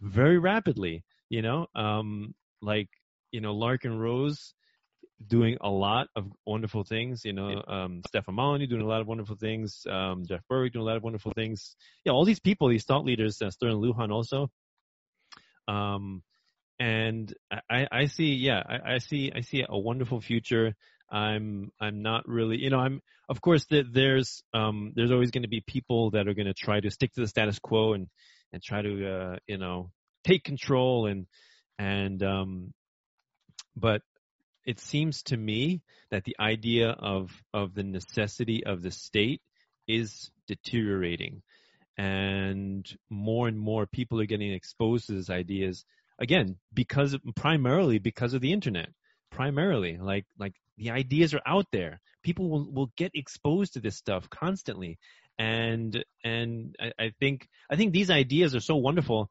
very 0.00 0.38
rapidly. 0.38 1.04
You 1.28 1.42
know, 1.42 1.66
um, 1.74 2.34
like 2.62 2.88
you 3.32 3.40
know, 3.40 3.54
Larken 3.54 3.98
Rose 3.98 4.54
doing 5.26 5.58
a 5.60 5.68
lot 5.68 6.08
of 6.16 6.26
wonderful 6.46 6.84
things. 6.84 7.24
You 7.24 7.32
know, 7.32 7.62
um, 7.66 8.02
Stefan 8.06 8.34
Molyneux 8.34 8.66
doing 8.66 8.82
a 8.82 8.86
lot 8.86 9.00
of 9.00 9.06
wonderful 9.06 9.36
things. 9.36 9.86
Um, 9.88 10.24
Jeff 10.26 10.40
Berwick 10.48 10.72
doing 10.72 10.84
a 10.84 10.88
lot 10.88 10.96
of 10.96 11.02
wonderful 11.02 11.32
things. 11.34 11.76
Yeah, 12.04 12.12
all 12.12 12.24
these 12.24 12.40
people, 12.40 12.68
these 12.68 12.84
thought 12.84 13.04
leaders, 13.04 13.40
uh, 13.42 13.50
Sterlin 13.50 13.82
Lujan 13.82 14.10
also. 14.10 14.50
Um, 15.68 16.22
and 16.78 17.32
I, 17.70 17.86
I 17.92 18.06
see, 18.06 18.34
yeah, 18.34 18.62
I, 18.66 18.94
I 18.94 18.98
see, 18.98 19.30
I 19.34 19.42
see 19.42 19.64
a 19.68 19.78
wonderful 19.78 20.20
future. 20.20 20.74
I'm, 21.10 21.70
I'm 21.80 22.02
not 22.02 22.26
really, 22.26 22.56
you 22.56 22.70
know, 22.70 22.78
I'm, 22.78 23.02
of 23.28 23.40
course, 23.40 23.66
the, 23.66 23.82
there's, 23.82 24.42
um, 24.54 24.92
there's 24.94 25.10
always 25.10 25.30
going 25.30 25.42
to 25.42 25.48
be 25.48 25.62
people 25.66 26.12
that 26.12 26.26
are 26.26 26.34
going 26.34 26.46
to 26.46 26.54
try 26.54 26.80
to 26.80 26.90
stick 26.90 27.12
to 27.14 27.20
the 27.20 27.28
status 27.28 27.58
quo 27.58 27.92
and, 27.92 28.08
and 28.52 28.62
try 28.62 28.80
to, 28.80 29.06
uh, 29.06 29.36
you 29.46 29.58
know, 29.58 29.90
take 30.24 30.42
control 30.44 31.06
and, 31.06 31.26
and, 31.78 32.22
um, 32.22 32.72
but 33.76 34.02
it 34.64 34.78
seems 34.80 35.22
to 35.24 35.36
me 35.36 35.82
that 36.10 36.24
the 36.24 36.36
idea 36.38 36.90
of 36.90 37.30
of 37.52 37.74
the 37.74 37.82
necessity 37.82 38.64
of 38.64 38.82
the 38.82 38.90
state 38.90 39.40
is 39.88 40.30
deteriorating. 40.46 41.42
And 41.96 42.86
more 43.10 43.48
and 43.48 43.58
more 43.58 43.86
people 43.86 44.20
are 44.20 44.26
getting 44.26 44.52
exposed 44.52 45.06
to 45.06 45.12
these 45.12 45.30
ideas 45.30 45.84
again 46.18 46.56
because 46.72 47.16
primarily 47.36 47.98
because 47.98 48.34
of 48.34 48.40
the 48.40 48.52
internet. 48.52 48.90
Primarily 49.30 49.98
like 49.98 50.26
like 50.38 50.54
the 50.76 50.90
ideas 50.90 51.34
are 51.34 51.42
out 51.46 51.66
there. 51.72 52.00
People 52.22 52.50
will, 52.50 52.70
will 52.72 52.92
get 52.96 53.12
exposed 53.14 53.74
to 53.74 53.80
this 53.80 53.96
stuff 53.96 54.28
constantly. 54.28 54.98
And 55.38 56.04
and 56.24 56.76
I, 56.80 56.92
I 56.98 57.12
think 57.18 57.48
i 57.70 57.76
think 57.76 57.92
these 57.92 58.10
ideas 58.10 58.54
are 58.54 58.60
so 58.60 58.76
wonderful. 58.76 59.30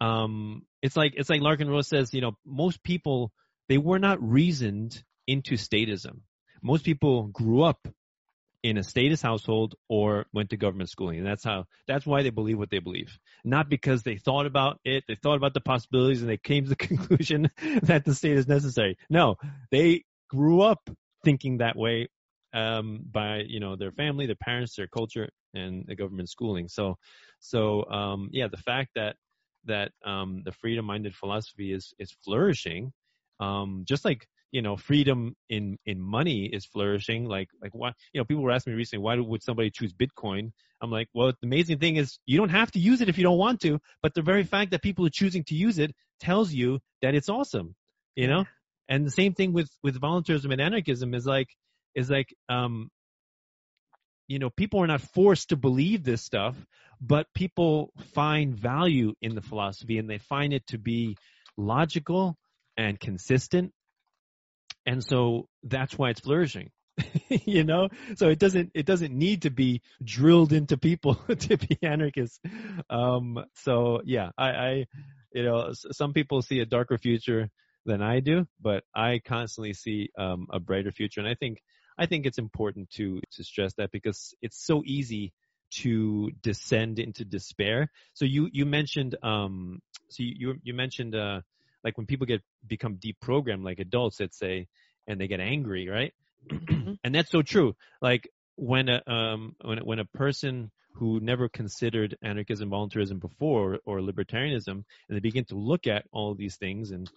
Um 0.00 0.62
it's 0.82 0.96
like 0.96 1.14
it's 1.16 1.28
like 1.28 1.42
larken 1.42 1.68
rose 1.68 1.88
says 1.88 2.14
you 2.14 2.20
know 2.20 2.32
most 2.46 2.82
people 2.82 3.32
they 3.70 3.78
were 3.78 4.00
not 4.00 4.20
reasoned 4.20 5.00
into 5.28 5.54
statism. 5.54 6.22
Most 6.60 6.84
people 6.84 7.28
grew 7.28 7.62
up 7.62 7.86
in 8.64 8.76
a 8.76 8.82
statist 8.82 9.22
household 9.22 9.76
or 9.88 10.26
went 10.32 10.50
to 10.50 10.56
government 10.56 10.90
schooling. 10.90 11.18
And 11.18 11.26
that's 11.26 11.44
how, 11.44 11.66
that's 11.86 12.04
why 12.04 12.24
they 12.24 12.30
believe 12.30 12.58
what 12.58 12.68
they 12.68 12.80
believe. 12.80 13.16
Not 13.44 13.70
because 13.70 14.02
they 14.02 14.16
thought 14.16 14.46
about 14.46 14.80
it, 14.84 15.04
they 15.06 15.14
thought 15.14 15.36
about 15.36 15.54
the 15.54 15.60
possibilities 15.60 16.20
and 16.20 16.28
they 16.28 16.36
came 16.36 16.64
to 16.64 16.70
the 16.70 16.76
conclusion 16.88 17.48
that 17.84 18.04
the 18.04 18.12
state 18.12 18.36
is 18.36 18.48
necessary. 18.48 18.98
No, 19.08 19.36
they 19.70 20.02
grew 20.28 20.62
up 20.62 20.90
thinking 21.24 21.58
that 21.58 21.76
way, 21.76 22.08
um, 22.52 23.04
by, 23.08 23.44
you 23.46 23.60
know, 23.60 23.76
their 23.76 23.92
family, 23.92 24.26
their 24.26 24.34
parents, 24.34 24.74
their 24.74 24.88
culture, 24.88 25.28
and 25.54 25.84
the 25.86 25.94
government 25.94 26.28
schooling. 26.28 26.66
So, 26.66 26.96
so, 27.38 27.88
um, 27.88 28.30
yeah, 28.32 28.48
the 28.48 28.56
fact 28.56 28.90
that, 28.96 29.14
that, 29.66 29.92
um, 30.04 30.42
the 30.44 30.50
freedom-minded 30.50 31.14
philosophy 31.14 31.72
is, 31.72 31.94
is 32.00 32.12
flourishing 32.24 32.92
um, 33.40 33.82
just 33.86 34.04
like 34.04 34.26
you 34.52 34.62
know 34.62 34.76
freedom 34.76 35.34
in 35.48 35.78
in 35.86 36.00
money 36.00 36.46
is 36.46 36.64
flourishing 36.64 37.24
like 37.26 37.48
like 37.62 37.72
why 37.72 37.92
you 38.12 38.20
know 38.20 38.24
people 38.24 38.42
were 38.42 38.50
asking 38.50 38.72
me 38.72 38.76
recently 38.76 39.02
why 39.02 39.16
would 39.16 39.42
somebody 39.42 39.70
choose 39.70 39.92
bitcoin? 39.92 40.52
I'm 40.82 40.90
like 40.90 41.08
well 41.14 41.28
the 41.28 41.46
amazing 41.46 41.78
thing 41.78 41.96
is 41.96 42.18
you 42.26 42.38
don't 42.38 42.50
have 42.50 42.70
to 42.72 42.78
use 42.78 43.00
it 43.00 43.08
if 43.08 43.18
you 43.18 43.24
don't 43.24 43.38
want 43.38 43.60
to 43.62 43.80
but 44.02 44.14
the 44.14 44.22
very 44.22 44.44
fact 44.44 44.70
that 44.70 44.82
people 44.82 45.06
are 45.06 45.10
choosing 45.10 45.44
to 45.44 45.54
use 45.54 45.78
it 45.78 45.94
tells 46.20 46.52
you 46.52 46.80
that 47.02 47.14
it's 47.14 47.28
awesome 47.28 47.74
you 48.16 48.28
know? 48.28 48.44
And 48.88 49.06
the 49.06 49.10
same 49.10 49.34
thing 49.34 49.52
with 49.52 49.70
with 49.82 50.00
voluntarism 50.00 50.50
and 50.50 50.60
anarchism 50.60 51.14
is 51.14 51.24
like 51.24 51.48
is 51.94 52.10
like 52.10 52.34
um 52.48 52.90
you 54.28 54.38
know, 54.38 54.50
people 54.50 54.80
are 54.80 54.86
not 54.86 55.00
forced 55.00 55.48
to 55.48 55.56
believe 55.56 56.04
this 56.04 56.22
stuff, 56.22 56.54
but 57.00 57.26
people 57.34 57.92
find 58.14 58.54
value 58.54 59.12
in 59.20 59.34
the 59.34 59.42
philosophy 59.42 59.98
and 59.98 60.08
they 60.08 60.18
find 60.18 60.52
it 60.52 60.64
to 60.68 60.78
be 60.78 61.16
logical 61.56 62.36
and 62.80 62.98
consistent. 62.98 63.72
And 64.86 65.04
so 65.04 65.48
that's 65.62 65.96
why 65.98 66.10
it's 66.10 66.20
flourishing. 66.20 66.70
you 67.28 67.64
know 67.64 67.88
so 68.16 68.28
it 68.28 68.38
doesn't 68.38 68.72
it 68.74 68.84
doesn't 68.84 69.16
need 69.16 69.42
to 69.42 69.50
be 69.50 69.80
drilled 70.04 70.52
into 70.52 70.76
people 70.76 71.14
to 71.38 71.56
be 71.56 71.78
anarchists 71.82 72.38
um 72.90 73.42
so 73.54 74.02
yeah 74.04 74.28
i 74.36 74.50
i 74.50 74.86
you 75.32 75.42
know 75.44 75.70
some 75.72 76.12
people 76.12 76.42
see 76.42 76.60
a 76.60 76.66
darker 76.66 76.98
future 76.98 77.48
than 77.86 78.02
i 78.02 78.20
do 78.20 78.46
but 78.60 78.82
i 78.94 79.18
constantly 79.24 79.72
see 79.72 80.10
um 80.18 80.46
a 80.52 80.60
brighter 80.60 80.92
future 80.92 81.20
and 81.20 81.28
i 81.28 81.34
think 81.34 81.62
i 81.96 82.04
think 82.04 82.26
it's 82.26 82.38
important 82.38 82.90
to 82.90 83.20
to 83.30 83.42
stress 83.44 83.72
that 83.78 83.90
because 83.92 84.34
it's 84.42 84.62
so 84.62 84.82
easy 84.84 85.32
to 85.70 86.30
descend 86.42 86.98
into 86.98 87.24
despair 87.24 87.88
so 88.12 88.26
you 88.26 88.50
you 88.52 88.66
mentioned 88.66 89.16
um 89.22 89.80
so 90.10 90.22
you 90.22 90.56
you 90.64 90.74
mentioned 90.74 91.14
uh 91.14 91.40
like 91.84 91.96
when 91.96 92.06
people 92.06 92.26
get 92.26 92.42
become 92.66 92.96
deprogrammed 92.96 93.64
like 93.64 93.78
adults 93.78 94.20
let's 94.20 94.38
say 94.38 94.66
and 95.06 95.20
they 95.20 95.28
get 95.28 95.40
angry 95.40 95.88
right 95.88 96.12
Mm-hmm. 96.70 96.92
and 97.04 97.14
that's 97.14 97.30
so 97.30 97.42
true. 97.42 97.74
Like 98.00 98.28
when 98.56 98.88
a 98.88 99.02
um 99.06 99.54
when 99.62 99.78
when 99.78 99.98
a 99.98 100.04
person 100.04 100.70
who 100.94 101.20
never 101.20 101.48
considered 101.48 102.16
anarchism, 102.22 102.70
voluntarism 102.70 103.18
before 103.18 103.78
or 103.84 104.00
libertarianism, 104.00 104.68
and 104.68 104.84
they 105.08 105.20
begin 105.20 105.44
to 105.46 105.54
look 105.54 105.86
at 105.86 106.04
all 106.12 106.34
these 106.34 106.56
things 106.56 106.90
and 106.90 107.10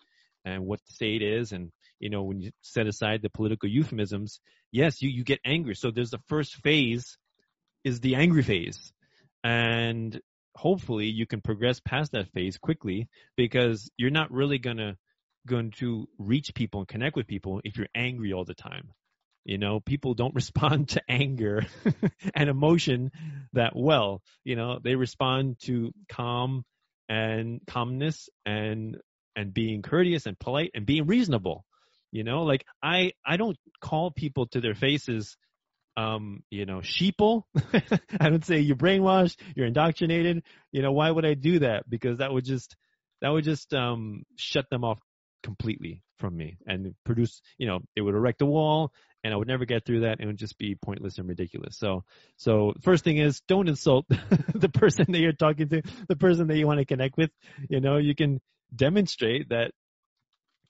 and 0.46 0.66
what 0.66 0.80
the 0.86 0.94
state 0.94 1.22
is, 1.22 1.52
and 1.52 1.72
you 2.00 2.10
know 2.10 2.24
when 2.24 2.42
you 2.42 2.52
set 2.62 2.88
aside 2.88 3.22
the 3.22 3.30
political 3.30 3.70
euphemisms, 3.70 4.40
yes, 4.72 5.02
you 5.02 5.10
you 5.10 5.24
get 5.24 5.40
angry. 5.46 5.76
So 5.76 5.92
there's 5.92 6.12
the 6.12 6.22
first 6.28 6.56
phase 6.58 7.18
is 7.84 8.00
the 8.00 8.16
angry 8.16 8.44
phase, 8.44 8.92
and 9.44 10.20
hopefully 10.56 11.08
you 11.08 11.26
can 11.26 11.42
progress 11.42 11.80
past 11.80 12.12
that 12.12 12.32
phase 12.34 12.58
quickly 12.58 13.08
because 13.36 13.90
you're 13.98 14.12
not 14.12 14.32
really 14.32 14.58
gonna 14.58 14.98
going 15.48 15.72
to 15.72 16.08
reach 16.18 16.54
people 16.54 16.82
and 16.82 16.88
connect 16.88 17.16
with 17.16 17.28
people 17.28 17.62
if 17.64 17.78
you're 17.78 17.88
angry 17.96 18.34
all 18.34 18.46
the 18.46 18.54
time. 18.54 18.92
You 19.46 19.58
know, 19.58 19.80
people 19.80 20.14
don't 20.14 20.36
respond 20.42 20.90
to 20.90 21.02
anger 21.10 21.66
and 22.36 22.50
emotion 22.50 23.12
that 23.54 23.76
well. 23.76 24.22
You 24.44 24.56
know, 24.56 24.80
they 24.82 24.96
respond 24.96 25.58
to 25.64 25.92
calm 26.10 26.64
and 27.10 27.62
calmness 27.68 28.30
and 28.46 28.98
and 29.36 29.54
being 29.54 29.82
courteous 29.82 30.26
and 30.26 30.38
polite 30.40 30.72
and 30.74 30.86
being 30.86 31.08
reasonable. 31.08 31.66
You 32.12 32.24
know, 32.24 32.44
like 32.44 32.66
I 32.82 33.14
I 33.26 33.38
don't 33.38 33.58
call 33.82 34.12
people 34.12 34.48
to 34.48 34.62
their 34.62 34.76
faces 34.76 35.36
um, 35.98 36.44
you 36.50 36.66
know, 36.66 36.80
sheeple. 36.80 37.44
I 38.20 38.30
don't 38.30 38.46
say 38.46 38.60
you're 38.60 38.76
brainwashed, 38.76 39.38
you're 39.56 39.68
indoctrinated. 39.68 40.44
You 40.72 40.82
know, 40.82 40.92
why 40.92 41.10
would 41.10 41.26
I 41.26 41.34
do 41.34 41.60
that? 41.60 41.90
Because 41.90 42.20
that 42.20 42.32
would 42.32 42.46
just 42.46 42.76
that 43.22 43.30
would 43.30 43.44
just 43.44 43.74
um 43.74 44.24
shut 44.36 44.70
them 44.70 44.84
off 44.84 45.00
completely 45.44 46.02
from 46.18 46.36
me 46.36 46.58
and 46.66 46.96
produce, 47.04 47.42
you 47.58 47.68
know, 47.68 47.82
it 47.96 48.02
would 48.02 48.16
erect 48.16 48.42
a 48.42 48.46
wall 48.46 48.92
and 49.24 49.34
I 49.34 49.38
would 49.38 49.48
never 49.48 49.66
get 49.66 49.86
through 49.86 50.02
that. 50.02 50.20
It 50.20 50.26
would 50.26 50.38
just 50.38 50.58
be 50.58 50.76
pointless 50.76 51.18
and 51.18 51.28
ridiculous. 51.28 51.78
So, 51.78 52.04
so 52.38 52.74
first 52.82 53.04
thing 53.04 53.18
is 53.18 53.42
don't 53.48 53.68
insult 53.68 54.06
the 54.56 54.70
person 54.70 55.06
that 55.10 55.20
you're 55.20 55.34
talking 55.34 55.70
to, 55.70 55.82
the 56.08 56.16
person 56.16 56.48
that 56.48 56.58
you 56.58 56.66
want 56.66 56.80
to 56.80 56.86
connect 56.86 57.18
with. 57.18 57.30
You 57.70 57.82
know, 57.82 57.98
you 57.98 58.16
can 58.16 58.40
demonstrate 58.74 59.50
that, 59.50 59.72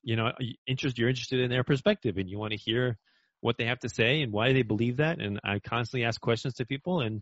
you 0.02 0.16
know, 0.16 0.32
interest, 0.68 0.98
you're 0.98 1.10
interested 1.10 1.40
in 1.40 1.50
their 1.50 1.64
perspective 1.64 2.18
and 2.18 2.30
you 2.30 2.38
want 2.40 2.52
to 2.52 2.58
hear 2.58 2.98
what 3.44 3.58
they 3.58 3.66
have 3.66 3.80
to 3.80 3.90
say 3.90 4.22
and 4.22 4.32
why 4.32 4.54
they 4.54 4.62
believe 4.62 4.98
that. 4.98 5.20
And 5.20 5.38
I 5.44 5.60
constantly 5.60 6.06
ask 6.06 6.20
questions 6.22 6.54
to 6.56 6.66
people 6.66 7.02
and, 7.02 7.22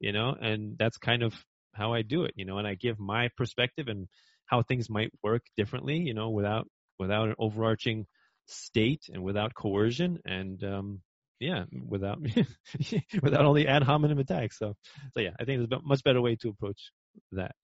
you 0.00 0.12
know, 0.12 0.36
and 0.38 0.76
that's 0.78 0.98
kind 0.98 1.22
of 1.22 1.32
how 1.72 1.94
I 1.94 2.02
do 2.02 2.24
it, 2.24 2.32
you 2.36 2.44
know, 2.44 2.58
and 2.58 2.68
I 2.68 2.74
give 2.74 3.00
my 3.00 3.30
perspective 3.38 3.88
and 3.88 4.06
how 4.44 4.60
things 4.60 4.90
might 4.90 5.10
work 5.22 5.40
differently, 5.56 5.96
you 5.96 6.12
know, 6.12 6.28
without, 6.28 6.68
without 6.98 7.28
an 7.28 7.36
overarching 7.38 8.06
state 8.46 9.04
and 9.10 9.22
without 9.22 9.54
coercion 9.54 10.18
and 10.26 10.62
um, 10.62 11.00
yeah, 11.40 11.64
without 11.88 12.18
without 13.22 13.44
all 13.46 13.54
the 13.54 13.66
ad 13.66 13.82
hominem 13.82 14.18
attacks. 14.18 14.58
So, 14.58 14.74
so 15.14 15.20
yeah, 15.20 15.30
I 15.40 15.46
think 15.46 15.58
there's 15.70 15.80
a 15.80 15.82
much 15.82 16.04
better 16.04 16.20
way 16.20 16.36
to 16.36 16.50
approach 16.50 16.92
that. 17.32 17.54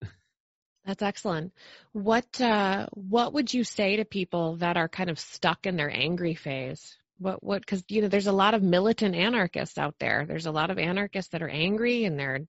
That's 0.87 1.03
excellent. 1.03 1.53
What 1.93 2.41
uh, 2.41 2.87
what 2.95 3.35
would 3.35 3.53
you 3.53 3.65
say 3.65 3.97
to 3.97 4.07
people 4.07 4.57
that 4.57 4.79
are 4.79 4.89
kind 4.89 5.11
of 5.11 5.19
stuck 5.19 5.67
in 5.67 5.77
their 5.77 5.91
angry 5.91 6.35
phase? 6.35 6.97
What 7.19 7.43
what 7.43 7.61
because 7.63 7.85
you 7.89 8.03
know 8.03 8.09
there's 8.09 8.27
a 8.27 8.33
lot 8.33 8.55
of 8.55 8.63
militant 8.63 9.15
anarchists 9.15 9.79
out 9.79 9.97
there. 9.99 10.25
There's 10.27 10.47
a 10.47 10.53
lot 10.53 10.71
of 10.71 10.79
anarchists 10.79 11.33
that 11.33 11.43
are 11.43 11.49
angry 11.49 12.05
and 12.05 12.19
they're 12.19 12.47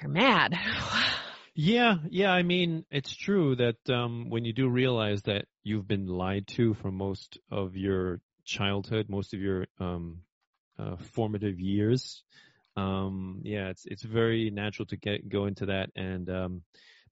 they're 0.00 0.10
mad. 0.10 0.58
Yeah, 1.56 1.98
yeah. 2.10 2.32
I 2.32 2.42
mean, 2.42 2.84
it's 2.90 3.14
true 3.14 3.54
that 3.54 3.76
um, 3.88 4.28
when 4.28 4.44
you 4.44 4.52
do 4.52 4.68
realize 4.68 5.22
that 5.22 5.44
you've 5.62 5.86
been 5.86 6.08
lied 6.08 6.48
to 6.48 6.74
for 6.74 6.90
most 6.90 7.38
of 7.48 7.76
your 7.76 8.20
childhood, 8.44 9.08
most 9.08 9.34
of 9.34 9.40
your 9.40 9.68
um, 9.78 10.22
uh, 10.80 10.96
formative 10.96 11.60
years, 11.60 12.24
um, 12.76 13.40
yeah, 13.44 13.68
it's 13.68 13.86
it's 13.86 14.02
very 14.02 14.50
natural 14.50 14.86
to 14.86 14.96
get 14.96 15.28
go 15.28 15.46
into 15.46 15.66
that, 15.66 15.90
and 15.94 16.28
um, 16.28 16.62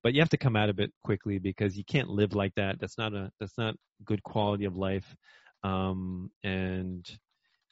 but 0.01 0.13
you 0.13 0.19
have 0.19 0.29
to 0.29 0.37
come 0.37 0.57
out 0.57 0.69
of 0.69 0.79
it 0.79 0.91
quickly 1.03 1.39
because 1.39 1.77
you 1.77 1.85
can't 1.85 2.09
live 2.09 2.35
like 2.35 2.53
that. 2.55 2.79
That's 2.79 2.97
not 2.97 3.13
a 3.13 3.31
that's 3.39 3.57
not 3.57 3.75
good 4.03 4.23
quality 4.23 4.65
of 4.65 4.75
life, 4.75 5.15
um, 5.63 6.29
and 6.43 7.07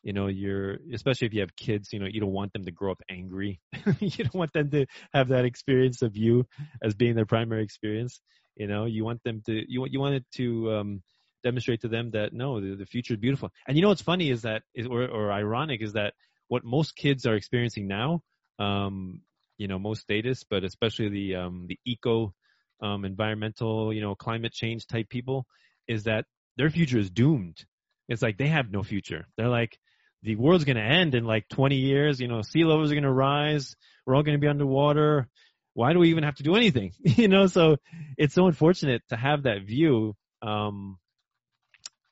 you 0.04 0.14
know 0.14 0.28
you're 0.28 0.78
especially 0.94 1.28
if 1.28 1.34
you 1.34 1.42
have 1.42 1.56
kids 1.56 1.90
you 1.94 2.00
know 2.00 2.08
you 2.08 2.20
don't 2.20 2.32
want 2.32 2.52
them 2.54 2.66
to 2.66 2.72
grow 2.72 2.92
up 2.92 3.02
angry. 3.10 3.60
You 4.00 4.24
don't 4.26 4.36
want 4.36 4.54
them 4.54 4.70
to 4.72 4.86
have 5.14 5.30
that 5.30 5.46
experience 5.46 6.02
of 6.02 6.18
you 6.18 6.48
as 6.82 6.96
being 6.96 7.16
their 7.16 7.26
primary 7.26 7.64
experience. 7.64 8.22
You 8.56 8.68
know 8.68 8.86
you 8.86 9.04
want 9.06 9.24
them 9.24 9.42
to 9.46 9.64
you 9.68 9.82
want 9.82 9.94
you 9.94 10.00
want 10.00 10.16
it 10.16 10.26
to 10.36 10.72
um 10.74 11.04
demonstrate 11.44 11.82
to 11.82 11.88
them 11.88 12.12
that 12.12 12.34
no 12.34 12.62
the, 12.62 12.76
the 12.76 12.86
future 12.86 13.14
is 13.14 13.20
beautiful. 13.20 13.50
And 13.68 13.78
you 13.78 13.84
know 13.84 13.90
what's 13.90 14.02
funny 14.02 14.30
is 14.30 14.42
that 14.44 14.64
or, 14.90 15.08
or 15.08 15.32
ironic 15.32 15.82
is 15.82 15.94
that 15.94 16.14
what 16.48 16.64
most 16.64 16.96
kids 16.96 17.26
are 17.26 17.36
experiencing 17.36 17.88
now 17.88 18.22
um 18.60 19.22
you 19.58 19.68
know 19.68 19.80
most 19.80 20.02
statists 20.02 20.46
but 20.50 20.64
especially 20.64 21.10
the 21.10 21.36
um 21.36 21.66
the 21.68 21.80
eco 21.86 22.34
um 22.82 23.06
environmental 23.06 23.94
you 23.94 24.02
know 24.02 24.16
climate 24.16 24.54
change 24.54 24.86
type 24.88 25.08
people 25.10 25.46
is 25.88 26.04
that 26.04 26.26
their 26.58 26.70
future 26.70 26.98
is 26.98 27.10
doomed 27.10 27.66
it's 28.12 28.22
like 28.22 28.38
they 28.38 28.50
have 28.50 28.70
no 28.70 28.84
future. 28.84 29.26
They're 29.38 29.48
like, 29.48 29.78
the 30.22 30.36
world's 30.36 30.66
going 30.66 30.76
to 30.76 30.84
end 30.84 31.16
in 31.16 31.24
like 31.24 31.48
20 31.48 31.78
years. 31.78 32.20
You 32.20 32.28
know, 32.28 32.42
sea 32.42 32.66
levels 32.66 32.92
are 32.92 32.96
going 32.96 33.04
to 33.04 33.12
rise. 33.12 33.76
We're 34.06 34.16
all 34.16 34.24
going 34.24 34.38
to 34.38 34.42
be 34.42 34.50
underwater. 34.50 35.30
Why 35.74 35.94
do 35.94 36.00
we 36.00 36.10
even 36.10 36.26
have 36.26 36.36
to 36.36 36.44
do 36.44 36.56
anything? 36.56 36.92
you 37.00 37.30
know, 37.30 37.48
so 37.48 37.78
it's 38.18 38.34
so 38.34 38.48
unfortunate 38.48 39.02
to 39.10 39.16
have 39.16 39.44
that 39.44 39.64
view 39.66 40.16
um, 40.42 40.98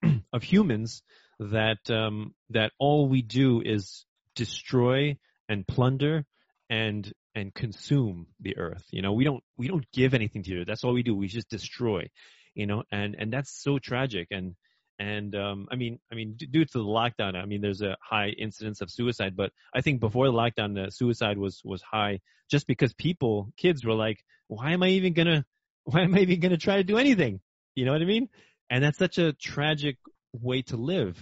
of 0.34 0.42
humans 0.42 1.04
that 1.40 1.90
um, 1.90 2.34
that 2.52 2.72
all 2.80 3.10
we 3.10 3.22
do 3.22 3.62
is 3.64 4.06
destroy 4.36 5.18
and 5.50 5.68
plunder 5.68 6.24
and 6.70 7.12
and 7.36 7.54
consume 7.54 8.28
the 8.40 8.58
earth. 8.58 8.86
You 8.92 9.02
know, 9.02 9.12
we 9.12 9.26
don't 9.26 9.44
we 9.58 9.68
don't 9.68 9.86
give 9.92 10.14
anything 10.14 10.44
to 10.44 10.62
it. 10.62 10.66
That's 10.66 10.86
all 10.86 10.94
we 10.94 11.04
do. 11.04 11.14
We 11.14 11.28
just 11.28 11.50
destroy. 11.50 12.10
You 12.56 12.68
know, 12.68 12.84
and 12.90 13.18
and 13.20 13.34
that's 13.34 13.62
so 13.62 13.80
tragic. 13.80 14.30
And 14.32 14.56
and 15.00 15.34
um, 15.34 15.68
I 15.72 15.76
mean, 15.76 16.00
I 16.12 16.16
mean, 16.16 16.36
due 16.36 16.66
to 16.66 16.78
the 16.78 16.84
lockdown, 16.84 17.36
I 17.36 17.46
mean, 17.46 17.62
there's 17.62 17.82
a 17.82 17.96
high 18.02 18.30
incidence 18.38 18.82
of 18.82 18.92
suicide. 18.92 19.36
But 19.36 19.52
I 19.74 19.80
think 19.80 20.02
before 20.02 20.28
the 20.28 20.34
lockdown, 20.34 20.76
the 20.76 20.92
suicide 20.92 21.38
was 21.38 21.62
was 21.64 21.82
high 21.82 22.20
just 22.52 22.68
because 22.68 22.94
people, 22.94 23.54
kids, 23.56 23.86
were 23.86 23.94
like, 23.94 24.18
"Why 24.48 24.74
am 24.74 24.84
I 24.84 24.90
even 24.90 25.14
gonna? 25.14 25.46
Why 25.86 26.02
am 26.02 26.14
I 26.16 26.20
even 26.20 26.42
gonna 26.42 26.58
try 26.58 26.78
to 26.78 26.84
do 26.84 26.98
anything?" 26.98 27.40
You 27.76 27.86
know 27.86 27.94
what 27.94 28.02
I 28.02 28.06
mean? 28.06 28.28
And 28.70 28.84
that's 28.84 28.98
such 28.98 29.18
a 29.18 29.32
tragic 29.34 29.98
way 30.34 30.64
to 30.64 30.76
live. 30.76 31.18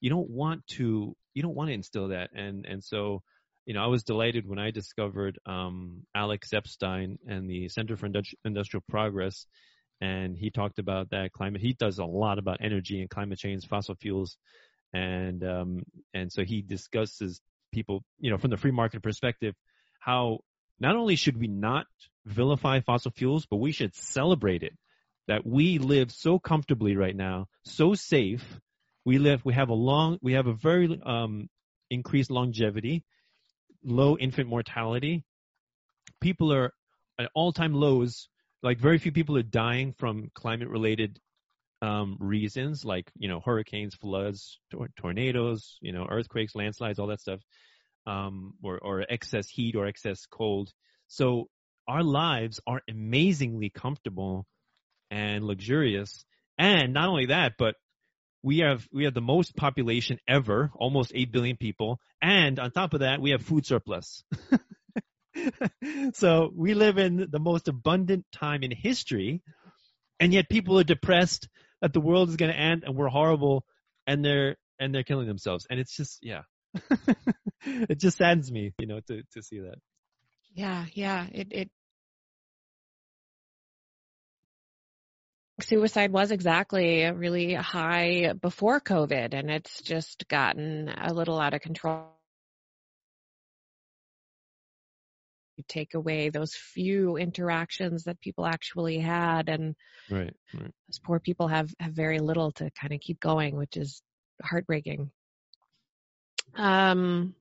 You 0.00 0.10
don't 0.10 0.28
want 0.28 0.66
to. 0.76 1.16
You 1.32 1.42
don't 1.42 1.56
want 1.56 1.68
to 1.68 1.74
instill 1.74 2.08
that. 2.08 2.30
And 2.34 2.66
and 2.66 2.84
so, 2.84 3.22
you 3.64 3.72
know, 3.72 3.82
I 3.82 3.86
was 3.86 4.04
delighted 4.04 4.46
when 4.46 4.58
I 4.58 4.72
discovered 4.72 5.38
um, 5.46 6.02
Alex 6.14 6.52
Epstein 6.52 7.18
and 7.26 7.48
the 7.48 7.70
Center 7.70 7.96
for 7.96 8.10
Industrial 8.44 8.84
Progress 8.90 9.46
and 10.02 10.36
he 10.36 10.50
talked 10.50 10.80
about 10.80 11.10
that 11.10 11.30
climate. 11.32 11.60
He 11.60 11.74
does 11.74 11.98
a 11.98 12.04
lot 12.04 12.40
about 12.40 12.58
energy 12.60 13.00
and 13.00 13.08
climate 13.08 13.38
change, 13.38 13.68
fossil 13.68 13.94
fuels, 13.94 14.36
and 14.92 15.44
um, 15.44 15.84
and 16.12 16.30
so 16.30 16.44
he 16.44 16.60
discusses 16.60 17.40
people, 17.72 18.02
you 18.18 18.30
know, 18.30 18.36
from 18.36 18.50
the 18.50 18.56
free 18.56 18.72
market 18.72 19.00
perspective, 19.00 19.54
how 20.00 20.40
not 20.80 20.96
only 20.96 21.14
should 21.14 21.38
we 21.38 21.46
not 21.46 21.86
vilify 22.26 22.80
fossil 22.80 23.12
fuels, 23.12 23.46
but 23.46 23.58
we 23.58 23.70
should 23.70 23.94
celebrate 23.94 24.64
it. 24.64 24.76
That 25.28 25.46
we 25.46 25.78
live 25.78 26.10
so 26.10 26.40
comfortably 26.40 26.96
right 26.96 27.14
now, 27.14 27.46
so 27.64 27.94
safe. 27.94 28.44
We 29.04 29.18
live, 29.18 29.44
we 29.44 29.54
have 29.54 29.68
a 29.68 29.74
long, 29.74 30.18
we 30.20 30.32
have 30.32 30.48
a 30.48 30.52
very 30.52 31.00
um, 31.06 31.48
increased 31.90 32.30
longevity, 32.30 33.04
low 33.84 34.16
infant 34.16 34.48
mortality. 34.48 35.24
People 36.20 36.52
are 36.52 36.72
at 37.20 37.30
all-time 37.34 37.72
lows 37.72 38.28
like 38.62 38.78
very 38.78 38.98
few 38.98 39.12
people 39.12 39.36
are 39.36 39.42
dying 39.42 39.92
from 39.92 40.30
climate 40.34 40.68
related 40.68 41.18
um, 41.80 42.16
reasons 42.20 42.84
like 42.84 43.10
you 43.16 43.28
know 43.28 43.40
hurricanes 43.40 43.94
floods 43.96 44.60
tor- 44.70 44.90
tornadoes 44.96 45.78
you 45.80 45.92
know 45.92 46.06
earthquakes 46.08 46.54
landslides 46.54 47.00
all 47.00 47.08
that 47.08 47.20
stuff 47.20 47.40
um, 48.06 48.54
or, 48.62 48.78
or 48.78 49.04
excess 49.08 49.48
heat 49.48 49.76
or 49.76 49.86
excess 49.86 50.26
cold. 50.30 50.70
So 51.08 51.48
our 51.88 52.02
lives 52.02 52.60
are 52.66 52.80
amazingly 52.88 53.70
comfortable 53.70 54.46
and 55.10 55.44
luxurious. 55.44 56.24
And 56.58 56.92
not 56.92 57.08
only 57.08 57.26
that, 57.26 57.54
but 57.58 57.76
we 58.42 58.58
have 58.58 58.86
we 58.92 59.04
have 59.04 59.14
the 59.14 59.20
most 59.20 59.54
population 59.54 60.18
ever, 60.26 60.70
almost 60.74 61.12
eight 61.14 61.30
billion 61.30 61.56
people, 61.56 62.00
and 62.20 62.58
on 62.58 62.72
top 62.72 62.92
of 62.92 63.00
that, 63.00 63.20
we 63.20 63.30
have 63.30 63.42
food 63.42 63.64
surplus. 63.64 64.24
so 66.14 66.50
we 66.54 66.74
live 66.74 66.98
in 66.98 67.28
the 67.30 67.38
most 67.38 67.68
abundant 67.68 68.24
time 68.32 68.62
in 68.62 68.70
history, 68.70 69.42
and 70.20 70.32
yet 70.32 70.48
people 70.48 70.78
are 70.78 70.84
depressed 70.84 71.48
that 71.80 71.92
the 71.92 72.00
world 72.00 72.28
is 72.28 72.36
going 72.36 72.52
to 72.52 72.58
end 72.58 72.84
and 72.84 72.96
we're 72.96 73.08
horrible, 73.08 73.64
and 74.06 74.24
they're 74.24 74.56
and 74.78 74.94
they're 74.94 75.04
killing 75.04 75.26
themselves, 75.26 75.66
and 75.70 75.78
it's 75.80 75.96
just 75.96 76.18
yeah, 76.22 76.42
it 77.64 77.98
just 77.98 78.18
saddens 78.18 78.50
me, 78.50 78.72
you 78.78 78.86
know, 78.86 79.00
to 79.08 79.22
to 79.32 79.42
see 79.42 79.60
that. 79.60 79.78
Yeah, 80.54 80.86
yeah, 80.92 81.26
it 81.32 81.48
it 81.50 81.70
suicide 85.60 86.12
was 86.12 86.30
exactly 86.30 87.04
really 87.10 87.54
high 87.54 88.32
before 88.32 88.80
COVID, 88.80 89.34
and 89.34 89.50
it's 89.50 89.80
just 89.82 90.28
gotten 90.28 90.88
a 90.88 91.12
little 91.12 91.40
out 91.40 91.54
of 91.54 91.60
control. 91.60 92.08
You 95.62 95.64
take 95.68 95.94
away 95.94 96.30
those 96.30 96.54
few 96.54 97.16
interactions 97.16 98.04
that 98.04 98.20
people 98.20 98.46
actually 98.46 98.98
had, 98.98 99.48
and 99.48 99.76
right, 100.10 100.34
right. 100.54 100.72
those 100.88 100.98
poor 101.04 101.20
people 101.20 101.48
have 101.48 101.70
have 101.78 101.92
very 101.92 102.18
little 102.18 102.52
to 102.52 102.70
kind 102.70 102.92
of 102.92 103.00
keep 103.00 103.20
going, 103.20 103.56
which 103.56 103.76
is 103.76 104.02
heartbreaking. 104.42 105.10
Um, 106.54 107.34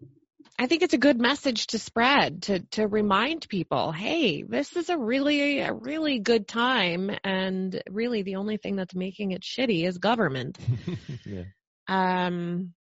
I 0.60 0.68
think 0.68 0.84
it's 0.84 0.94
a 0.94 1.00
good 1.00 1.20
message 1.20 1.68
to 1.68 1.80
spread 1.80 2.44
to 2.44 2.60
to 2.72 2.88
remind 2.88 3.48
people, 3.50 3.92
hey, 3.92 4.44
this 4.44 4.76
is 4.76 4.90
a 4.90 4.98
really 4.98 5.60
a 5.60 5.74
really 5.74 6.20
good 6.20 6.48
time 6.48 7.10
and 7.24 7.82
really 7.90 8.22
the 8.22 8.36
only 8.36 8.58
thing 8.58 8.76
that's 8.76 8.94
making 8.94 9.32
it 9.32 9.42
shitty 9.42 9.88
is 9.88 9.98
government. 9.98 10.60
yeah. 11.26 11.46
Um 11.88 12.74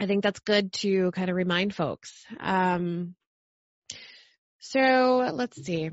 I 0.00 0.06
think 0.06 0.22
that's 0.22 0.40
good 0.40 0.72
to 0.74 1.10
kind 1.12 1.30
of 1.30 1.36
remind 1.36 1.74
folks. 1.74 2.24
Um 2.40 3.14
so 4.58 5.30
let's 5.34 5.62
see. 5.62 5.90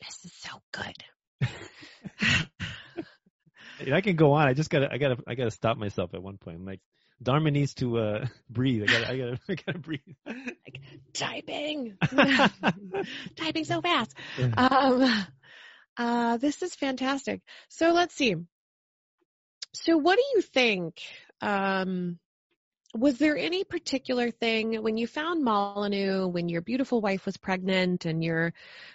This 0.00 0.24
is 0.24 0.32
so 0.32 0.50
good. 0.72 0.96
I 3.92 4.00
can 4.00 4.16
go 4.16 4.32
on. 4.32 4.46
I 4.46 4.54
just 4.54 4.70
gotta, 4.70 4.92
I 4.92 4.98
gotta, 4.98 5.16
I 5.26 5.34
gotta 5.34 5.50
stop 5.50 5.76
myself 5.76 6.14
at 6.14 6.22
one 6.22 6.38
point. 6.38 6.56
I'm 6.56 6.66
like, 6.66 6.80
Dharma 7.22 7.50
needs 7.50 7.74
to 7.74 7.98
uh, 7.98 8.26
breathe. 8.50 8.82
I 8.82 8.86
gotta, 8.86 9.10
I 9.10 9.16
gotta, 9.16 9.38
I 9.48 9.54
gotta 9.54 9.78
breathe. 9.78 10.00
like 10.26 10.80
typing, 11.12 11.96
typing 13.36 13.64
so 13.64 13.80
fast. 13.80 14.14
Um, 14.56 15.26
uh, 15.96 16.36
this 16.38 16.62
is 16.62 16.74
fantastic. 16.74 17.42
So 17.68 17.92
let's 17.92 18.14
see. 18.14 18.36
So 19.74 19.98
what 19.98 20.16
do 20.16 20.22
you 20.34 20.42
think? 20.42 21.00
Um, 21.40 22.18
was 22.94 23.18
there 23.18 23.36
any 23.36 23.62
particular 23.62 24.30
thing 24.30 24.82
when 24.82 24.96
you 24.96 25.06
found 25.06 25.44
Molyneux, 25.44 26.26
when 26.26 26.48
your 26.48 26.60
beautiful 26.60 27.00
wife 27.00 27.24
was 27.24 27.36
pregnant 27.36 28.04
and 28.04 28.24
you're 28.24 28.52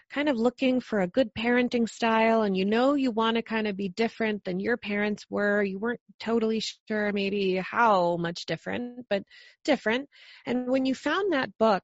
kind 0.09 0.27
of 0.27 0.35
looking 0.35 0.81
for 0.81 0.99
a 0.99 1.07
good 1.07 1.33
parenting 1.33 1.87
style 1.87 2.41
and 2.41 2.57
you 2.57 2.65
know 2.65 2.95
you 2.95 3.11
want 3.11 3.37
to 3.37 3.41
kind 3.41 3.67
of 3.67 3.77
be 3.77 3.87
different 3.87 4.43
than 4.43 4.59
your 4.59 4.75
parents 4.75 5.25
were, 5.29 5.63
you 5.63 5.79
weren't 5.79 6.01
totally 6.19 6.61
sure 6.87 7.13
maybe 7.13 7.55
how 7.55 8.17
much 8.17 8.45
different, 8.45 9.05
but 9.09 9.23
different. 9.63 10.09
And 10.45 10.67
when 10.67 10.85
you 10.85 10.93
found 10.93 11.31
that 11.31 11.57
book, 11.57 11.83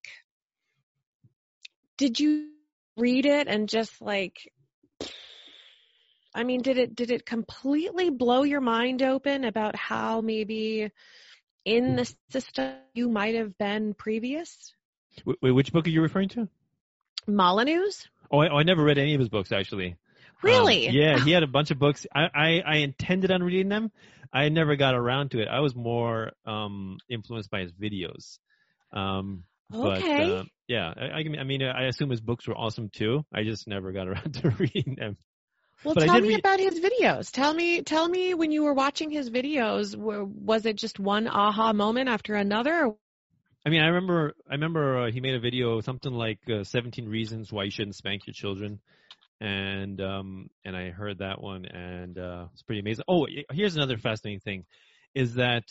did 1.97 2.19
you 2.19 2.49
read 2.97 3.25
it 3.25 3.47
and 3.47 3.69
just 3.69 4.01
like 4.01 4.51
I 6.33 6.43
mean, 6.45 6.61
did 6.61 6.77
it 6.77 6.95
did 6.95 7.11
it 7.11 7.25
completely 7.25 8.09
blow 8.09 8.43
your 8.43 8.61
mind 8.61 9.01
open 9.03 9.43
about 9.43 9.75
how 9.75 10.21
maybe 10.21 10.89
in 11.65 11.95
the 11.95 12.13
system 12.29 12.73
you 12.93 13.09
might 13.09 13.35
have 13.35 13.57
been 13.57 13.93
previous? 13.93 14.73
Wait, 15.25 15.51
which 15.51 15.71
book 15.71 15.85
are 15.87 15.89
you 15.89 16.01
referring 16.01 16.29
to? 16.29 16.47
Molyneux. 17.27 17.91
Oh, 18.31 18.39
I, 18.39 18.49
oh, 18.49 18.57
I 18.57 18.63
never 18.63 18.83
read 18.83 18.97
any 18.97 19.13
of 19.13 19.19
his 19.19 19.29
books 19.29 19.51
actually. 19.51 19.95
Really? 20.41 20.87
Um, 20.87 20.95
yeah, 20.95 21.19
he 21.19 21.31
had 21.31 21.43
a 21.43 21.47
bunch 21.57 21.71
of 21.71 21.79
books. 21.79 22.07
I, 22.13 22.27
I, 22.33 22.61
I 22.65 22.75
intended 22.77 23.31
on 23.31 23.43
reading 23.43 23.69
them. 23.69 23.91
I 24.33 24.49
never 24.49 24.75
got 24.75 24.95
around 24.95 25.31
to 25.31 25.41
it. 25.41 25.47
I 25.47 25.59
was 25.59 25.75
more 25.75 26.31
um, 26.45 26.97
influenced 27.09 27.51
by 27.51 27.61
his 27.61 27.71
videos. 27.73 28.39
Um, 28.93 29.43
okay. 29.73 30.25
But, 30.25 30.31
uh, 30.31 30.43
yeah, 30.67 30.93
I, 30.95 31.23
I 31.39 31.43
mean, 31.43 31.61
I 31.63 31.87
assume 31.87 32.09
his 32.09 32.21
books 32.21 32.47
were 32.47 32.55
awesome 32.55 32.89
too. 32.89 33.25
I 33.33 33.43
just 33.43 33.67
never 33.67 33.91
got 33.91 34.07
around 34.07 34.35
to 34.35 34.49
reading 34.51 34.95
them. 34.97 35.17
Well, 35.83 35.95
But 35.95 36.05
tell 36.05 36.19
me 36.21 36.29
read- 36.29 36.39
about 36.39 36.59
his 36.59 36.79
videos. 36.79 37.31
Tell 37.31 37.53
me, 37.53 37.81
tell 37.81 38.07
me 38.07 38.33
when 38.33 38.51
you 38.51 38.63
were 38.63 38.73
watching 38.73 39.09
his 39.09 39.29
videos, 39.29 39.91
w- 39.91 40.25
was 40.25 40.65
it 40.65 40.75
just 40.75 40.99
one 40.99 41.27
aha 41.27 41.73
moment 41.73 42.07
after 42.09 42.35
another? 42.35 42.93
I 43.65 43.69
mean, 43.69 43.81
I 43.81 43.87
remember, 43.87 44.33
I 44.49 44.53
remember 44.53 45.03
uh, 45.03 45.11
he 45.11 45.21
made 45.21 45.35
a 45.35 45.39
video, 45.39 45.81
something 45.81 46.11
like 46.11 46.39
uh, 46.49 46.63
17 46.63 47.07
reasons 47.07 47.51
why 47.51 47.63
you 47.63 47.71
shouldn't 47.71 47.95
spank 47.95 48.25
your 48.27 48.33
children, 48.33 48.79
and 49.39 49.99
um, 50.01 50.49
and 50.65 50.75
I 50.75 50.89
heard 50.89 51.19
that 51.19 51.41
one, 51.41 51.65
and 51.65 52.17
uh, 52.17 52.45
it's 52.53 52.63
pretty 52.63 52.79
amazing. 52.81 53.05
Oh, 53.07 53.27
here's 53.51 53.75
another 53.75 53.97
fascinating 53.97 54.39
thing, 54.39 54.65
is 55.13 55.35
that, 55.35 55.63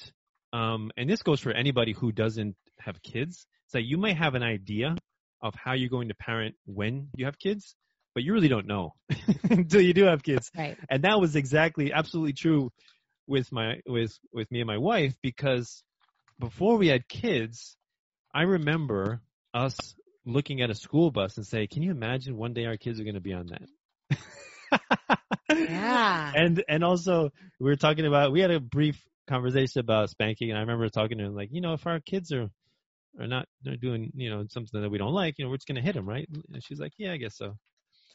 um, 0.53 0.91
and 0.97 1.09
this 1.11 1.23
goes 1.23 1.41
for 1.41 1.53
anybody 1.53 1.93
who 1.93 2.13
doesn't 2.13 2.57
have 2.79 3.03
kids. 3.03 3.47
Like 3.75 3.85
you 3.87 3.99
might 3.99 4.17
have 4.17 4.35
an 4.35 4.43
idea 4.43 4.97
of 5.43 5.55
how 5.55 5.73
you're 5.75 5.89
going 5.89 6.09
to 6.09 6.15
parent 6.15 6.57
when 6.67 7.09
you 7.17 7.25
have 7.27 7.39
kids, 7.39 7.75
but 8.15 8.23
you 8.23 8.33
really 8.33 8.49
don't 8.49 8.67
know 8.67 8.95
until 9.51 9.81
you 9.81 9.93
do 9.95 10.05
have 10.05 10.23
kids 10.23 10.51
right. 10.57 10.77
and 10.89 11.05
that 11.05 11.21
was 11.21 11.37
exactly 11.37 11.93
absolutely 11.93 12.33
true 12.33 12.71
with 13.27 13.51
my 13.53 13.81
with 13.87 14.17
with 14.33 14.51
me 14.51 14.61
and 14.61 14.67
my 14.67 14.79
wife 14.79 15.15
because 15.23 15.83
before 16.39 16.77
we 16.77 16.89
had 16.89 17.09
kids 17.09 17.77
i 18.35 18.43
remember 18.43 19.21
us 19.55 19.77
looking 20.27 20.61
at 20.63 20.71
a 20.71 20.75
school 20.75 21.11
bus 21.11 21.37
and 21.37 21.47
say 21.47 21.67
can 21.67 21.83
you 21.83 21.91
imagine 21.91 22.37
one 22.37 22.53
day 22.53 22.67
our 22.67 22.77
kids 22.77 23.01
are 23.01 23.05
going 23.05 23.15
to 23.15 23.21
be 23.21 23.33
on 23.33 23.47
that 23.47 24.19
Yeah. 25.53 26.33
and 26.35 26.63
and 26.69 26.85
also 26.85 27.31
we 27.59 27.65
were 27.69 27.77
talking 27.77 28.07
about 28.07 28.31
we 28.33 28.41
had 28.41 28.51
a 28.53 28.61
brief 28.61 29.03
conversation 29.29 29.81
about 29.81 30.11
spanking 30.11 30.51
and 30.51 30.59
i 30.59 30.61
remember 30.61 30.89
talking 30.89 31.19
to 31.19 31.25
him 31.25 31.35
like 31.35 31.49
you 31.53 31.61
know 31.61 31.73
if 31.73 31.87
our 31.87 32.01
kids 32.01 32.33
are 32.33 32.49
are 33.19 33.27
not 33.27 33.47
they're 33.63 33.77
doing 33.77 34.13
you 34.15 34.31
know 34.31 34.45
something 34.49 34.81
that 34.81 34.91
we 34.91 34.99
don't 34.99 35.13
like 35.13 35.35
you 35.39 35.45
know 35.45 35.51
we're 35.51 35.57
just 35.57 35.67
going 35.67 35.77
to 35.77 35.83
hit 35.83 35.95
them 35.95 36.09
right 36.09 36.29
and 36.53 36.63
she's 36.65 36.79
like 36.79 36.93
yeah 36.99 37.13
i 37.13 37.17
guess 37.17 37.37
so 37.37 37.57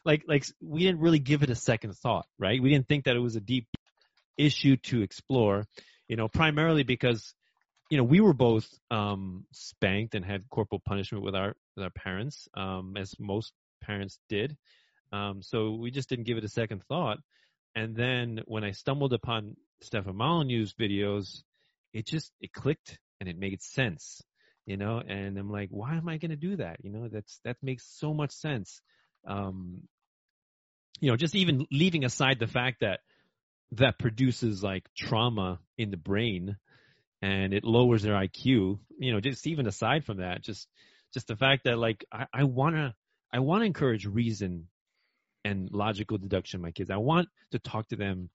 like 0.06 0.22
like 0.26 0.46
we 0.62 0.84
didn't 0.84 1.00
really 1.00 1.18
give 1.18 1.42
it 1.42 1.50
a 1.50 1.54
second 1.54 1.94
thought, 1.96 2.26
right? 2.38 2.62
We 2.62 2.70
didn't 2.70 2.88
think 2.88 3.04
that 3.04 3.16
it 3.16 3.20
was 3.20 3.36
a 3.36 3.40
deep 3.40 3.66
issue 4.38 4.76
to 4.76 5.02
explore, 5.02 5.66
you 6.08 6.16
know, 6.16 6.28
primarily 6.28 6.84
because 6.84 7.34
you 7.90 7.98
know 7.98 8.04
we 8.04 8.20
were 8.20 8.32
both 8.32 8.66
um 8.90 9.44
spanked 9.52 10.14
and 10.14 10.24
had 10.24 10.48
corporal 10.48 10.80
punishment 10.84 11.24
with 11.24 11.34
our 11.34 11.54
with 11.76 11.84
our 11.84 11.90
parents, 11.90 12.48
um, 12.54 12.96
as 12.96 13.14
most 13.18 13.52
parents 13.82 14.18
did. 14.28 14.56
Um, 15.12 15.42
so 15.42 15.72
we 15.72 15.90
just 15.90 16.08
didn't 16.08 16.26
give 16.26 16.38
it 16.38 16.44
a 16.44 16.48
second 16.48 16.82
thought. 16.84 17.18
And 17.74 17.94
then 17.94 18.40
when 18.46 18.64
I 18.64 18.70
stumbled 18.70 19.12
upon 19.12 19.56
Stefan 19.82 20.14
Molyneux's 20.14 20.74
videos, 20.74 21.42
it 21.92 22.06
just 22.06 22.32
it 22.40 22.52
clicked 22.52 22.98
and 23.20 23.28
it 23.28 23.38
made 23.38 23.60
sense, 23.62 24.22
you 24.66 24.76
know. 24.76 25.02
And 25.06 25.36
I'm 25.36 25.50
like, 25.50 25.68
why 25.70 25.96
am 25.96 26.08
I 26.08 26.18
going 26.18 26.30
to 26.30 26.36
do 26.36 26.56
that? 26.56 26.76
You 26.82 26.90
know, 26.90 27.08
that's 27.08 27.40
that 27.44 27.56
makes 27.62 27.84
so 27.98 28.14
much 28.14 28.30
sense. 28.30 28.80
Um, 29.26 29.82
you 31.00 31.10
know, 31.10 31.16
just 31.16 31.34
even 31.34 31.66
leaving 31.70 32.04
aside 32.04 32.38
the 32.38 32.46
fact 32.46 32.80
that 32.80 33.00
that 33.72 33.98
produces 33.98 34.62
like 34.62 34.88
trauma 34.96 35.58
in 35.76 35.90
the 35.90 35.96
brain 35.96 36.56
and 37.22 37.52
it 37.52 37.64
lowers 37.64 38.02
their 38.02 38.14
IQ, 38.14 38.78
you 38.98 39.12
know, 39.12 39.20
just 39.20 39.46
even 39.46 39.66
aside 39.66 40.04
from 40.04 40.18
that, 40.18 40.42
just 40.42 40.68
just 41.12 41.28
the 41.28 41.36
fact 41.36 41.64
that 41.64 41.78
like 41.78 42.04
I, 42.12 42.26
I 42.32 42.44
wanna 42.44 42.94
I 43.32 43.40
wanna 43.40 43.64
encourage 43.64 44.06
reason 44.06 44.68
and 45.44 45.70
logical 45.72 46.18
deduction 46.18 46.60
my 46.60 46.70
kids. 46.70 46.90
I 46.90 46.96
want 46.96 47.28
to 47.52 47.58
talk 47.58 47.88
to 47.88 47.96
them 47.96 48.30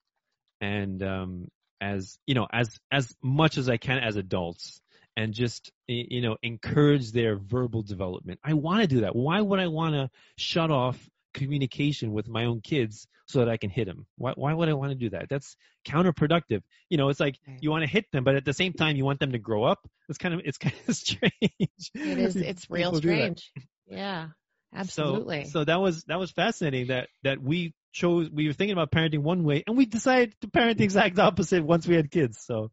and 0.59 1.01
um 1.03 1.47
as 1.79 2.17
you 2.27 2.35
know, 2.35 2.47
as 2.51 2.79
as 2.91 3.15
much 3.21 3.57
as 3.57 3.69
I 3.69 3.77
can 3.77 3.97
as 3.99 4.15
adults 4.15 4.81
and 5.17 5.33
just 5.33 5.71
you 5.87 6.21
know, 6.21 6.37
encourage 6.41 7.11
their 7.11 7.35
verbal 7.35 7.81
development. 7.81 8.39
I 8.43 8.53
want 8.53 8.81
to 8.81 8.87
do 8.87 9.01
that. 9.01 9.15
Why 9.15 9.41
would 9.41 9.59
I 9.59 9.67
want 9.67 9.95
to 9.95 10.09
shut 10.37 10.71
off 10.71 10.97
communication 11.33 12.11
with 12.11 12.27
my 12.27 12.45
own 12.45 12.61
kids 12.61 13.07
so 13.27 13.39
that 13.39 13.49
I 13.49 13.57
can 13.57 13.69
hit 13.69 13.85
them. 13.85 14.05
Why, 14.17 14.33
why 14.35 14.53
would 14.53 14.69
I 14.69 14.73
want 14.73 14.91
to 14.91 14.95
do 14.95 15.09
that? 15.11 15.27
That's 15.29 15.55
counterproductive. 15.87 16.61
You 16.89 16.97
know, 16.97 17.09
it's 17.09 17.19
like 17.19 17.37
you 17.59 17.71
want 17.71 17.83
to 17.83 17.89
hit 17.89 18.05
them, 18.11 18.23
but 18.23 18.35
at 18.35 18.45
the 18.45 18.53
same 18.53 18.73
time 18.73 18.95
you 18.95 19.05
want 19.05 19.19
them 19.19 19.31
to 19.31 19.39
grow 19.39 19.63
up. 19.63 19.79
It's 20.09 20.17
kind 20.17 20.33
of 20.33 20.41
it's 20.43 20.57
kind 20.59 20.75
of 20.87 20.95
strange. 20.95 21.31
It 21.41 22.17
is, 22.19 22.35
it's 22.35 22.69
real 22.69 22.91
People 22.91 22.99
do 23.01 23.07
that. 23.09 23.15
strange. 23.15 23.51
Yeah. 23.87 24.27
Absolutely. 24.73 25.45
So, 25.45 25.51
so 25.51 25.63
that 25.65 25.81
was 25.81 26.03
that 26.05 26.19
was 26.19 26.31
fascinating 26.31 26.87
that 26.87 27.09
that 27.23 27.41
we 27.41 27.73
chose 27.91 28.29
we 28.31 28.47
were 28.47 28.53
thinking 28.53 28.73
about 28.73 28.89
parenting 28.91 29.19
one 29.19 29.43
way 29.43 29.63
and 29.67 29.75
we 29.75 29.85
decided 29.85 30.33
to 30.39 30.47
parent 30.47 30.77
the 30.77 30.85
exact 30.85 31.19
opposite 31.19 31.63
once 31.63 31.85
we 31.85 31.95
had 31.95 32.09
kids. 32.09 32.39
So 32.45 32.71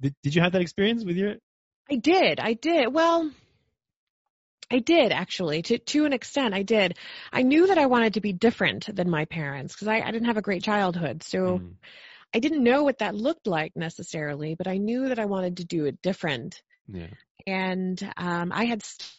did 0.00 0.14
did 0.22 0.34
you 0.34 0.42
have 0.42 0.52
that 0.52 0.60
experience 0.60 1.04
with 1.04 1.16
your 1.16 1.36
I 1.90 1.96
did. 1.96 2.38
I 2.38 2.54
did. 2.54 2.92
Well, 2.92 3.30
I 4.70 4.78
did 4.78 5.12
actually, 5.12 5.62
to 5.62 5.78
to 5.78 6.04
an 6.06 6.12
extent. 6.12 6.54
I 6.54 6.62
did. 6.62 6.96
I 7.32 7.42
knew 7.42 7.66
that 7.66 7.78
I 7.78 7.86
wanted 7.86 8.14
to 8.14 8.20
be 8.20 8.32
different 8.32 8.94
than 8.94 9.10
my 9.10 9.26
parents 9.26 9.74
because 9.74 9.88
I, 9.88 10.00
I 10.00 10.10
didn't 10.10 10.26
have 10.26 10.38
a 10.38 10.42
great 10.42 10.62
childhood, 10.62 11.22
so 11.22 11.58
Mm. 11.58 11.74
I 12.34 12.38
didn't 12.38 12.64
know 12.64 12.82
what 12.82 12.98
that 12.98 13.14
looked 13.14 13.46
like 13.46 13.76
necessarily. 13.76 14.54
But 14.54 14.66
I 14.68 14.78
knew 14.78 15.08
that 15.08 15.18
I 15.18 15.26
wanted 15.26 15.58
to 15.58 15.64
do 15.64 15.84
it 15.86 16.00
different, 16.02 16.62
Yeah. 16.88 17.08
and 17.46 18.02
um, 18.16 18.52
I 18.52 18.64
had. 18.64 18.82
St- 18.82 19.10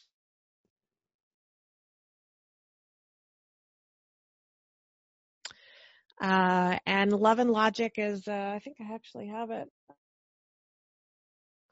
uh, 6.22 6.78
and 6.86 7.12
Love 7.12 7.40
and 7.40 7.52
Logic 7.52 7.92
is, 7.98 8.28
uh, 8.28 8.54
I 8.56 8.60
think 8.60 8.78
I 8.80 8.94
actually 8.94 9.28
have 9.28 9.52
it 9.52 9.68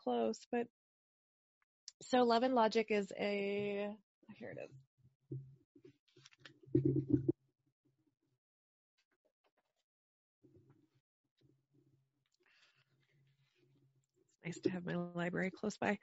close, 0.03 0.39
but 0.51 0.67
so 2.01 2.23
Love 2.23 2.43
and 2.43 2.55
Logic 2.55 2.85
is 2.89 3.11
a, 3.19 3.89
here 4.37 4.49
it 4.51 4.57
is. 4.63 4.71
Nice 14.43 14.59
to 14.61 14.69
have 14.71 14.85
my 14.85 14.95
library 15.13 15.51
close 15.51 15.77
by. 15.77 15.99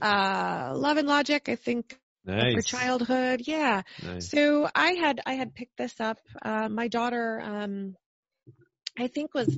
Uh, 0.00 0.72
Love 0.74 0.96
and 0.96 1.06
Logic, 1.06 1.46
I 1.48 1.56
think 1.56 1.98
for 2.24 2.62
childhood. 2.62 3.42
Yeah. 3.44 3.82
Nice. 4.02 4.30
So 4.30 4.68
I 4.74 4.92
had 4.92 5.20
I 5.26 5.34
had 5.34 5.54
picked 5.54 5.76
this 5.76 6.00
up. 6.00 6.18
Uh, 6.42 6.68
my 6.70 6.88
daughter, 6.88 7.40
um, 7.44 7.94
I 8.98 9.08
think, 9.08 9.34
was 9.34 9.54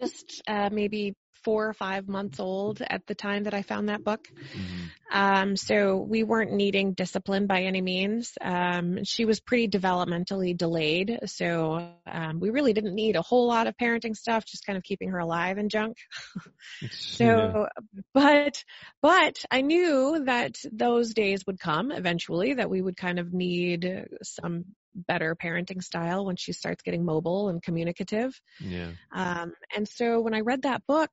just 0.00 0.42
uh, 0.48 0.70
maybe 0.72 1.14
four 1.44 1.68
or 1.68 1.74
five 1.74 2.08
months 2.08 2.40
old 2.40 2.80
at 2.82 3.06
the 3.06 3.14
time 3.14 3.44
that 3.44 3.54
I 3.54 3.62
found 3.62 3.88
that 3.88 4.04
book. 4.04 4.20
Mhm. 4.54 4.90
Um, 5.12 5.56
so 5.56 5.98
we 5.98 6.22
weren't 6.22 6.52
needing 6.52 6.94
discipline 6.94 7.46
by 7.46 7.62
any 7.64 7.82
means. 7.82 8.32
Um, 8.40 9.04
she 9.04 9.26
was 9.26 9.40
pretty 9.40 9.68
developmentally 9.68 10.56
delayed, 10.56 11.18
so 11.26 11.90
um, 12.06 12.40
we 12.40 12.48
really 12.48 12.72
didn't 12.72 12.94
need 12.94 13.16
a 13.16 13.22
whole 13.22 13.46
lot 13.46 13.66
of 13.66 13.76
parenting 13.76 14.16
stuff, 14.16 14.46
just 14.46 14.64
kind 14.64 14.78
of 14.78 14.82
keeping 14.82 15.10
her 15.10 15.18
alive 15.18 15.58
and 15.58 15.70
junk. 15.70 15.98
So, 16.90 17.24
Yeah. 17.24 17.66
but, 18.14 18.64
but 19.02 19.44
I 19.50 19.60
knew 19.60 20.24
that 20.24 20.56
those 20.72 21.12
days 21.14 21.44
would 21.46 21.60
come 21.60 21.92
eventually 21.92 22.54
that 22.54 22.70
we 22.70 22.80
would 22.80 22.96
kind 22.96 23.18
of 23.18 23.32
need 23.32 24.06
some 24.22 24.64
better 24.94 25.34
parenting 25.36 25.82
style 25.82 26.24
when 26.24 26.36
she 26.36 26.52
starts 26.52 26.82
getting 26.82 27.04
mobile 27.04 27.48
and 27.48 27.62
communicative. 27.62 28.38
Yeah. 28.60 28.90
Um, 29.12 29.52
and 29.74 29.88
so 29.88 30.20
when 30.20 30.34
I 30.34 30.40
read 30.40 30.62
that 30.62 30.86
book, 30.86 31.10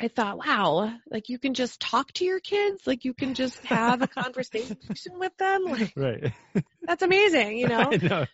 I 0.00 0.08
thought, 0.08 0.38
wow, 0.38 0.92
like 1.10 1.28
you 1.28 1.38
can 1.38 1.52
just 1.52 1.78
talk 1.78 2.10
to 2.14 2.24
your 2.24 2.40
kids, 2.40 2.86
like 2.86 3.04
you 3.04 3.12
can 3.12 3.34
just 3.34 3.62
have 3.66 4.00
a 4.00 4.08
conversation 4.08 4.76
with 5.18 5.36
them. 5.36 5.64
Like 5.64 5.92
Right. 5.94 6.32
that's 6.86 7.02
amazing, 7.02 7.58
you 7.58 7.68
know? 7.68 7.90
Know. 7.90 8.26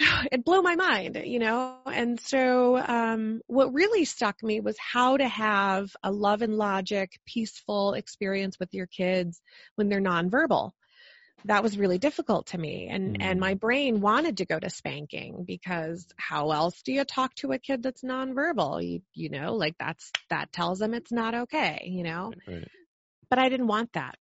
it 0.32 0.44
blew 0.44 0.62
my 0.62 0.76
mind, 0.76 1.20
you 1.24 1.38
know. 1.38 1.76
And 1.86 2.18
so, 2.20 2.78
um, 2.78 3.42
what 3.46 3.74
really 3.74 4.06
stuck 4.06 4.42
me 4.42 4.60
was 4.60 4.76
how 4.78 5.18
to 5.18 5.28
have 5.28 5.90
a 6.02 6.10
love 6.10 6.40
and 6.40 6.56
logic, 6.56 7.18
peaceful 7.26 7.92
experience 7.92 8.58
with 8.58 8.72
your 8.72 8.86
kids 8.86 9.42
when 9.76 9.88
they're 9.90 10.00
nonverbal. 10.00 10.70
That 11.44 11.62
was 11.62 11.78
really 11.78 11.98
difficult 11.98 12.46
to 12.48 12.58
me, 12.58 12.88
and 12.90 13.16
Mm. 13.16 13.16
and 13.20 13.40
my 13.40 13.54
brain 13.54 14.00
wanted 14.00 14.36
to 14.38 14.46
go 14.46 14.58
to 14.58 14.70
spanking 14.70 15.44
because 15.44 16.06
how 16.16 16.50
else 16.52 16.82
do 16.82 16.92
you 16.92 17.04
talk 17.04 17.34
to 17.36 17.52
a 17.52 17.58
kid 17.58 17.82
that's 17.82 18.02
nonverbal? 18.02 18.84
You 18.86 19.02
you 19.14 19.30
know, 19.30 19.54
like 19.54 19.76
that's 19.78 20.12
that 20.30 20.52
tells 20.52 20.78
them 20.80 20.94
it's 20.94 21.12
not 21.12 21.34
okay, 21.34 21.84
you 21.86 22.02
know 22.04 22.34
Right. 22.46 22.70
but 23.30 23.38
I 23.38 23.48
didn't 23.48 23.66
want 23.68 23.92
that. 23.92 24.16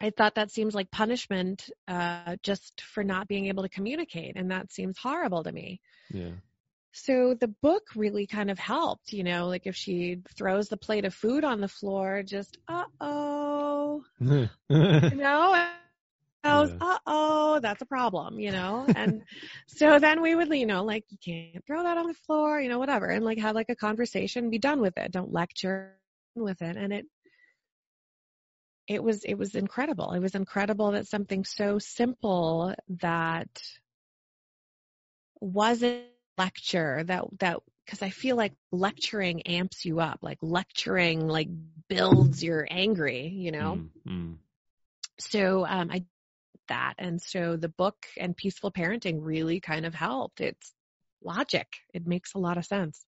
I 0.00 0.10
thought 0.10 0.34
that 0.36 0.50
seems 0.50 0.74
like 0.74 0.90
punishment 0.90 1.70
uh, 1.88 2.36
just 2.42 2.62
for 2.82 2.86
not 3.04 3.28
being 3.28 3.46
able 3.46 3.62
to 3.62 3.68
communicate, 3.68 4.20
and 4.36 4.50
that 4.50 4.72
seems 4.72 4.98
horrible 4.98 5.42
to 5.42 5.52
me. 5.52 5.80
Yeah. 6.10 6.32
So 6.92 7.34
the 7.34 7.48
book 7.48 7.84
really 7.94 8.26
kind 8.26 8.50
of 8.50 8.58
helped, 8.58 9.12
you 9.12 9.22
know, 9.24 9.46
like 9.48 9.66
if 9.66 9.76
she 9.76 10.22
throws 10.36 10.68
the 10.68 10.76
plate 10.76 11.04
of 11.04 11.14
food 11.14 11.44
on 11.44 11.60
the 11.60 11.68
floor, 11.68 12.22
just 12.22 12.58
uh 12.68 12.84
oh, 13.00 14.04
you 15.10 15.16
know. 15.16 15.52
Was, 16.44 16.70
Yeah. 16.70 16.76
uh 16.80 16.98
oh, 17.06 17.60
that's 17.60 17.82
a 17.82 17.86
problem, 17.86 18.40
you 18.40 18.50
know? 18.52 18.88
And 18.94 19.22
so 19.66 19.98
then 19.98 20.22
we 20.22 20.34
would, 20.34 20.48
you 20.48 20.66
know, 20.66 20.84
like, 20.84 21.04
you 21.10 21.18
can't 21.24 21.64
throw 21.66 21.82
that 21.82 21.98
on 21.98 22.06
the 22.06 22.14
floor, 22.14 22.60
you 22.60 22.68
know, 22.68 22.78
whatever, 22.78 23.06
and 23.08 23.24
like 23.24 23.38
have 23.38 23.54
like 23.54 23.68
a 23.68 23.76
conversation, 23.76 24.50
be 24.50 24.58
done 24.58 24.80
with 24.80 24.96
it. 24.96 25.12
Don't 25.12 25.32
lecture 25.32 25.96
with 26.34 26.62
it. 26.62 26.76
And 26.76 26.92
it, 26.92 27.06
it 28.88 29.02
was, 29.02 29.24
it 29.24 29.34
was 29.34 29.54
incredible. 29.54 30.12
It 30.12 30.20
was 30.20 30.34
incredible 30.34 30.92
that 30.92 31.06
something 31.06 31.44
so 31.44 31.78
simple 31.78 32.74
that 33.00 33.62
wasn't 35.40 36.04
lecture 36.38 37.04
that, 37.04 37.24
that, 37.40 37.58
cause 37.86 38.02
I 38.02 38.10
feel 38.10 38.36
like 38.36 38.54
lecturing 38.72 39.42
amps 39.42 39.84
you 39.84 40.00
up, 40.00 40.20
like 40.22 40.38
lecturing, 40.42 41.28
like 41.28 41.48
builds 41.88 42.42
your 42.42 42.66
angry, 42.70 43.28
you 43.28 43.52
know? 43.52 43.82
Mm, 43.82 43.90
mm. 44.08 44.36
so 45.18 45.66
um, 45.66 45.90
I 45.90 46.04
that, 46.70 46.94
and 46.98 47.20
so 47.20 47.56
the 47.56 47.68
book 47.68 48.06
and 48.16 48.36
peaceful 48.36 48.72
parenting 48.72 49.18
really 49.20 49.60
kind 49.60 49.84
of 49.84 49.94
helped. 49.94 50.40
It's 50.40 50.72
logic; 51.22 51.68
it 51.94 52.06
makes 52.06 52.34
a 52.34 52.38
lot 52.38 52.56
of 52.56 52.64
sense. 52.64 53.04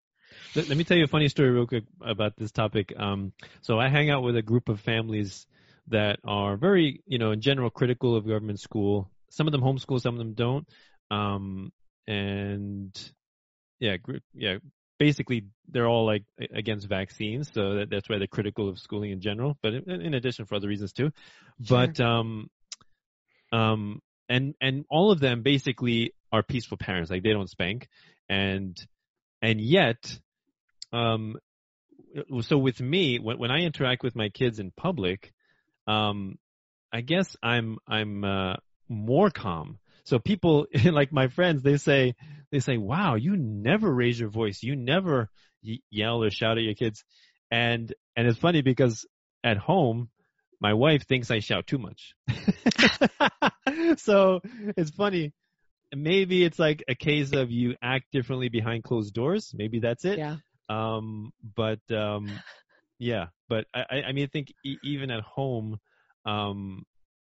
Let, 0.55 0.69
let 0.69 0.79
me 0.79 0.85
tell 0.85 0.97
you 0.97 1.05
a 1.05 1.09
funny 1.09 1.29
story 1.29 1.51
real 1.51 1.67
quick 1.67 1.85
about 2.01 2.37
this 2.37 2.53
topic. 2.53 2.93
Um, 2.97 3.33
so 3.63 3.79
I 3.79 3.89
hang 3.89 4.11
out 4.11 4.23
with 4.23 4.37
a 4.37 4.43
group 4.43 4.69
of 4.69 4.81
families 4.81 5.47
that 5.89 6.19
are 6.25 6.57
very, 6.57 7.03
you 7.07 7.19
know, 7.19 7.33
in 7.33 7.41
general 7.41 7.71
critical 7.71 8.17
of 8.17 8.27
government 8.27 8.61
school. 8.61 9.11
Some 9.31 9.47
of 9.49 9.53
them 9.53 9.63
homeschool, 9.63 10.01
some 10.01 10.15
of 10.15 10.19
them 10.19 10.35
don't. 10.35 10.69
Um, 11.11 11.73
and 12.07 13.13
yeah, 13.81 13.97
yeah, 14.35 14.59
basically 14.99 15.47
they're 15.69 15.89
all 15.89 16.07
like 16.07 16.25
against 16.55 16.87
vaccines, 16.87 17.51
so 17.53 17.75
that, 17.75 17.91
that's 17.91 18.09
why 18.09 18.19
they're 18.19 18.27
critical 18.27 18.69
of 18.69 18.79
schooling 18.79 19.11
in 19.11 19.21
general. 19.21 19.59
But 19.63 19.75
in, 19.75 20.01
in 20.01 20.15
addition, 20.15 20.47
for 20.47 20.55
other 20.55 20.69
reasons 20.69 20.93
too. 20.93 21.11
But 21.59 22.01
um, 22.01 22.49
um, 23.53 24.01
and 24.29 24.55
and 24.61 24.85
all 24.91 25.13
of 25.13 25.21
them 25.21 25.43
basically 25.43 26.15
are 26.33 26.43
peaceful 26.43 26.79
parents. 26.79 27.11
Like 27.11 27.23
they 27.23 27.33
don't 27.33 27.51
spank, 27.51 27.89
and 28.29 28.77
and 29.43 29.61
yet, 29.61 30.19
um, 30.93 31.37
so 32.41 32.59
with 32.59 32.81
me, 32.81 33.19
when 33.19 33.39
when 33.39 33.51
I 33.51 33.61
interact 33.61 34.03
with 34.03 34.17
my 34.17 34.31
kids 34.31 34.59
in 34.59 34.73
public, 34.77 35.33
um, 35.87 36.39
I 36.93 37.03
guess 37.03 37.37
I'm 37.43 37.79
I'm 37.87 38.25
uh, 38.25 38.55
more 38.89 39.31
calm. 39.31 39.79
So 40.05 40.19
people 40.19 40.67
like 40.85 41.13
my 41.13 41.29
friends, 41.29 41.63
they 41.63 41.77
say 41.77 42.15
they 42.51 42.61
say, 42.61 42.77
"Wow, 42.79 43.17
you 43.17 43.37
never 43.37 43.93
raise 43.93 44.19
your 44.19 44.31
voice. 44.31 44.63
You 44.63 44.77
never 44.77 45.29
yell 45.91 46.23
or 46.23 46.31
shout 46.31 46.59
at 46.59 46.65
your 46.65 46.75
kids." 46.75 47.05
And 47.51 47.93
and 48.17 48.27
it's 48.27 48.39
funny 48.39 48.63
because 48.63 49.07
at 49.45 49.59
home, 49.59 50.09
my 50.63 50.73
wife 50.75 51.07
thinks 51.07 51.31
I 51.31 51.41
shout 51.41 51.67
too 51.67 51.79
much. 51.79 52.15
so 53.97 54.41
it's 54.77 54.91
funny. 54.91 55.33
Maybe 55.95 56.45
it's 56.45 56.59
like 56.59 56.83
a 56.89 56.95
case 56.95 57.33
of 57.35 57.51
you 57.51 57.75
act 57.83 58.07
differently 58.13 58.49
behind 58.49 58.85
closed 58.85 59.13
doors. 59.13 59.53
Maybe 59.55 59.81
that's 59.81 60.05
it. 60.05 60.19
Yeah, 60.19 60.37
Um, 60.69 61.33
but 61.57 61.81
um, 61.91 62.29
yeah, 62.99 63.27
but 63.49 63.67
I, 63.75 64.03
I- 64.09 64.13
mean, 64.13 64.25
I 64.25 64.29
think 64.29 64.55
e- 64.65 64.79
even 64.85 65.11
at 65.11 65.23
home, 65.23 65.79
um, 66.25 66.85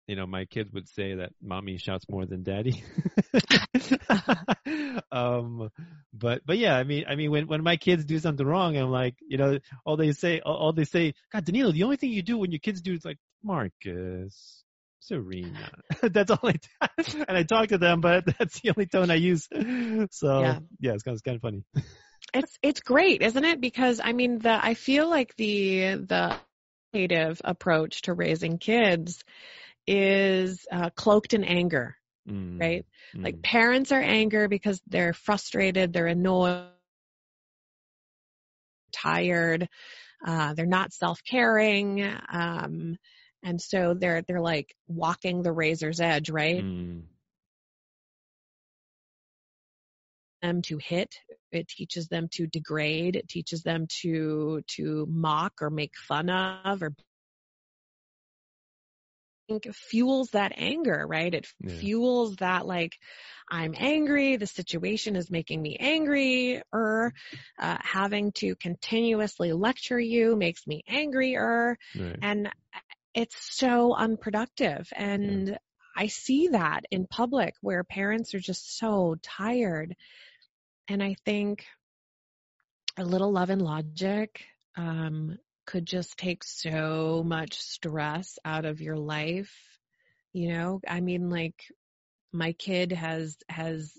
you 0.06 0.16
know, 0.16 0.26
my 0.26 0.44
kids 0.44 0.72
would 0.72 0.88
say 0.88 1.14
that 1.16 1.32
mommy 1.42 1.78
shouts 1.78 2.04
more 2.08 2.26
than 2.26 2.42
daddy. 2.42 2.84
um, 5.12 5.70
but 6.12 6.42
but 6.46 6.58
yeah, 6.58 6.76
I 6.76 6.84
mean, 6.84 7.04
I 7.08 7.16
mean, 7.16 7.30
when 7.30 7.46
when 7.48 7.62
my 7.62 7.76
kids 7.76 8.04
do 8.04 8.18
something 8.18 8.46
wrong, 8.46 8.76
I'm 8.76 8.90
like, 8.90 9.16
you 9.26 9.36
know, 9.36 9.58
all 9.84 9.96
they 9.96 10.12
say, 10.12 10.40
all, 10.40 10.56
all 10.56 10.72
they 10.72 10.84
say, 10.84 11.14
God, 11.32 11.44
Danilo, 11.44 11.72
the 11.72 11.82
only 11.82 11.96
thing 11.96 12.10
you 12.10 12.22
do 12.22 12.38
when 12.38 12.52
your 12.52 12.60
kids 12.60 12.80
do 12.80 12.94
is 12.94 13.04
like, 13.04 13.18
Marcus. 13.42 14.62
Serena. 15.00 15.70
that's 16.02 16.32
all 16.32 16.40
I 16.42 16.52
do. 16.52 17.24
and 17.28 17.36
I 17.36 17.44
talk 17.44 17.68
to 17.68 17.78
them, 17.78 18.00
but 18.00 18.24
that's 18.26 18.60
the 18.60 18.70
only 18.70 18.86
tone 18.86 19.10
I 19.10 19.14
use. 19.14 19.46
So 20.10 20.40
Yeah. 20.40 20.58
yeah, 20.80 20.92
it's 20.94 21.04
kind 21.04 21.12
of, 21.12 21.14
it's 21.14 21.22
kind 21.22 21.36
of 21.36 21.42
funny. 21.42 21.64
it's 22.34 22.58
it's 22.62 22.80
great, 22.80 23.22
isn't 23.22 23.44
it? 23.44 23.60
Because 23.60 24.00
I 24.02 24.12
mean, 24.12 24.38
the 24.38 24.64
I 24.64 24.74
feel 24.74 25.08
like 25.08 25.36
the 25.36 25.94
the 25.94 26.40
native 26.92 27.40
approach 27.44 28.02
to 28.02 28.14
raising 28.14 28.58
kids 28.58 29.22
is 29.86 30.66
uh, 30.72 30.90
cloaked 30.90 31.34
in 31.34 31.44
anger, 31.44 31.96
Mm, 32.28 32.58
right? 32.60 32.84
mm. 33.14 33.24
Like 33.24 33.42
parents 33.42 33.92
are 33.92 34.00
anger 34.02 34.48
because 34.48 34.80
they're 34.86 35.12
frustrated, 35.12 35.92
they're 35.92 36.06
annoyed, 36.08 36.64
tired, 38.92 39.68
uh, 40.26 40.54
they're 40.54 40.66
not 40.66 40.92
self-caring, 40.92 42.02
um, 42.32 42.96
and 43.42 43.60
so 43.60 43.94
they're 43.94 44.22
they're 44.22 44.40
like 44.40 44.74
walking 44.88 45.42
the 45.42 45.52
razor's 45.52 46.00
edge, 46.00 46.30
right? 46.30 46.64
Mm, 46.64 47.02
them 50.42 50.62
to 50.62 50.78
hit 50.78 51.14
it 51.52 51.66
teaches 51.68 52.08
them 52.08 52.28
to 52.30 52.46
degrade 52.46 53.16
it 53.16 53.28
teaches 53.28 53.62
them 53.62 53.86
to 53.88 54.62
to 54.66 55.06
mock 55.08 55.54
or 55.60 55.70
make 55.70 55.92
fun 55.96 56.28
of 56.30 56.82
or 56.82 56.94
fuels 59.72 60.30
that 60.30 60.52
anger, 60.56 61.04
right? 61.06 61.32
It 61.32 61.46
yeah. 61.60 61.74
fuels 61.76 62.36
that 62.36 62.66
like, 62.66 62.98
I'm 63.48 63.74
angry, 63.76 64.36
the 64.36 64.46
situation 64.46 65.14
is 65.14 65.30
making 65.30 65.62
me 65.62 65.76
angry, 65.78 66.62
or 66.72 67.12
uh, 67.58 67.78
having 67.80 68.32
to 68.32 68.56
continuously 68.56 69.52
lecture 69.52 70.00
you 70.00 70.36
makes 70.36 70.66
me 70.66 70.82
angrier. 70.88 71.78
Right. 71.98 72.18
And 72.20 72.50
it's 73.14 73.36
so 73.56 73.94
unproductive. 73.94 74.88
And 74.94 75.48
yeah. 75.48 75.58
I 75.96 76.08
see 76.08 76.48
that 76.48 76.84
in 76.90 77.06
public 77.06 77.54
where 77.60 77.84
parents 77.84 78.34
are 78.34 78.40
just 78.40 78.78
so 78.78 79.16
tired. 79.22 79.94
And 80.88 81.02
I 81.02 81.16
think 81.24 81.64
a 82.98 83.04
little 83.04 83.32
love 83.32 83.50
and 83.50 83.62
logic 83.62 84.44
um, 84.76 85.38
could 85.66 85.84
just 85.84 86.16
take 86.16 86.44
so 86.44 87.22
much 87.26 87.58
stress 87.58 88.38
out 88.44 88.64
of 88.64 88.80
your 88.80 88.96
life. 88.96 89.52
You 90.32 90.48
know, 90.52 90.80
I 90.86 91.00
mean, 91.00 91.28
like 91.30 91.62
my 92.32 92.52
kid 92.52 92.92
has, 92.92 93.36
has, 93.48 93.92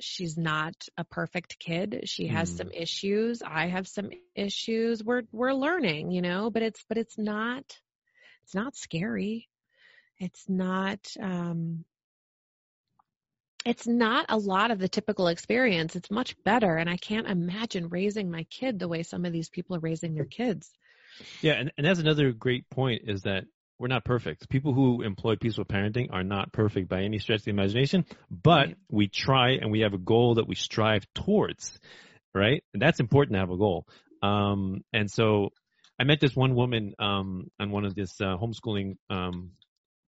she's 0.00 0.36
not 0.36 0.74
a 0.98 1.04
perfect 1.04 1.58
kid. 1.58 2.02
She 2.04 2.26
has 2.26 2.52
mm. 2.52 2.56
some 2.58 2.70
issues. 2.72 3.42
I 3.42 3.68
have 3.68 3.88
some 3.88 4.10
issues. 4.34 5.02
We're, 5.02 5.22
we're 5.32 5.54
learning, 5.54 6.10
you 6.10 6.20
know, 6.20 6.50
but 6.50 6.62
it's, 6.62 6.84
but 6.88 6.98
it's 6.98 7.16
not, 7.16 7.64
it's 8.44 8.54
not 8.54 8.76
scary. 8.76 9.48
It's 10.18 10.48
not, 10.48 11.00
um, 11.20 11.84
it's 13.66 13.86
not 13.86 14.26
a 14.28 14.38
lot 14.38 14.70
of 14.70 14.78
the 14.78 14.88
typical 14.88 15.26
experience. 15.26 15.96
It's 15.96 16.10
much 16.10 16.40
better. 16.44 16.76
And 16.76 16.88
I 16.88 16.96
can't 16.96 17.26
imagine 17.26 17.88
raising 17.88 18.30
my 18.30 18.44
kid 18.44 18.78
the 18.78 18.86
way 18.86 19.02
some 19.02 19.24
of 19.24 19.32
these 19.32 19.48
people 19.48 19.74
are 19.76 19.80
raising 19.80 20.14
their 20.14 20.24
kids. 20.24 20.70
Yeah. 21.42 21.54
And, 21.54 21.72
and 21.76 21.84
that's 21.86 21.98
another 21.98 22.30
great 22.30 22.70
point 22.70 23.02
is 23.06 23.22
that 23.22 23.44
we're 23.78 23.88
not 23.88 24.04
perfect. 24.04 24.48
People 24.48 24.72
who 24.72 25.02
employ 25.02 25.34
peaceful 25.36 25.64
parenting 25.64 26.08
are 26.12 26.22
not 26.22 26.52
perfect 26.52 26.88
by 26.88 27.02
any 27.02 27.18
stretch 27.18 27.40
of 27.40 27.44
the 27.44 27.50
imagination, 27.50 28.06
but 28.30 28.68
right. 28.68 28.76
we 28.88 29.08
try 29.08 29.50
and 29.60 29.70
we 29.72 29.80
have 29.80 29.94
a 29.94 29.98
goal 29.98 30.36
that 30.36 30.46
we 30.46 30.54
strive 30.54 31.04
towards, 31.14 31.78
right? 32.34 32.62
And 32.72 32.80
that's 32.80 33.00
important 33.00 33.34
to 33.34 33.40
have 33.40 33.50
a 33.50 33.56
goal. 33.56 33.86
Um, 34.22 34.82
and 34.92 35.10
so 35.10 35.50
I 35.98 36.04
met 36.04 36.20
this 36.20 36.36
one 36.36 36.54
woman 36.54 36.94
um, 36.98 37.48
on 37.58 37.70
one 37.70 37.84
of 37.84 37.94
this 37.94 38.18
uh, 38.20 38.36
homeschooling 38.36 38.96
um, 39.10 39.50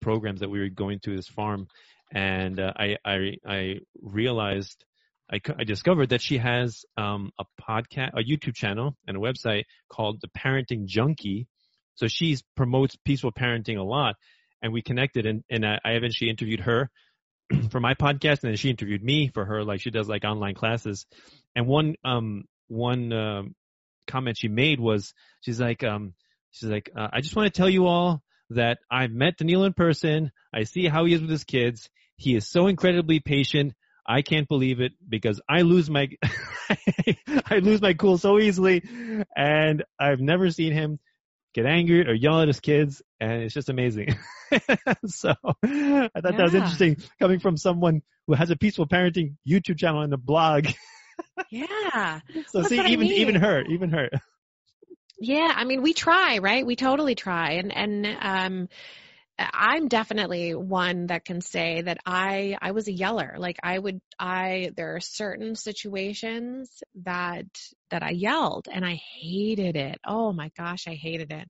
programs 0.01 0.41
that 0.41 0.49
we 0.49 0.59
were 0.59 0.69
going 0.69 0.99
to 0.99 1.15
this 1.15 1.27
farm, 1.27 1.67
and 2.11 2.59
uh, 2.59 2.73
I, 2.75 2.97
I 3.05 3.35
I 3.45 3.75
realized 4.01 4.83
I, 5.31 5.41
I 5.57 5.63
discovered 5.63 6.09
that 6.09 6.21
she 6.21 6.37
has 6.37 6.85
um, 6.95 7.31
a 7.39 7.45
podcast, 7.61 8.11
a 8.13 8.23
YouTube 8.23 8.55
channel, 8.55 8.95
and 9.07 9.17
a 9.17 9.19
website 9.19 9.63
called 9.89 10.21
the 10.21 10.29
Parenting 10.29 10.85
Junkie. 10.85 11.47
So 11.95 12.07
she 12.07 12.37
promotes 12.55 12.95
peaceful 12.95 13.31
parenting 13.31 13.77
a 13.77 13.83
lot, 13.83 14.15
and 14.61 14.71
we 14.71 14.81
connected, 14.81 15.25
and 15.25 15.43
and 15.49 15.65
I, 15.65 15.79
I 15.83 15.91
eventually 15.93 16.29
interviewed 16.29 16.61
her 16.61 16.89
for 17.69 17.79
my 17.79 17.93
podcast, 17.93 18.43
and 18.43 18.51
then 18.51 18.55
she 18.55 18.69
interviewed 18.69 19.03
me 19.03 19.29
for 19.33 19.45
her, 19.45 19.63
like 19.63 19.81
she 19.81 19.91
does 19.91 20.07
like 20.07 20.23
online 20.23 20.55
classes. 20.55 21.05
And 21.55 21.67
one 21.67 21.95
um 22.05 22.45
one 22.67 23.11
um, 23.11 23.55
comment 24.07 24.37
she 24.37 24.47
made 24.47 24.79
was 24.79 25.13
she's 25.41 25.59
like 25.59 25.83
um 25.83 26.13
she's 26.51 26.69
like 26.69 26.89
uh, 26.95 27.07
I 27.11 27.21
just 27.21 27.35
want 27.35 27.53
to 27.53 27.57
tell 27.57 27.69
you 27.69 27.87
all 27.87 28.21
that 28.49 28.79
I've 28.89 29.11
met 29.11 29.37
Danilo 29.37 29.65
in 29.65 29.73
person. 29.73 30.31
I 30.53 30.63
see 30.63 30.87
how 30.87 31.05
he 31.05 31.13
is 31.13 31.21
with 31.21 31.29
his 31.29 31.43
kids. 31.43 31.89
He 32.15 32.35
is 32.35 32.47
so 32.47 32.67
incredibly 32.67 33.19
patient. 33.19 33.73
I 34.07 34.21
can't 34.21 34.47
believe 34.47 34.79
it 34.79 34.93
because 35.07 35.41
I 35.49 35.61
lose 35.61 35.89
my 35.89 36.09
I 37.45 37.57
lose 37.57 37.81
my 37.81 37.93
cool 37.93 38.17
so 38.17 38.39
easily, 38.39 38.83
and 39.35 39.83
I've 39.99 40.21
never 40.21 40.49
seen 40.49 40.71
him 40.71 40.99
get 41.53 41.65
angry 41.65 42.07
or 42.07 42.13
yell 42.13 42.41
at 42.41 42.47
his 42.47 42.59
kids, 42.59 43.01
and 43.19 43.43
it's 43.43 43.53
just 43.53 43.69
amazing. 43.69 44.15
so 45.05 45.33
I 45.63 46.09
thought 46.13 46.13
yeah. 46.13 46.31
that 46.31 46.39
was 46.39 46.55
interesting 46.55 46.97
coming 47.19 47.39
from 47.39 47.57
someone 47.57 48.01
who 48.27 48.33
has 48.33 48.49
a 48.49 48.55
peaceful 48.55 48.87
parenting 48.87 49.35
YouTube 49.47 49.77
channel 49.77 50.01
and 50.01 50.13
a 50.13 50.17
blog. 50.17 50.67
yeah. 51.49 52.21
so 52.47 52.59
That's 52.59 52.69
see, 52.69 52.75
even 52.75 52.85
I 52.85 52.95
mean. 52.95 53.11
even 53.13 53.35
her, 53.35 53.63
even 53.63 53.89
her. 53.89 54.09
Yeah, 55.19 55.51
I 55.55 55.63
mean, 55.63 55.81
we 55.81 55.93
try, 55.93 56.37
right? 56.39 56.65
We 56.65 56.75
totally 56.75 57.15
try, 57.15 57.53
and 57.53 57.71
and 57.75 58.05
um, 58.21 58.69
I'm 59.39 59.87
definitely 59.87 60.55
one 60.55 61.07
that 61.07 61.25
can 61.25 61.41
say 61.41 61.81
that 61.81 61.99
I 62.05 62.57
I 62.61 62.71
was 62.71 62.87
a 62.87 62.93
yeller. 62.93 63.35
Like 63.39 63.57
I 63.63 63.79
would 63.79 64.01
I 64.19 64.71
there 64.77 64.95
are 64.95 64.99
certain 65.01 65.55
situations 65.55 66.83
that 67.03 67.45
that 67.91 68.03
I 68.03 68.11
yelled 68.11 68.67
and 68.71 68.85
I 68.85 68.95
hated 69.21 69.75
it. 69.77 69.99
Oh 70.05 70.33
my 70.33 70.51
gosh, 70.57 70.87
I 70.87 70.95
hated 70.95 71.31
it. 71.33 71.49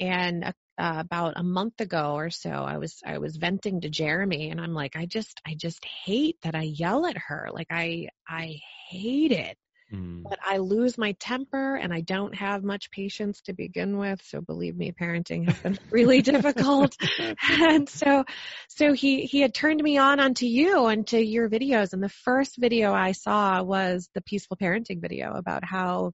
And 0.00 0.44
uh, 0.44 0.52
about 0.78 1.34
a 1.36 1.44
month 1.44 1.80
ago 1.80 2.14
or 2.14 2.30
so, 2.30 2.50
I 2.50 2.78
was 2.78 3.00
I 3.06 3.18
was 3.18 3.36
venting 3.36 3.82
to 3.82 3.90
Jeremy, 3.90 4.50
and 4.50 4.60
I'm 4.60 4.74
like, 4.74 4.96
I 4.96 5.06
just 5.06 5.40
I 5.46 5.54
just 5.56 5.84
hate 5.84 6.38
that 6.42 6.54
I 6.56 6.62
yell 6.62 7.06
at 7.06 7.18
her. 7.18 7.50
Like 7.52 7.68
I 7.70 8.08
I 8.28 8.60
hate 8.90 9.32
it. 9.32 9.56
Mm. 9.94 10.22
But 10.22 10.38
I 10.44 10.58
lose 10.58 10.98
my 10.98 11.12
temper 11.12 11.76
and 11.76 11.92
I 11.92 12.00
don't 12.00 12.34
have 12.34 12.62
much 12.62 12.90
patience 12.90 13.40
to 13.42 13.52
begin 13.52 13.98
with. 13.98 14.22
So 14.24 14.40
believe 14.40 14.76
me, 14.76 14.92
parenting 14.92 15.46
has 15.46 15.58
been 15.58 15.78
really 15.90 16.22
difficult. 16.22 16.96
and 17.50 17.88
so, 17.88 18.24
so 18.68 18.92
he, 18.92 19.22
he 19.24 19.40
had 19.40 19.54
turned 19.54 19.82
me 19.82 19.98
on 19.98 20.20
onto 20.20 20.46
you 20.46 20.86
and 20.86 21.06
to 21.08 21.22
your 21.22 21.48
videos. 21.48 21.92
And 21.92 22.02
the 22.02 22.08
first 22.08 22.56
video 22.58 22.92
I 22.92 23.12
saw 23.12 23.62
was 23.62 24.08
the 24.14 24.22
peaceful 24.22 24.56
parenting 24.56 25.00
video 25.00 25.32
about 25.32 25.64
how 25.64 26.12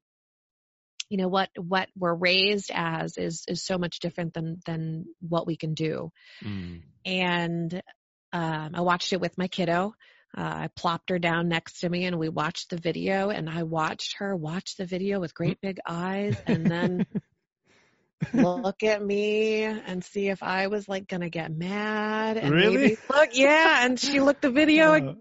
you 1.09 1.17
know 1.17 1.29
what 1.29 1.51
what 1.57 1.89
we're 1.99 2.15
raised 2.15 2.71
as 2.73 3.19
is 3.19 3.45
is 3.49 3.65
so 3.65 3.77
much 3.77 3.99
different 3.99 4.33
than 4.33 4.61
than 4.65 5.07
what 5.21 5.45
we 5.45 5.57
can 5.57 5.75
do 5.75 6.11
mm. 6.43 6.81
and 7.05 7.83
um, 8.33 8.71
i 8.75 8.81
watched 8.81 9.13
it 9.13 9.21
with 9.21 9.37
my 9.37 9.49
kiddo 9.49 9.93
uh, 10.37 10.43
I 10.43 10.69
plopped 10.77 11.11
her 11.11 11.19
down 11.19 11.49
next 11.49 11.81
to 11.81 11.89
me 11.89 12.05
and 12.05 12.19
we 12.19 12.29
watched 12.29 12.71
the 12.71 12.77
video 12.77 13.31
and 13.31 13.51
I 13.51 13.65
watched 13.65 14.17
her 14.19 14.37
watch 14.37 14.77
the 14.77 14.87
video 14.87 15.19
with 15.19 15.35
great 15.35 15.61
big 15.61 15.79
eyes 15.87 16.37
and 16.47 16.67
then 16.67 17.07
look 18.33 18.85
at 18.85 19.05
me 19.05 19.65
and 19.65 20.05
see 20.05 20.29
if 20.29 20.43
I 20.43 20.69
was 20.69 20.89
like 20.89 21.09
gonna 21.09 21.31
get 21.31 21.51
mad 21.51 22.37
and 22.37 22.53
really? 22.53 22.77
maybe 22.77 22.97
look 23.13 23.31
yeah 23.33 23.85
and 23.85 23.99
she 23.99 24.21
looked 24.21 24.43
the 24.43 24.51
video 24.51 24.93
uh. 24.93 25.15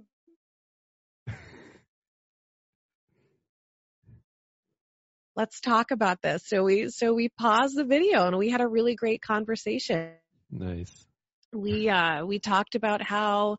let's 5.36 5.60
talk 5.60 5.89
about 5.89 6.22
this 6.22 6.43
so 6.45 6.64
we 6.64 6.89
so 6.89 7.14
we 7.14 7.30
paused 7.30 7.76
the 7.76 7.86
video 7.86 8.28
and 8.28 8.38
we 8.38 8.49
had 8.49 8.62
a 8.62 8.68
really 8.68 8.93
great 8.93 9.24
conversation 9.24 10.12
nice 10.51 11.05
we 11.51 11.89
uh 11.89 12.24
we 12.26 12.38
talked 12.38 12.76
about 12.76 13.01
how 13.01 13.57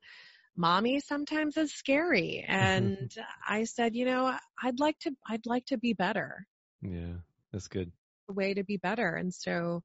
mommy 0.56 1.00
sometimes 1.00 1.56
is 1.56 1.72
scary. 1.72 2.44
And 2.46 3.10
I 3.46 3.64
said, 3.64 3.94
you 3.94 4.04
know, 4.04 4.36
I'd 4.62 4.80
like 4.80 4.98
to, 5.00 5.12
I'd 5.28 5.46
like 5.46 5.66
to 5.66 5.78
be 5.78 5.92
better. 5.92 6.46
Yeah, 6.82 7.14
that's 7.52 7.68
good. 7.68 7.92
A 8.28 8.32
way 8.32 8.54
to 8.54 8.64
be 8.64 8.76
better. 8.76 9.14
And 9.14 9.32
so, 9.32 9.82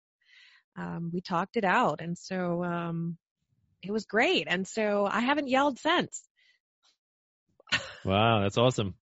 um, 0.78 1.12
we 1.14 1.22
talked 1.22 1.58
it 1.58 1.64
out. 1.64 2.02
And 2.02 2.18
so, 2.18 2.64
um, 2.64 3.18
it 3.82 3.92
was 3.92 4.06
great. 4.06 4.48
And 4.50 4.68
so 4.68 5.06
I 5.06 5.22
haven't 5.22 5.48
yelled 5.48 5.80
since. 5.80 6.24
wow. 8.06 8.42
That's 8.42 8.58
awesome. 8.58 8.96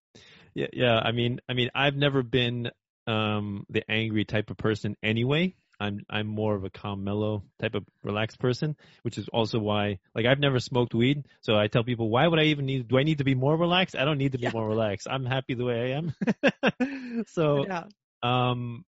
Yeah. 0.53 0.67
Yeah. 0.73 0.99
I 0.99 1.11
mean, 1.11 1.39
I 1.49 1.53
mean, 1.53 1.69
I've 1.73 1.95
never 1.95 2.23
been, 2.23 2.69
um, 3.07 3.65
the 3.69 3.89
angry 3.89 4.25
type 4.25 4.49
of 4.49 4.57
person 4.57 4.95
anyway. 5.03 5.55
I'm 5.83 6.05
I'm 6.09 6.27
more 6.27 6.55
of 6.55 6.63
a 6.63 6.69
calm, 6.69 7.03
mellow 7.03 7.43
type 7.59 7.75
of 7.75 7.83
relaxed 8.03 8.39
person, 8.39 8.77
which 9.01 9.17
is 9.17 9.27
also 9.27 9.59
why 9.59 9.99
like 10.15 10.25
I've 10.25 10.39
never 10.39 10.59
smoked 10.59 10.93
weed. 10.93 11.25
So 11.41 11.57
I 11.57 11.67
tell 11.67 11.83
people, 11.83 12.09
why 12.09 12.25
would 12.25 12.39
I 12.39 12.45
even 12.45 12.65
need? 12.65 12.87
Do 12.87 12.97
I 12.97 13.03
need 13.03 13.17
to 13.17 13.25
be 13.25 13.35
more 13.35 13.55
relaxed? 13.55 13.95
I 13.97 14.05
don't 14.05 14.17
need 14.17 14.31
to 14.31 14.37
be 14.37 14.45
yeah. 14.45 14.51
more 14.53 14.67
relaxed. 14.67 15.07
I'm 15.11 15.25
happy 15.25 15.55
the 15.55 15.65
way 15.65 15.93
I 15.93 15.97
am. 15.97 17.25
so, 17.27 17.65
yeah. 17.65 17.83
um, 18.23 18.85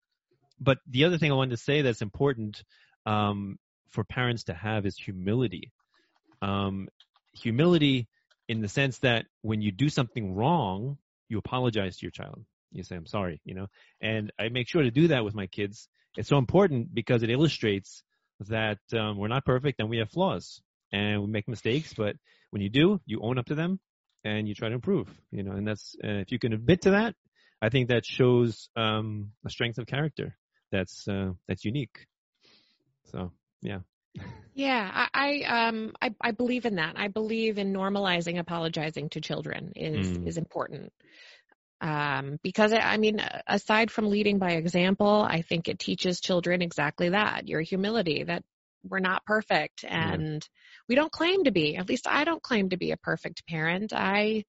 but 0.61 0.79
the 0.89 1.05
other 1.05 1.17
thing 1.17 1.31
I 1.31 1.37
wanted 1.37 1.53
to 1.53 1.63
say 1.63 1.83
that's 1.83 2.03
important 2.03 2.65
um, 3.07 3.59
for 3.91 4.03
parents 4.03 4.45
to 4.45 4.55
have 4.55 4.85
is 4.85 4.97
humility. 4.97 5.71
Um, 6.43 6.89
humility 7.35 8.09
in 8.49 8.63
the 8.63 8.69
sense 8.69 8.99
that 8.99 9.27
when 9.43 9.63
you 9.63 9.71
do 9.71 9.89
something 9.89 10.35
wrong, 10.35 10.99
you 11.29 11.39
apologize 11.39 11.99
to 11.99 12.03
your 12.03 12.11
child. 12.11 12.45
You 12.73 12.83
say, 12.83 12.97
I'm 12.97 13.07
sorry, 13.07 13.41
you 13.45 13.55
know, 13.55 13.69
and 14.01 14.33
I 14.41 14.49
make 14.49 14.69
sure 14.69 14.83
to 14.83 14.91
do 14.91 15.09
that 15.09 15.25
with 15.25 15.35
my 15.35 15.47
kids 15.47 15.89
it's 16.17 16.29
so 16.29 16.39
important 16.39 16.95
because 16.95 17.23
it 17.23 17.31
illustrates 17.31 18.03
that 18.49 18.79
um, 18.93 19.19
we're 19.19 19.29
not 19.29 19.45
perfect 19.45 19.81
and 19.81 19.89
we 19.89 19.99
have 19.99 20.11
flaws 20.11 20.61
and 20.93 21.21
we 21.21 21.27
make 21.29 21.49
mistakes. 21.49 21.93
But 21.97 22.17
when 22.51 22.63
you 22.63 22.71
do, 22.71 23.01
you 23.07 23.21
own 23.23 23.39
up 23.39 23.47
to 23.47 23.55
them 23.55 23.81
and 24.25 24.49
you 24.49 24.55
try 24.55 24.69
to 24.69 24.75
improve. 24.75 25.09
You 25.31 25.43
know, 25.43 25.53
and 25.53 25.67
that's 25.67 25.95
uh, 26.03 26.21
if 26.25 26.33
you 26.33 26.39
can 26.39 26.53
admit 26.53 26.83
to 26.83 26.91
that, 26.91 27.15
I 27.63 27.69
think 27.69 27.89
that 27.89 28.05
shows 28.07 28.69
um, 28.77 29.33
a 29.47 29.51
strength 29.51 29.79
of 29.79 29.87
character 29.87 30.37
that's 30.73 31.07
uh, 31.09 31.33
that's 31.49 31.65
unique. 31.65 32.07
So 33.13 33.33
yeah. 33.63 33.81
Yeah, 34.55 34.91
I, 34.93 35.09
I 35.15 35.69
um 35.69 35.93
I, 36.03 36.15
I 36.21 36.31
believe 36.33 36.65
in 36.65 36.77
that. 36.77 36.95
I 36.99 37.09
believe 37.09 37.59
in 37.59 37.73
normalizing 37.73 38.39
apologizing 38.39 39.09
to 39.11 39.21
children 39.21 39.73
is 39.77 40.07
Mm. 40.07 40.27
is 40.27 40.37
important. 40.39 40.93
Um, 41.81 42.39
because 42.43 42.73
I 42.73 42.79
I 42.79 42.97
mean, 42.99 43.21
aside 43.47 43.91
from 43.91 44.11
leading 44.11 44.39
by 44.39 44.53
example, 44.53 45.27
I 45.29 45.43
think 45.43 45.69
it 45.69 45.79
teaches 45.79 46.21
children 46.21 46.63
exactly 46.63 47.11
that 47.11 47.49
your 47.49 47.61
humility, 47.61 48.25
that 48.25 48.43
we're 48.83 48.99
not 49.01 49.25
perfect 49.27 49.85
and 49.87 50.47
we 50.89 50.95
don't 50.95 51.13
claim 51.13 51.45
to 51.45 51.51
be. 51.51 51.77
At 51.77 51.89
least 51.89 52.07
I 52.07 52.25
don't 52.25 52.43
claim 52.43 52.71
to 52.71 52.77
be 52.77 52.93
a 52.93 52.97
perfect 52.97 53.47
parent. 53.47 53.93
I 53.95 54.45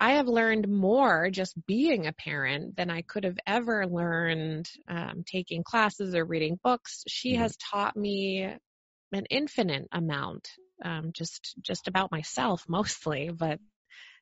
I 0.00 0.12
have 0.12 0.28
learned 0.28 0.68
more 0.68 1.28
just 1.30 1.54
being 1.66 2.06
a 2.06 2.12
parent 2.12 2.76
than 2.76 2.88
I 2.88 3.02
could 3.02 3.24
have 3.24 3.38
ever 3.46 3.86
learned 3.86 4.70
um, 4.86 5.24
taking 5.26 5.64
classes 5.64 6.14
or 6.14 6.24
reading 6.24 6.58
books. 6.62 7.02
She 7.08 7.34
has 7.34 7.56
taught 7.56 7.96
me 7.96 8.44
an 9.12 9.26
infinite 9.28 9.88
amount, 9.90 10.48
um, 10.84 11.10
just 11.12 11.56
just 11.62 11.88
about 11.88 12.12
myself 12.12 12.64
mostly, 12.68 13.30
but 13.30 13.58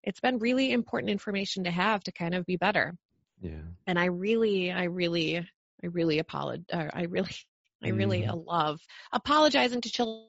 it's 0.06 0.20
been 0.20 0.38
really 0.38 0.72
important 0.72 1.10
information 1.10 1.64
to 1.64 1.70
have 1.70 2.02
to 2.04 2.12
kind 2.12 2.34
of 2.34 2.46
be 2.46 2.56
better. 2.56 2.96
Yeah. 3.40 3.62
And 3.86 3.98
I 3.98 4.06
really, 4.06 4.72
I 4.72 4.84
really, 4.84 5.38
I 5.38 5.86
really 5.86 6.18
apologize. 6.20 6.64
Uh, 6.72 6.88
I 6.92 7.02
really, 7.04 7.34
I 7.84 7.90
really 7.90 8.24
uh, 8.26 8.34
love 8.36 8.80
apologizing 9.12 9.82
to 9.82 9.90
children. 9.90 10.24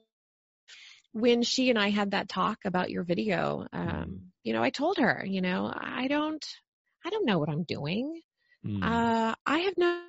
When 1.12 1.42
she 1.42 1.70
and 1.70 1.78
I 1.78 1.88
had 1.90 2.10
that 2.10 2.28
talk 2.28 2.58
about 2.64 2.90
your 2.90 3.02
video, 3.02 3.66
um, 3.72 3.88
Mhm. 3.88 4.20
you 4.44 4.52
know, 4.52 4.62
I 4.62 4.70
told 4.70 4.98
her, 4.98 5.24
you 5.26 5.40
know, 5.40 5.72
I 5.74 6.06
don't, 6.08 6.44
I 7.04 7.10
don't 7.10 7.24
know 7.26 7.38
what 7.38 7.48
I'm 7.48 7.64
doing. 7.64 8.20
Mm. 8.64 8.82
Uh, 8.82 9.34
I 9.46 9.58
have 9.60 9.74
no. 9.78 10.02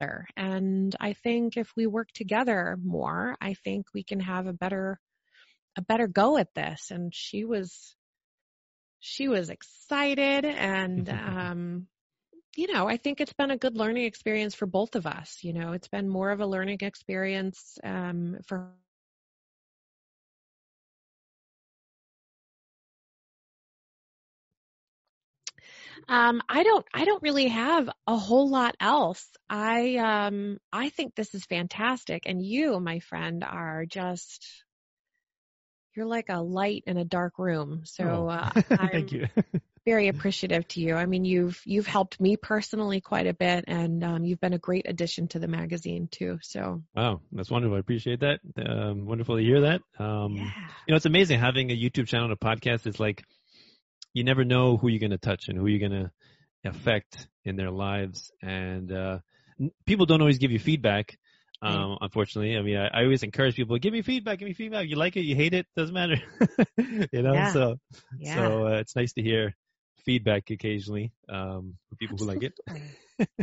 Other 0.00 0.26
and 0.36 0.94
I 1.00 1.12
think 1.12 1.56
if 1.56 1.70
we 1.76 1.86
work 1.86 2.10
together 2.12 2.76
more, 2.82 3.36
I 3.40 3.54
think 3.54 3.86
we 3.94 4.02
can 4.02 4.20
have 4.20 4.46
a 4.46 4.52
better, 4.52 4.98
a 5.76 5.82
better 5.82 6.06
go 6.08 6.36
at 6.36 6.52
this. 6.54 6.90
And 6.90 7.14
she 7.14 7.44
was, 7.44 7.94
she 9.04 9.28
was 9.28 9.50
excited 9.50 10.44
and, 10.46 11.08
um, 11.10 11.86
you 12.56 12.72
know, 12.72 12.88
I 12.88 12.96
think 12.96 13.20
it's 13.20 13.32
been 13.34 13.50
a 13.50 13.56
good 13.58 13.76
learning 13.76 14.04
experience 14.04 14.54
for 14.54 14.66
both 14.66 14.96
of 14.96 15.06
us. 15.06 15.38
You 15.42 15.52
know, 15.52 15.72
it's 15.72 15.88
been 15.88 16.08
more 16.08 16.30
of 16.30 16.40
a 16.40 16.46
learning 16.46 16.78
experience, 16.82 17.78
um, 17.84 18.38
for 18.46 18.72
Um, 26.08 26.42
I 26.48 26.62
don't 26.64 26.86
I 26.94 27.04
don't 27.04 27.22
really 27.22 27.48
have 27.48 27.88
a 28.06 28.16
whole 28.16 28.48
lot 28.50 28.76
else. 28.80 29.28
I 29.48 29.96
um 29.96 30.58
I 30.72 30.88
think 30.90 31.14
this 31.14 31.34
is 31.34 31.44
fantastic 31.46 32.24
and 32.26 32.42
you, 32.44 32.80
my 32.80 33.00
friend, 33.00 33.44
are 33.44 33.86
just 33.86 34.64
you're 35.96 36.06
like 36.06 36.28
a 36.28 36.40
light 36.40 36.84
in 36.86 36.96
a 36.96 37.04
dark 37.04 37.38
room. 37.38 37.82
So 37.84 38.04
Oh. 38.04 38.28
uh, 38.28 38.50
Thank 38.92 39.12
you. 39.12 39.28
very 39.86 40.08
appreciative 40.08 40.66
to 40.68 40.80
you. 40.80 40.94
I 40.94 41.04
mean, 41.04 41.26
you've 41.26 41.60
you've 41.66 41.86
helped 41.86 42.18
me 42.18 42.38
personally 42.38 43.02
quite 43.02 43.26
a 43.26 43.34
bit 43.34 43.64
and 43.68 44.02
um 44.02 44.24
you've 44.24 44.40
been 44.40 44.54
a 44.54 44.58
great 44.58 44.86
addition 44.88 45.28
to 45.28 45.38
the 45.38 45.46
magazine 45.48 46.08
too. 46.10 46.38
So 46.42 46.82
Wow, 46.94 47.20
that's 47.32 47.50
wonderful. 47.50 47.76
I 47.76 47.80
appreciate 47.80 48.20
that. 48.20 48.40
Um, 48.64 49.04
wonderful 49.04 49.36
to 49.36 49.42
hear 49.42 49.60
that. 49.62 49.82
Um, 49.98 50.36
yeah. 50.36 50.44
you 50.86 50.92
know, 50.92 50.96
it's 50.96 51.04
amazing 51.06 51.38
having 51.38 51.70
a 51.70 51.76
YouTube 51.76 52.06
channel 52.08 52.24
and 52.30 52.32
a 52.32 52.36
podcast. 52.36 52.86
It's 52.86 52.98
like 52.98 53.24
you 54.14 54.24
never 54.24 54.44
know 54.44 54.76
who 54.78 54.88
you're 54.88 55.00
going 55.00 55.10
to 55.10 55.18
touch 55.18 55.48
and 55.48 55.58
who 55.58 55.66
you're 55.66 55.86
going 55.86 56.02
to 56.04 56.10
affect 56.64 57.26
in 57.44 57.56
their 57.56 57.70
lives, 57.70 58.32
and 58.40 58.90
uh, 58.90 59.18
n- 59.60 59.70
people 59.84 60.06
don't 60.06 60.20
always 60.22 60.38
give 60.38 60.50
you 60.50 60.58
feedback. 60.58 61.18
Right. 61.62 61.88
Um, 61.88 61.98
unfortunately, 62.00 62.56
I 62.56 62.62
mean, 62.62 62.76
I, 62.76 62.88
I 62.88 63.02
always 63.04 63.22
encourage 63.22 63.56
people: 63.56 63.78
give 63.78 63.92
me 63.92 64.02
feedback, 64.02 64.38
give 64.38 64.48
me 64.48 64.54
feedback. 64.54 64.88
You 64.88 64.96
like 64.96 65.16
it, 65.16 65.22
you 65.22 65.34
hate 65.36 65.54
it, 65.54 65.66
doesn't 65.76 65.94
matter. 65.94 66.16
you 67.12 67.22
know, 67.22 67.44
Yeah. 67.44 67.44
so 67.44 67.78
Yeah. 68.18 68.52
so 68.52 68.66
uh, 68.66 68.70
it's 68.80 68.96
nice 68.96 69.12
to 69.14 69.22
hear 69.22 69.54
feedback 70.04 70.50
occasionally 70.50 71.12
um, 71.28 71.76
from 71.88 71.98
people 71.98 72.18
who 72.18 72.26
like 72.26 72.42
it. 72.42 72.52
Absolutely. 72.68 72.96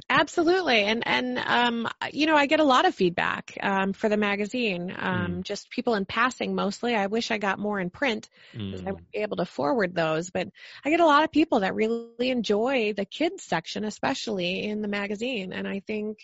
Absolutely. 0.09 0.81
And 0.83 1.07
and 1.07 1.39
um 1.39 1.87
you 2.11 2.25
know, 2.27 2.35
I 2.35 2.45
get 2.45 2.59
a 2.59 2.63
lot 2.65 2.85
of 2.85 2.93
feedback 2.95 3.57
um 3.61 3.93
for 3.93 4.09
the 4.09 4.17
magazine. 4.17 4.93
Um 4.97 5.43
just 5.43 5.69
people 5.71 5.95
in 5.95 6.05
passing 6.05 6.55
mostly. 6.55 6.95
I 6.95 7.07
wish 7.07 7.31
I 7.31 7.37
got 7.37 7.59
more 7.59 7.79
in 7.79 7.89
print 7.89 8.29
because 8.69 8.83
I 8.85 8.91
Mm, 8.91 9.01
would 9.01 9.11
be 9.13 9.19
able 9.19 9.37
to 9.37 9.45
forward 9.45 9.95
those, 9.95 10.29
but 10.31 10.49
I 10.85 10.89
get 10.89 10.99
a 10.99 11.05
lot 11.05 11.23
of 11.23 11.31
people 11.31 11.61
that 11.61 11.75
really 11.75 12.29
enjoy 12.29 12.93
the 12.93 13.05
kids 13.05 13.43
section 13.43 13.83
especially 13.85 14.63
in 14.65 14.81
the 14.81 14.87
magazine 14.89 15.53
and 15.53 15.67
I 15.67 15.79
think 15.81 16.19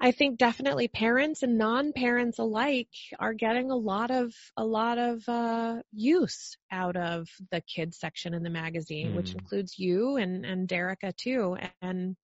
I 0.00 0.12
think 0.12 0.38
definitely 0.38 0.88
parents 0.88 1.42
and 1.42 1.58
non-parents 1.58 2.38
alike 2.38 2.88
are 3.18 3.34
getting 3.34 3.70
a 3.70 3.76
lot 3.76 4.10
of 4.10 4.34
a 4.56 4.64
lot 4.64 4.98
of 4.98 5.28
uh, 5.28 5.82
use 5.92 6.56
out 6.70 6.96
of 6.96 7.28
the 7.50 7.60
kids 7.62 7.98
section 7.98 8.34
in 8.34 8.42
the 8.42 8.50
magazine, 8.50 9.14
which 9.14 9.34
Mm. 9.34 9.34
includes 9.34 9.78
you 9.78 10.16
and 10.16 10.44
and 10.46 10.68
Derica 10.68 11.14
too. 11.16 11.56
And 11.82 12.16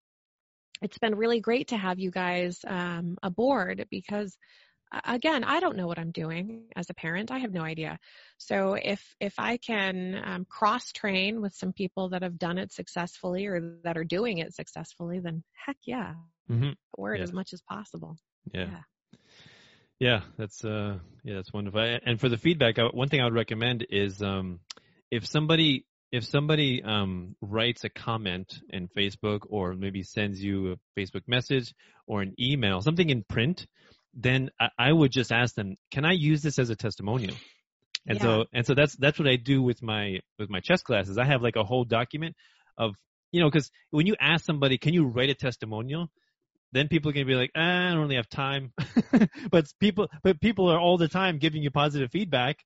it's 0.82 0.98
been 0.98 1.14
really 1.16 1.40
great 1.40 1.68
to 1.68 1.76
have 1.76 1.98
you 1.98 2.10
guys 2.10 2.60
um, 2.66 3.16
aboard 3.22 3.86
because 3.90 4.36
again, 5.04 5.44
I 5.44 5.60
don't 5.60 5.76
know 5.76 5.86
what 5.86 5.98
I'm 5.98 6.12
doing 6.12 6.66
as 6.76 6.90
a 6.90 6.94
parent. 6.94 7.30
I 7.30 7.38
have 7.38 7.52
no 7.52 7.62
idea. 7.62 7.98
So 8.38 8.74
if 8.74 9.14
if 9.20 9.34
I 9.38 9.56
can 9.58 10.20
um, 10.24 10.46
cross 10.48 10.92
train 10.92 11.40
with 11.40 11.54
some 11.54 11.72
people 11.72 12.10
that 12.10 12.22
have 12.22 12.38
done 12.38 12.58
it 12.58 12.72
successfully 12.72 13.46
or 13.46 13.60
that 13.84 13.96
are 13.96 14.04
doing 14.04 14.38
it 14.38 14.54
successfully, 14.54 15.20
then 15.20 15.42
heck 15.66 15.78
yeah, 15.86 16.14
mhm. 16.50 16.76
forward 16.94 17.16
Yeah. 17.18 17.24
as 17.24 17.32
much 17.32 17.52
as 17.52 17.62
possible. 17.62 18.16
Yeah. 18.52 18.66
Yeah. 18.70 18.80
Yeah, 20.00 20.20
that's 20.36 20.64
uh 20.64 20.98
yeah, 21.22 21.34
that's 21.36 21.52
wonderful. 21.52 21.80
And 21.80 22.20
for 22.20 22.28
the 22.28 22.36
feedback, 22.36 22.76
one 22.78 23.08
thing 23.08 23.20
I 23.20 23.24
would 23.24 23.34
recommend 23.34 23.86
is 23.88 24.20
um 24.22 24.60
if 25.10 25.26
somebody 25.26 25.86
if 26.10 26.24
somebody 26.24 26.82
um 26.82 27.36
writes 27.40 27.84
a 27.84 27.88
comment 27.88 28.60
in 28.70 28.88
Facebook 28.88 29.46
or 29.48 29.74
maybe 29.74 30.02
sends 30.02 30.42
you 30.42 30.72
a 30.72 31.00
Facebook 31.00 31.22
message 31.26 31.72
or 32.06 32.22
an 32.22 32.34
email, 32.40 32.80
something 32.80 33.08
in 33.08 33.22
print, 33.22 33.66
then 34.14 34.50
I, 34.60 34.68
I 34.78 34.92
would 34.92 35.12
just 35.12 35.32
ask 35.32 35.54
them, 35.54 35.76
"Can 35.90 36.04
I 36.04 36.12
use 36.12 36.42
this 36.42 36.58
as 36.58 36.70
a 36.70 36.76
testimonial?" 36.76 37.36
And 38.06 38.20
so 38.20 38.44
and 38.52 38.66
so 38.66 38.74
that's 38.74 38.94
that's 38.96 39.18
what 39.18 39.28
I 39.28 39.36
do 39.36 39.62
with 39.62 39.82
my 39.82 40.20
with 40.38 40.50
my 40.50 40.60
chess 40.60 40.82
classes. 40.82 41.18
I 41.18 41.24
have 41.24 41.40
like 41.40 41.56
a 41.56 41.64
whole 41.64 41.84
document 41.84 42.36
of 42.76 42.94
you 43.32 43.40
know 43.40 43.48
because 43.48 43.70
when 43.90 44.06
you 44.06 44.16
ask 44.20 44.44
somebody, 44.44 44.76
"Can 44.76 44.92
you 44.92 45.06
write 45.06 45.30
a 45.30 45.34
testimonial?" 45.34 46.10
Then 46.74 46.88
people 46.88 47.10
are 47.10 47.12
going 47.12 47.26
to 47.26 47.32
be 47.32 47.36
like, 47.36 47.52
ah, 47.56 47.60
I 47.60 47.90
don't 47.90 48.00
really 48.00 48.16
have 48.16 48.28
time. 48.28 48.72
but 49.50 49.66
people, 49.78 50.08
but 50.22 50.40
people 50.40 50.68
are 50.70 50.78
all 50.78 50.98
the 50.98 51.08
time 51.08 51.38
giving 51.38 51.62
you 51.62 51.70
positive 51.70 52.10
feedback, 52.10 52.58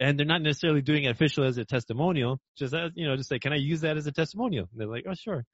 and 0.00 0.18
they're 0.18 0.26
not 0.26 0.42
necessarily 0.42 0.82
doing 0.82 1.04
it 1.04 1.10
official 1.10 1.44
as 1.44 1.56
a 1.56 1.64
testimonial. 1.64 2.40
Just 2.56 2.74
as 2.74 2.90
you 2.94 3.06
know, 3.06 3.16
just 3.16 3.28
say, 3.28 3.38
can 3.38 3.52
I 3.52 3.56
use 3.56 3.82
that 3.82 3.96
as 3.96 4.06
a 4.06 4.12
testimonial? 4.12 4.68
And 4.72 4.80
they're 4.80 4.88
like, 4.88 5.04
oh, 5.08 5.14
sure. 5.14 5.44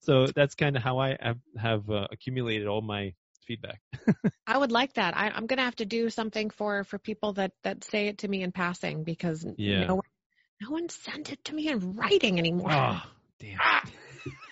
So 0.00 0.26
that's 0.34 0.54
kind 0.54 0.76
of 0.76 0.82
how 0.82 0.98
I 0.98 1.16
have, 1.20 1.38
have 1.58 1.90
uh, 1.90 2.06
accumulated 2.10 2.66
all 2.68 2.80
my 2.80 3.14
feedback. 3.46 3.80
I 4.46 4.56
would 4.56 4.72
like 4.72 4.94
that. 4.94 5.16
I, 5.16 5.28
I'm 5.28 5.46
going 5.46 5.58
to 5.58 5.64
have 5.64 5.76
to 5.76 5.84
do 5.84 6.08
something 6.08 6.50
for 6.50 6.84
for 6.84 6.98
people 6.98 7.32
that 7.34 7.52
that 7.64 7.84
say 7.84 8.06
it 8.06 8.18
to 8.18 8.28
me 8.28 8.42
in 8.42 8.52
passing 8.52 9.04
because 9.04 9.44
Yeah. 9.56 9.86
no 9.86 9.96
one 9.96 10.04
no 10.62 10.70
one 10.70 10.88
sent 10.88 11.32
it 11.32 11.44
to 11.44 11.54
me 11.54 11.68
in 11.68 11.96
writing 11.96 12.38
anymore. 12.38 12.70
Oh, 12.72 13.02
damn. 13.40 13.58
Ah. 13.60 13.82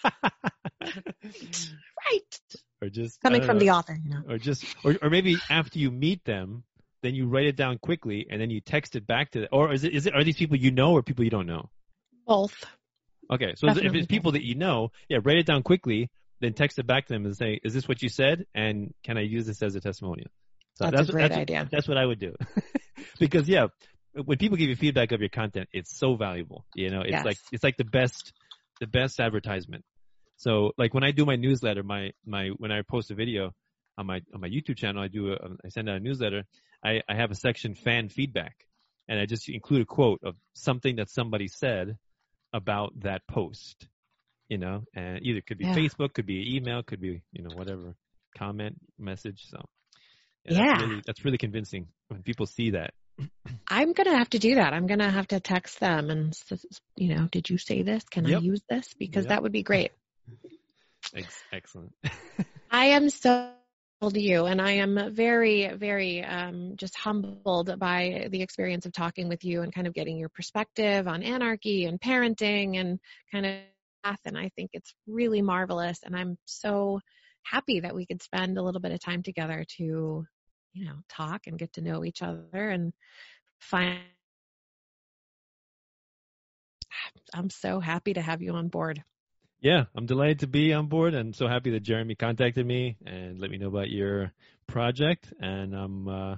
right. 1.25 2.41
or 2.83 2.89
just 2.89 3.21
Coming 3.21 3.43
from 3.43 3.59
know, 3.59 3.65
the 3.65 3.71
author, 3.71 3.99
you 4.03 4.11
know. 4.11 4.23
or 4.29 4.39
just, 4.39 4.65
or 4.85 4.97
or 5.03 5.11
maybe 5.11 5.39
after 5.51 5.79
you 5.79 5.91
meet 5.91 6.25
them, 6.25 6.65
then 7.03 7.15
you 7.15 7.27
write 7.27 7.47
it 7.47 7.57
down 7.57 7.79
quickly 7.79 8.27
and 8.31 8.41
then 8.41 8.51
you 8.51 8.61
text 8.61 8.97
it 8.97 9.07
back 9.07 9.31
to 9.33 9.41
them. 9.41 9.49
Or 9.53 9.73
is 9.73 9.85
it 9.85 9.95
is 9.95 10.07
it 10.07 10.15
are 10.15 10.25
these 10.25 10.37
people 10.37 10.57
you 10.57 10.71
know 10.71 10.93
or 10.93 11.03
people 11.03 11.25
you 11.25 11.31
don't 11.31 11.47
know? 11.47 11.71
Both. 12.27 12.65
Okay, 13.31 13.55
so 13.57 13.69
if 13.69 13.95
it's 13.95 14.07
people 14.07 14.33
that 14.33 14.45
you 14.45 14.55
know, 14.55 14.91
yeah, 15.09 15.19
write 15.23 15.39
it 15.39 15.47
down 15.47 15.63
quickly, 15.63 16.11
then 16.41 16.53
text 16.53 16.79
it 16.79 16.87
back 16.87 17.07
to 17.07 17.15
them 17.15 17.25
and 17.25 17.37
say, 17.37 17.59
"Is 17.65 17.73
this 17.73 17.89
what 17.89 18.03
you 18.03 18.09
said? 18.09 18.45
And 18.55 18.93
can 19.03 19.17
I 19.17 19.23
use 19.23 19.47
this 19.47 19.63
as 19.63 19.75
a 19.75 19.81
testimonial?" 19.81 20.29
So 20.75 20.91
That's 20.91 21.09
a 21.09 21.13
great 21.13 21.23
that's, 21.29 21.37
idea. 21.37 21.69
That's 21.71 21.89
what 21.89 21.97
I 21.97 22.05
would 22.05 22.19
do, 22.19 22.35
because 23.19 23.49
yeah, 23.49 23.69
when 24.13 24.39
people 24.39 24.57
give 24.59 24.69
you 24.69 24.77
feedback 24.77 25.13
of 25.13 25.21
your 25.21 25.31
content, 25.31 25.69
it's 25.73 25.97
so 25.97 26.17
valuable. 26.17 26.65
You 26.75 26.91
know, 26.91 27.01
it's 27.01 27.13
Yes. 27.13 27.25
like 27.25 27.39
it's 27.53 27.65
like 27.65 27.77
the 27.77 27.85
best, 27.85 28.33
the 28.81 28.87
best 28.87 29.21
advertisement. 29.21 29.85
So 30.37 30.73
like 30.79 30.95
when 30.95 31.05
I 31.05 31.13
do 31.13 31.25
my 31.25 31.37
newsletter, 31.37 31.83
my 31.83 32.13
my 32.27 32.49
when 32.59 32.73
I 32.73 32.83
post 32.83 33.11
a 33.11 33.15
video 33.15 33.53
on 33.99 34.07
my 34.07 34.21
on 34.35 34.41
my 34.41 34.49
YouTube 34.49 34.77
channel, 34.77 35.03
I 35.03 35.09
do 35.09 35.33
a, 35.33 35.37
I 35.65 35.69
send 35.69 35.89
out 35.89 35.97
a 35.97 36.01
newsletter. 36.01 36.45
I, 36.85 37.03
I 37.09 37.15
have 37.15 37.31
a 37.31 37.35
section 37.37 37.75
fan 37.75 38.09
feedback, 38.09 38.67
and 39.09 39.19
I 39.21 39.27
just 39.27 39.49
include 39.49 39.83
a 39.83 39.87
quote 39.87 40.21
of 40.25 40.37
something 40.55 40.97
that 40.97 41.11
somebody 41.11 41.49
said 41.49 41.97
about 42.53 42.93
that 43.01 43.23
post. 43.29 43.89
You 44.49 44.59
know, 44.59 44.85
and 44.95 45.21
either 45.23 45.39
it 45.39 45.47
could 45.47 45.59
be 45.59 45.65
Yeah. 45.65 45.75
Facebook, 45.75 46.15
could 46.15 46.27
be 46.27 46.57
email, 46.57 46.83
could 46.83 47.01
be 47.01 47.23
you 47.33 47.43
know 47.43 47.51
whatever 47.51 47.95
comment 48.37 48.77
message. 48.99 49.47
So 49.49 49.59
That's 50.45 50.59
Yeah. 50.59 50.79
really, 50.81 51.03
that's 51.07 51.25
really 51.25 51.39
convincing 51.39 51.89
when 52.09 52.23
people 52.23 52.47
see 52.47 52.71
that. 52.71 52.93
I'm 53.69 53.93
going 53.93 54.07
to 54.11 54.17
have 54.17 54.29
to 54.31 54.39
do 54.39 54.57
that. 54.57 54.75
I'm 54.75 54.87
going 54.87 54.99
to 54.99 55.11
have 55.11 55.29
to 55.29 55.41
text 55.41 55.81
them 55.81 56.11
and, 56.11 56.39
you 56.97 57.15
know, 57.15 57.29
did 57.31 57.49
you 57.49 57.59
say 57.59 57.83
this? 57.83 58.05
Can 58.05 58.27
I 58.27 58.31
use 58.31 58.63
this? 58.69 58.93
Because 58.99 59.25
Yep. 59.25 59.31
that 59.31 59.43
would 59.43 59.53
be 59.53 59.63
great. 59.63 59.93
Ex- 61.15 61.43
excellent. 61.53 61.95
I 62.71 62.87
am 62.87 63.09
so 63.09 63.53
to 64.11 64.21
you 64.21 64.45
and 64.45 64.61
i 64.61 64.73
am 64.73 65.15
very 65.15 65.69
very 65.77 66.23
um, 66.23 66.75
just 66.77 66.95
humbled 66.95 67.79
by 67.79 68.27
the 68.31 68.43
experience 68.43 68.85
of 68.85 68.93
talking 68.93 69.29
with 69.29 69.45
you 69.45 69.63
and 69.63 69.75
kind 69.75 69.87
of 69.87 69.95
getting 69.95 70.19
your 70.19 70.29
perspective 70.29 71.09
on 71.09 71.23
anarchy 71.23 71.87
and 71.87 71.99
parenting 72.01 72.79
and 72.79 72.99
kind 73.33 73.47
of 73.47 73.55
path 74.05 74.21
and 74.27 74.37
i 74.37 74.51
think 74.57 74.71
it's 74.75 74.95
really 75.07 75.41
marvelous 75.41 76.01
and 76.05 76.15
i'm 76.15 76.37
so 76.45 77.01
happy 77.45 77.81
that 77.81 77.95
we 77.95 78.05
could 78.05 78.23
spend 78.23 78.59
a 78.59 78.63
little 78.63 78.81
bit 78.81 78.93
of 78.93 79.01
time 79.01 79.23
together 79.23 79.65
to 79.69 80.27
you 80.75 80.85
know 80.85 80.97
talk 81.09 81.47
and 81.47 81.59
get 81.59 81.73
to 81.73 81.81
know 81.81 82.05
each 82.05 82.21
other 82.21 82.69
and 82.69 82.93
find 83.61 83.99
i'm 87.35 87.49
so 87.49 87.81
happy 87.81 88.13
to 88.13 88.21
have 88.21 88.43
you 88.43 88.53
on 88.53 88.69
board 88.69 89.03
yeah, 89.65 89.85
I'm 89.97 90.05
delighted 90.05 90.41
to 90.41 90.47
be 90.47 90.75
on 90.75 90.89
board 90.89 91.15
and 91.15 91.35
so 91.35 91.49
happy 91.49 91.71
that 91.71 91.83
Jeremy 91.83 92.15
contacted 92.15 92.67
me 92.67 92.99
and 93.07 93.41
let 93.41 93.51
me 93.51 93.57
know 93.57 93.69
about 93.69 93.89
your 93.89 94.31
project. 94.67 95.33
And 95.41 95.75
I'm 95.75 96.07
uh, 96.07 96.37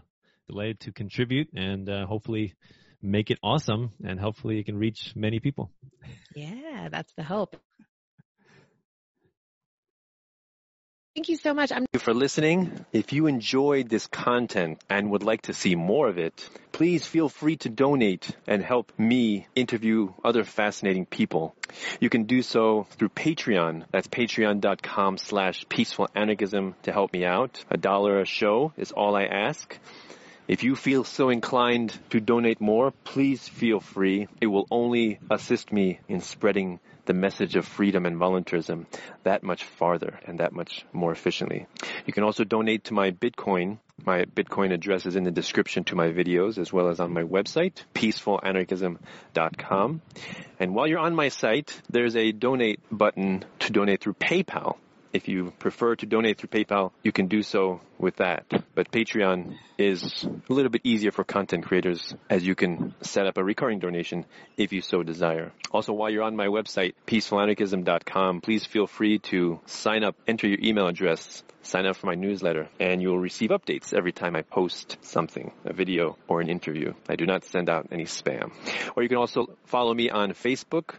delighted 0.48 0.78
to 0.80 0.92
contribute 0.92 1.48
and 1.52 1.88
uh, 1.90 2.06
hopefully 2.06 2.54
make 3.02 3.32
it 3.32 3.40
awesome 3.42 3.90
and 4.04 4.20
hopefully 4.20 4.60
it 4.60 4.66
can 4.66 4.78
reach 4.78 5.12
many 5.16 5.40
people. 5.40 5.72
Yeah, 6.36 6.88
that's 6.88 7.12
the 7.14 7.24
hope. 7.24 7.56
Thank 11.16 11.30
you 11.30 11.36
so 11.36 11.54
much. 11.54 11.72
I'm- 11.72 11.86
Thank 11.86 11.94
you 11.94 12.00
for 12.00 12.12
listening. 12.12 12.84
If 12.92 13.14
you 13.14 13.26
enjoyed 13.26 13.88
this 13.88 14.06
content 14.06 14.82
and 14.90 15.10
would 15.12 15.22
like 15.22 15.42
to 15.48 15.54
see 15.54 15.74
more 15.74 16.08
of 16.08 16.18
it, 16.18 16.46
please 16.72 17.06
feel 17.06 17.30
free 17.30 17.56
to 17.64 17.70
donate 17.70 18.36
and 18.46 18.62
help 18.62 18.92
me 18.98 19.46
interview 19.54 20.12
other 20.22 20.44
fascinating 20.44 21.06
people. 21.06 21.54
You 22.00 22.10
can 22.10 22.24
do 22.24 22.42
so 22.42 22.86
through 22.98 23.08
Patreon. 23.08 23.86
That's 23.92 24.08
patreon.com 24.08 25.16
slash 25.16 25.64
peaceful 25.70 26.06
anarchism 26.14 26.74
to 26.82 26.92
help 26.92 27.14
me 27.14 27.24
out. 27.24 27.64
A 27.70 27.78
dollar 27.78 28.20
a 28.20 28.26
show 28.26 28.74
is 28.76 28.92
all 28.92 29.16
I 29.16 29.24
ask. 29.24 29.78
If 30.48 30.64
you 30.64 30.76
feel 30.76 31.02
so 31.02 31.30
inclined 31.30 31.98
to 32.10 32.20
donate 32.20 32.60
more, 32.60 32.92
please 33.04 33.48
feel 33.48 33.80
free. 33.80 34.28
It 34.42 34.48
will 34.48 34.66
only 34.70 35.18
assist 35.30 35.72
me 35.72 35.98
in 36.08 36.20
spreading 36.20 36.78
the 37.06 37.14
message 37.14 37.56
of 37.56 37.66
freedom 37.66 38.06
and 38.06 38.18
voluntarism 38.18 38.86
that 39.22 39.42
much 39.42 39.64
farther 39.64 40.20
and 40.26 40.40
that 40.40 40.52
much 40.52 40.84
more 40.92 41.12
efficiently. 41.12 41.66
You 42.04 42.12
can 42.12 42.24
also 42.24 42.44
donate 42.44 42.84
to 42.84 42.94
my 42.94 43.10
Bitcoin. 43.10 43.78
My 44.04 44.24
Bitcoin 44.24 44.72
address 44.72 45.06
is 45.06 45.16
in 45.16 45.24
the 45.24 45.30
description 45.30 45.84
to 45.84 45.96
my 45.96 46.08
videos 46.08 46.58
as 46.58 46.70
well 46.72 46.88
as 46.88 47.00
on 47.00 47.12
my 47.12 47.22
website, 47.22 47.84
peacefulanarchism.com. 47.94 50.02
And 50.60 50.74
while 50.74 50.86
you're 50.86 50.98
on 50.98 51.14
my 51.14 51.28
site, 51.28 51.80
there's 51.88 52.16
a 52.16 52.32
donate 52.32 52.80
button 52.90 53.44
to 53.60 53.72
donate 53.72 54.02
through 54.02 54.14
PayPal. 54.14 54.76
If 55.16 55.28
you 55.28 55.50
prefer 55.58 55.96
to 55.96 56.04
donate 56.04 56.36
through 56.36 56.50
PayPal, 56.50 56.92
you 57.02 57.10
can 57.10 57.26
do 57.26 57.42
so 57.42 57.80
with 57.96 58.16
that. 58.16 58.44
But 58.74 58.90
Patreon 58.90 59.56
is 59.78 60.24
a 60.24 60.52
little 60.52 60.70
bit 60.70 60.82
easier 60.84 61.10
for 61.10 61.24
content 61.24 61.64
creators 61.64 62.14
as 62.28 62.46
you 62.46 62.54
can 62.54 62.94
set 63.00 63.26
up 63.26 63.38
a 63.38 63.42
recurring 63.42 63.78
donation 63.78 64.26
if 64.58 64.74
you 64.74 64.82
so 64.82 65.02
desire. 65.02 65.52
Also, 65.70 65.94
while 65.94 66.10
you're 66.10 66.22
on 66.22 66.36
my 66.36 66.48
website, 66.48 66.92
peacefulanarchism.com, 67.06 68.42
please 68.42 68.66
feel 68.66 68.86
free 68.86 69.18
to 69.30 69.58
sign 69.64 70.04
up, 70.04 70.16
enter 70.26 70.48
your 70.48 70.58
email 70.62 70.86
address, 70.86 71.42
sign 71.62 71.86
up 71.86 71.96
for 71.96 72.08
my 72.08 72.14
newsletter, 72.14 72.68
and 72.78 73.00
you'll 73.00 73.18
receive 73.18 73.48
updates 73.48 73.94
every 73.94 74.12
time 74.12 74.36
I 74.36 74.42
post 74.42 74.98
something, 75.00 75.50
a 75.64 75.72
video 75.72 76.18
or 76.28 76.42
an 76.42 76.50
interview. 76.50 76.92
I 77.08 77.16
do 77.16 77.24
not 77.24 77.42
send 77.42 77.70
out 77.70 77.86
any 77.90 78.04
spam. 78.04 78.52
Or 78.94 79.02
you 79.02 79.08
can 79.08 79.16
also 79.16 79.56
follow 79.64 79.94
me 79.94 80.10
on 80.10 80.32
Facebook 80.32 80.96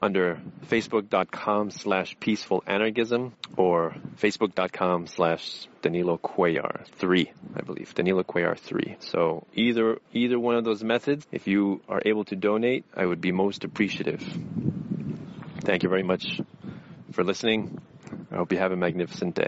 under 0.00 0.40
facebook.com 0.66 1.70
slash 1.70 2.16
peaceful 2.20 2.62
anarchism 2.66 3.34
or 3.56 3.96
facebook.com 4.18 5.06
slash 5.06 5.66
Danilo 5.82 6.18
Cuellar 6.18 6.86
3, 6.86 7.32
I 7.56 7.60
believe. 7.62 7.94
Danilo 7.94 8.22
Cuellar 8.22 8.58
3. 8.58 8.96
So 9.00 9.46
either, 9.54 9.98
either 10.12 10.38
one 10.38 10.56
of 10.56 10.64
those 10.64 10.82
methods, 10.82 11.26
if 11.30 11.46
you 11.46 11.82
are 11.88 12.00
able 12.04 12.24
to 12.26 12.36
donate, 12.36 12.84
I 12.96 13.04
would 13.04 13.20
be 13.20 13.32
most 13.32 13.64
appreciative. 13.64 14.22
Thank 15.60 15.82
you 15.82 15.88
very 15.88 16.02
much 16.02 16.40
for 17.12 17.24
listening. 17.24 17.80
I 18.30 18.36
hope 18.36 18.52
you 18.52 18.58
have 18.58 18.72
a 18.72 18.76
magnificent 18.76 19.34
day. 19.34 19.42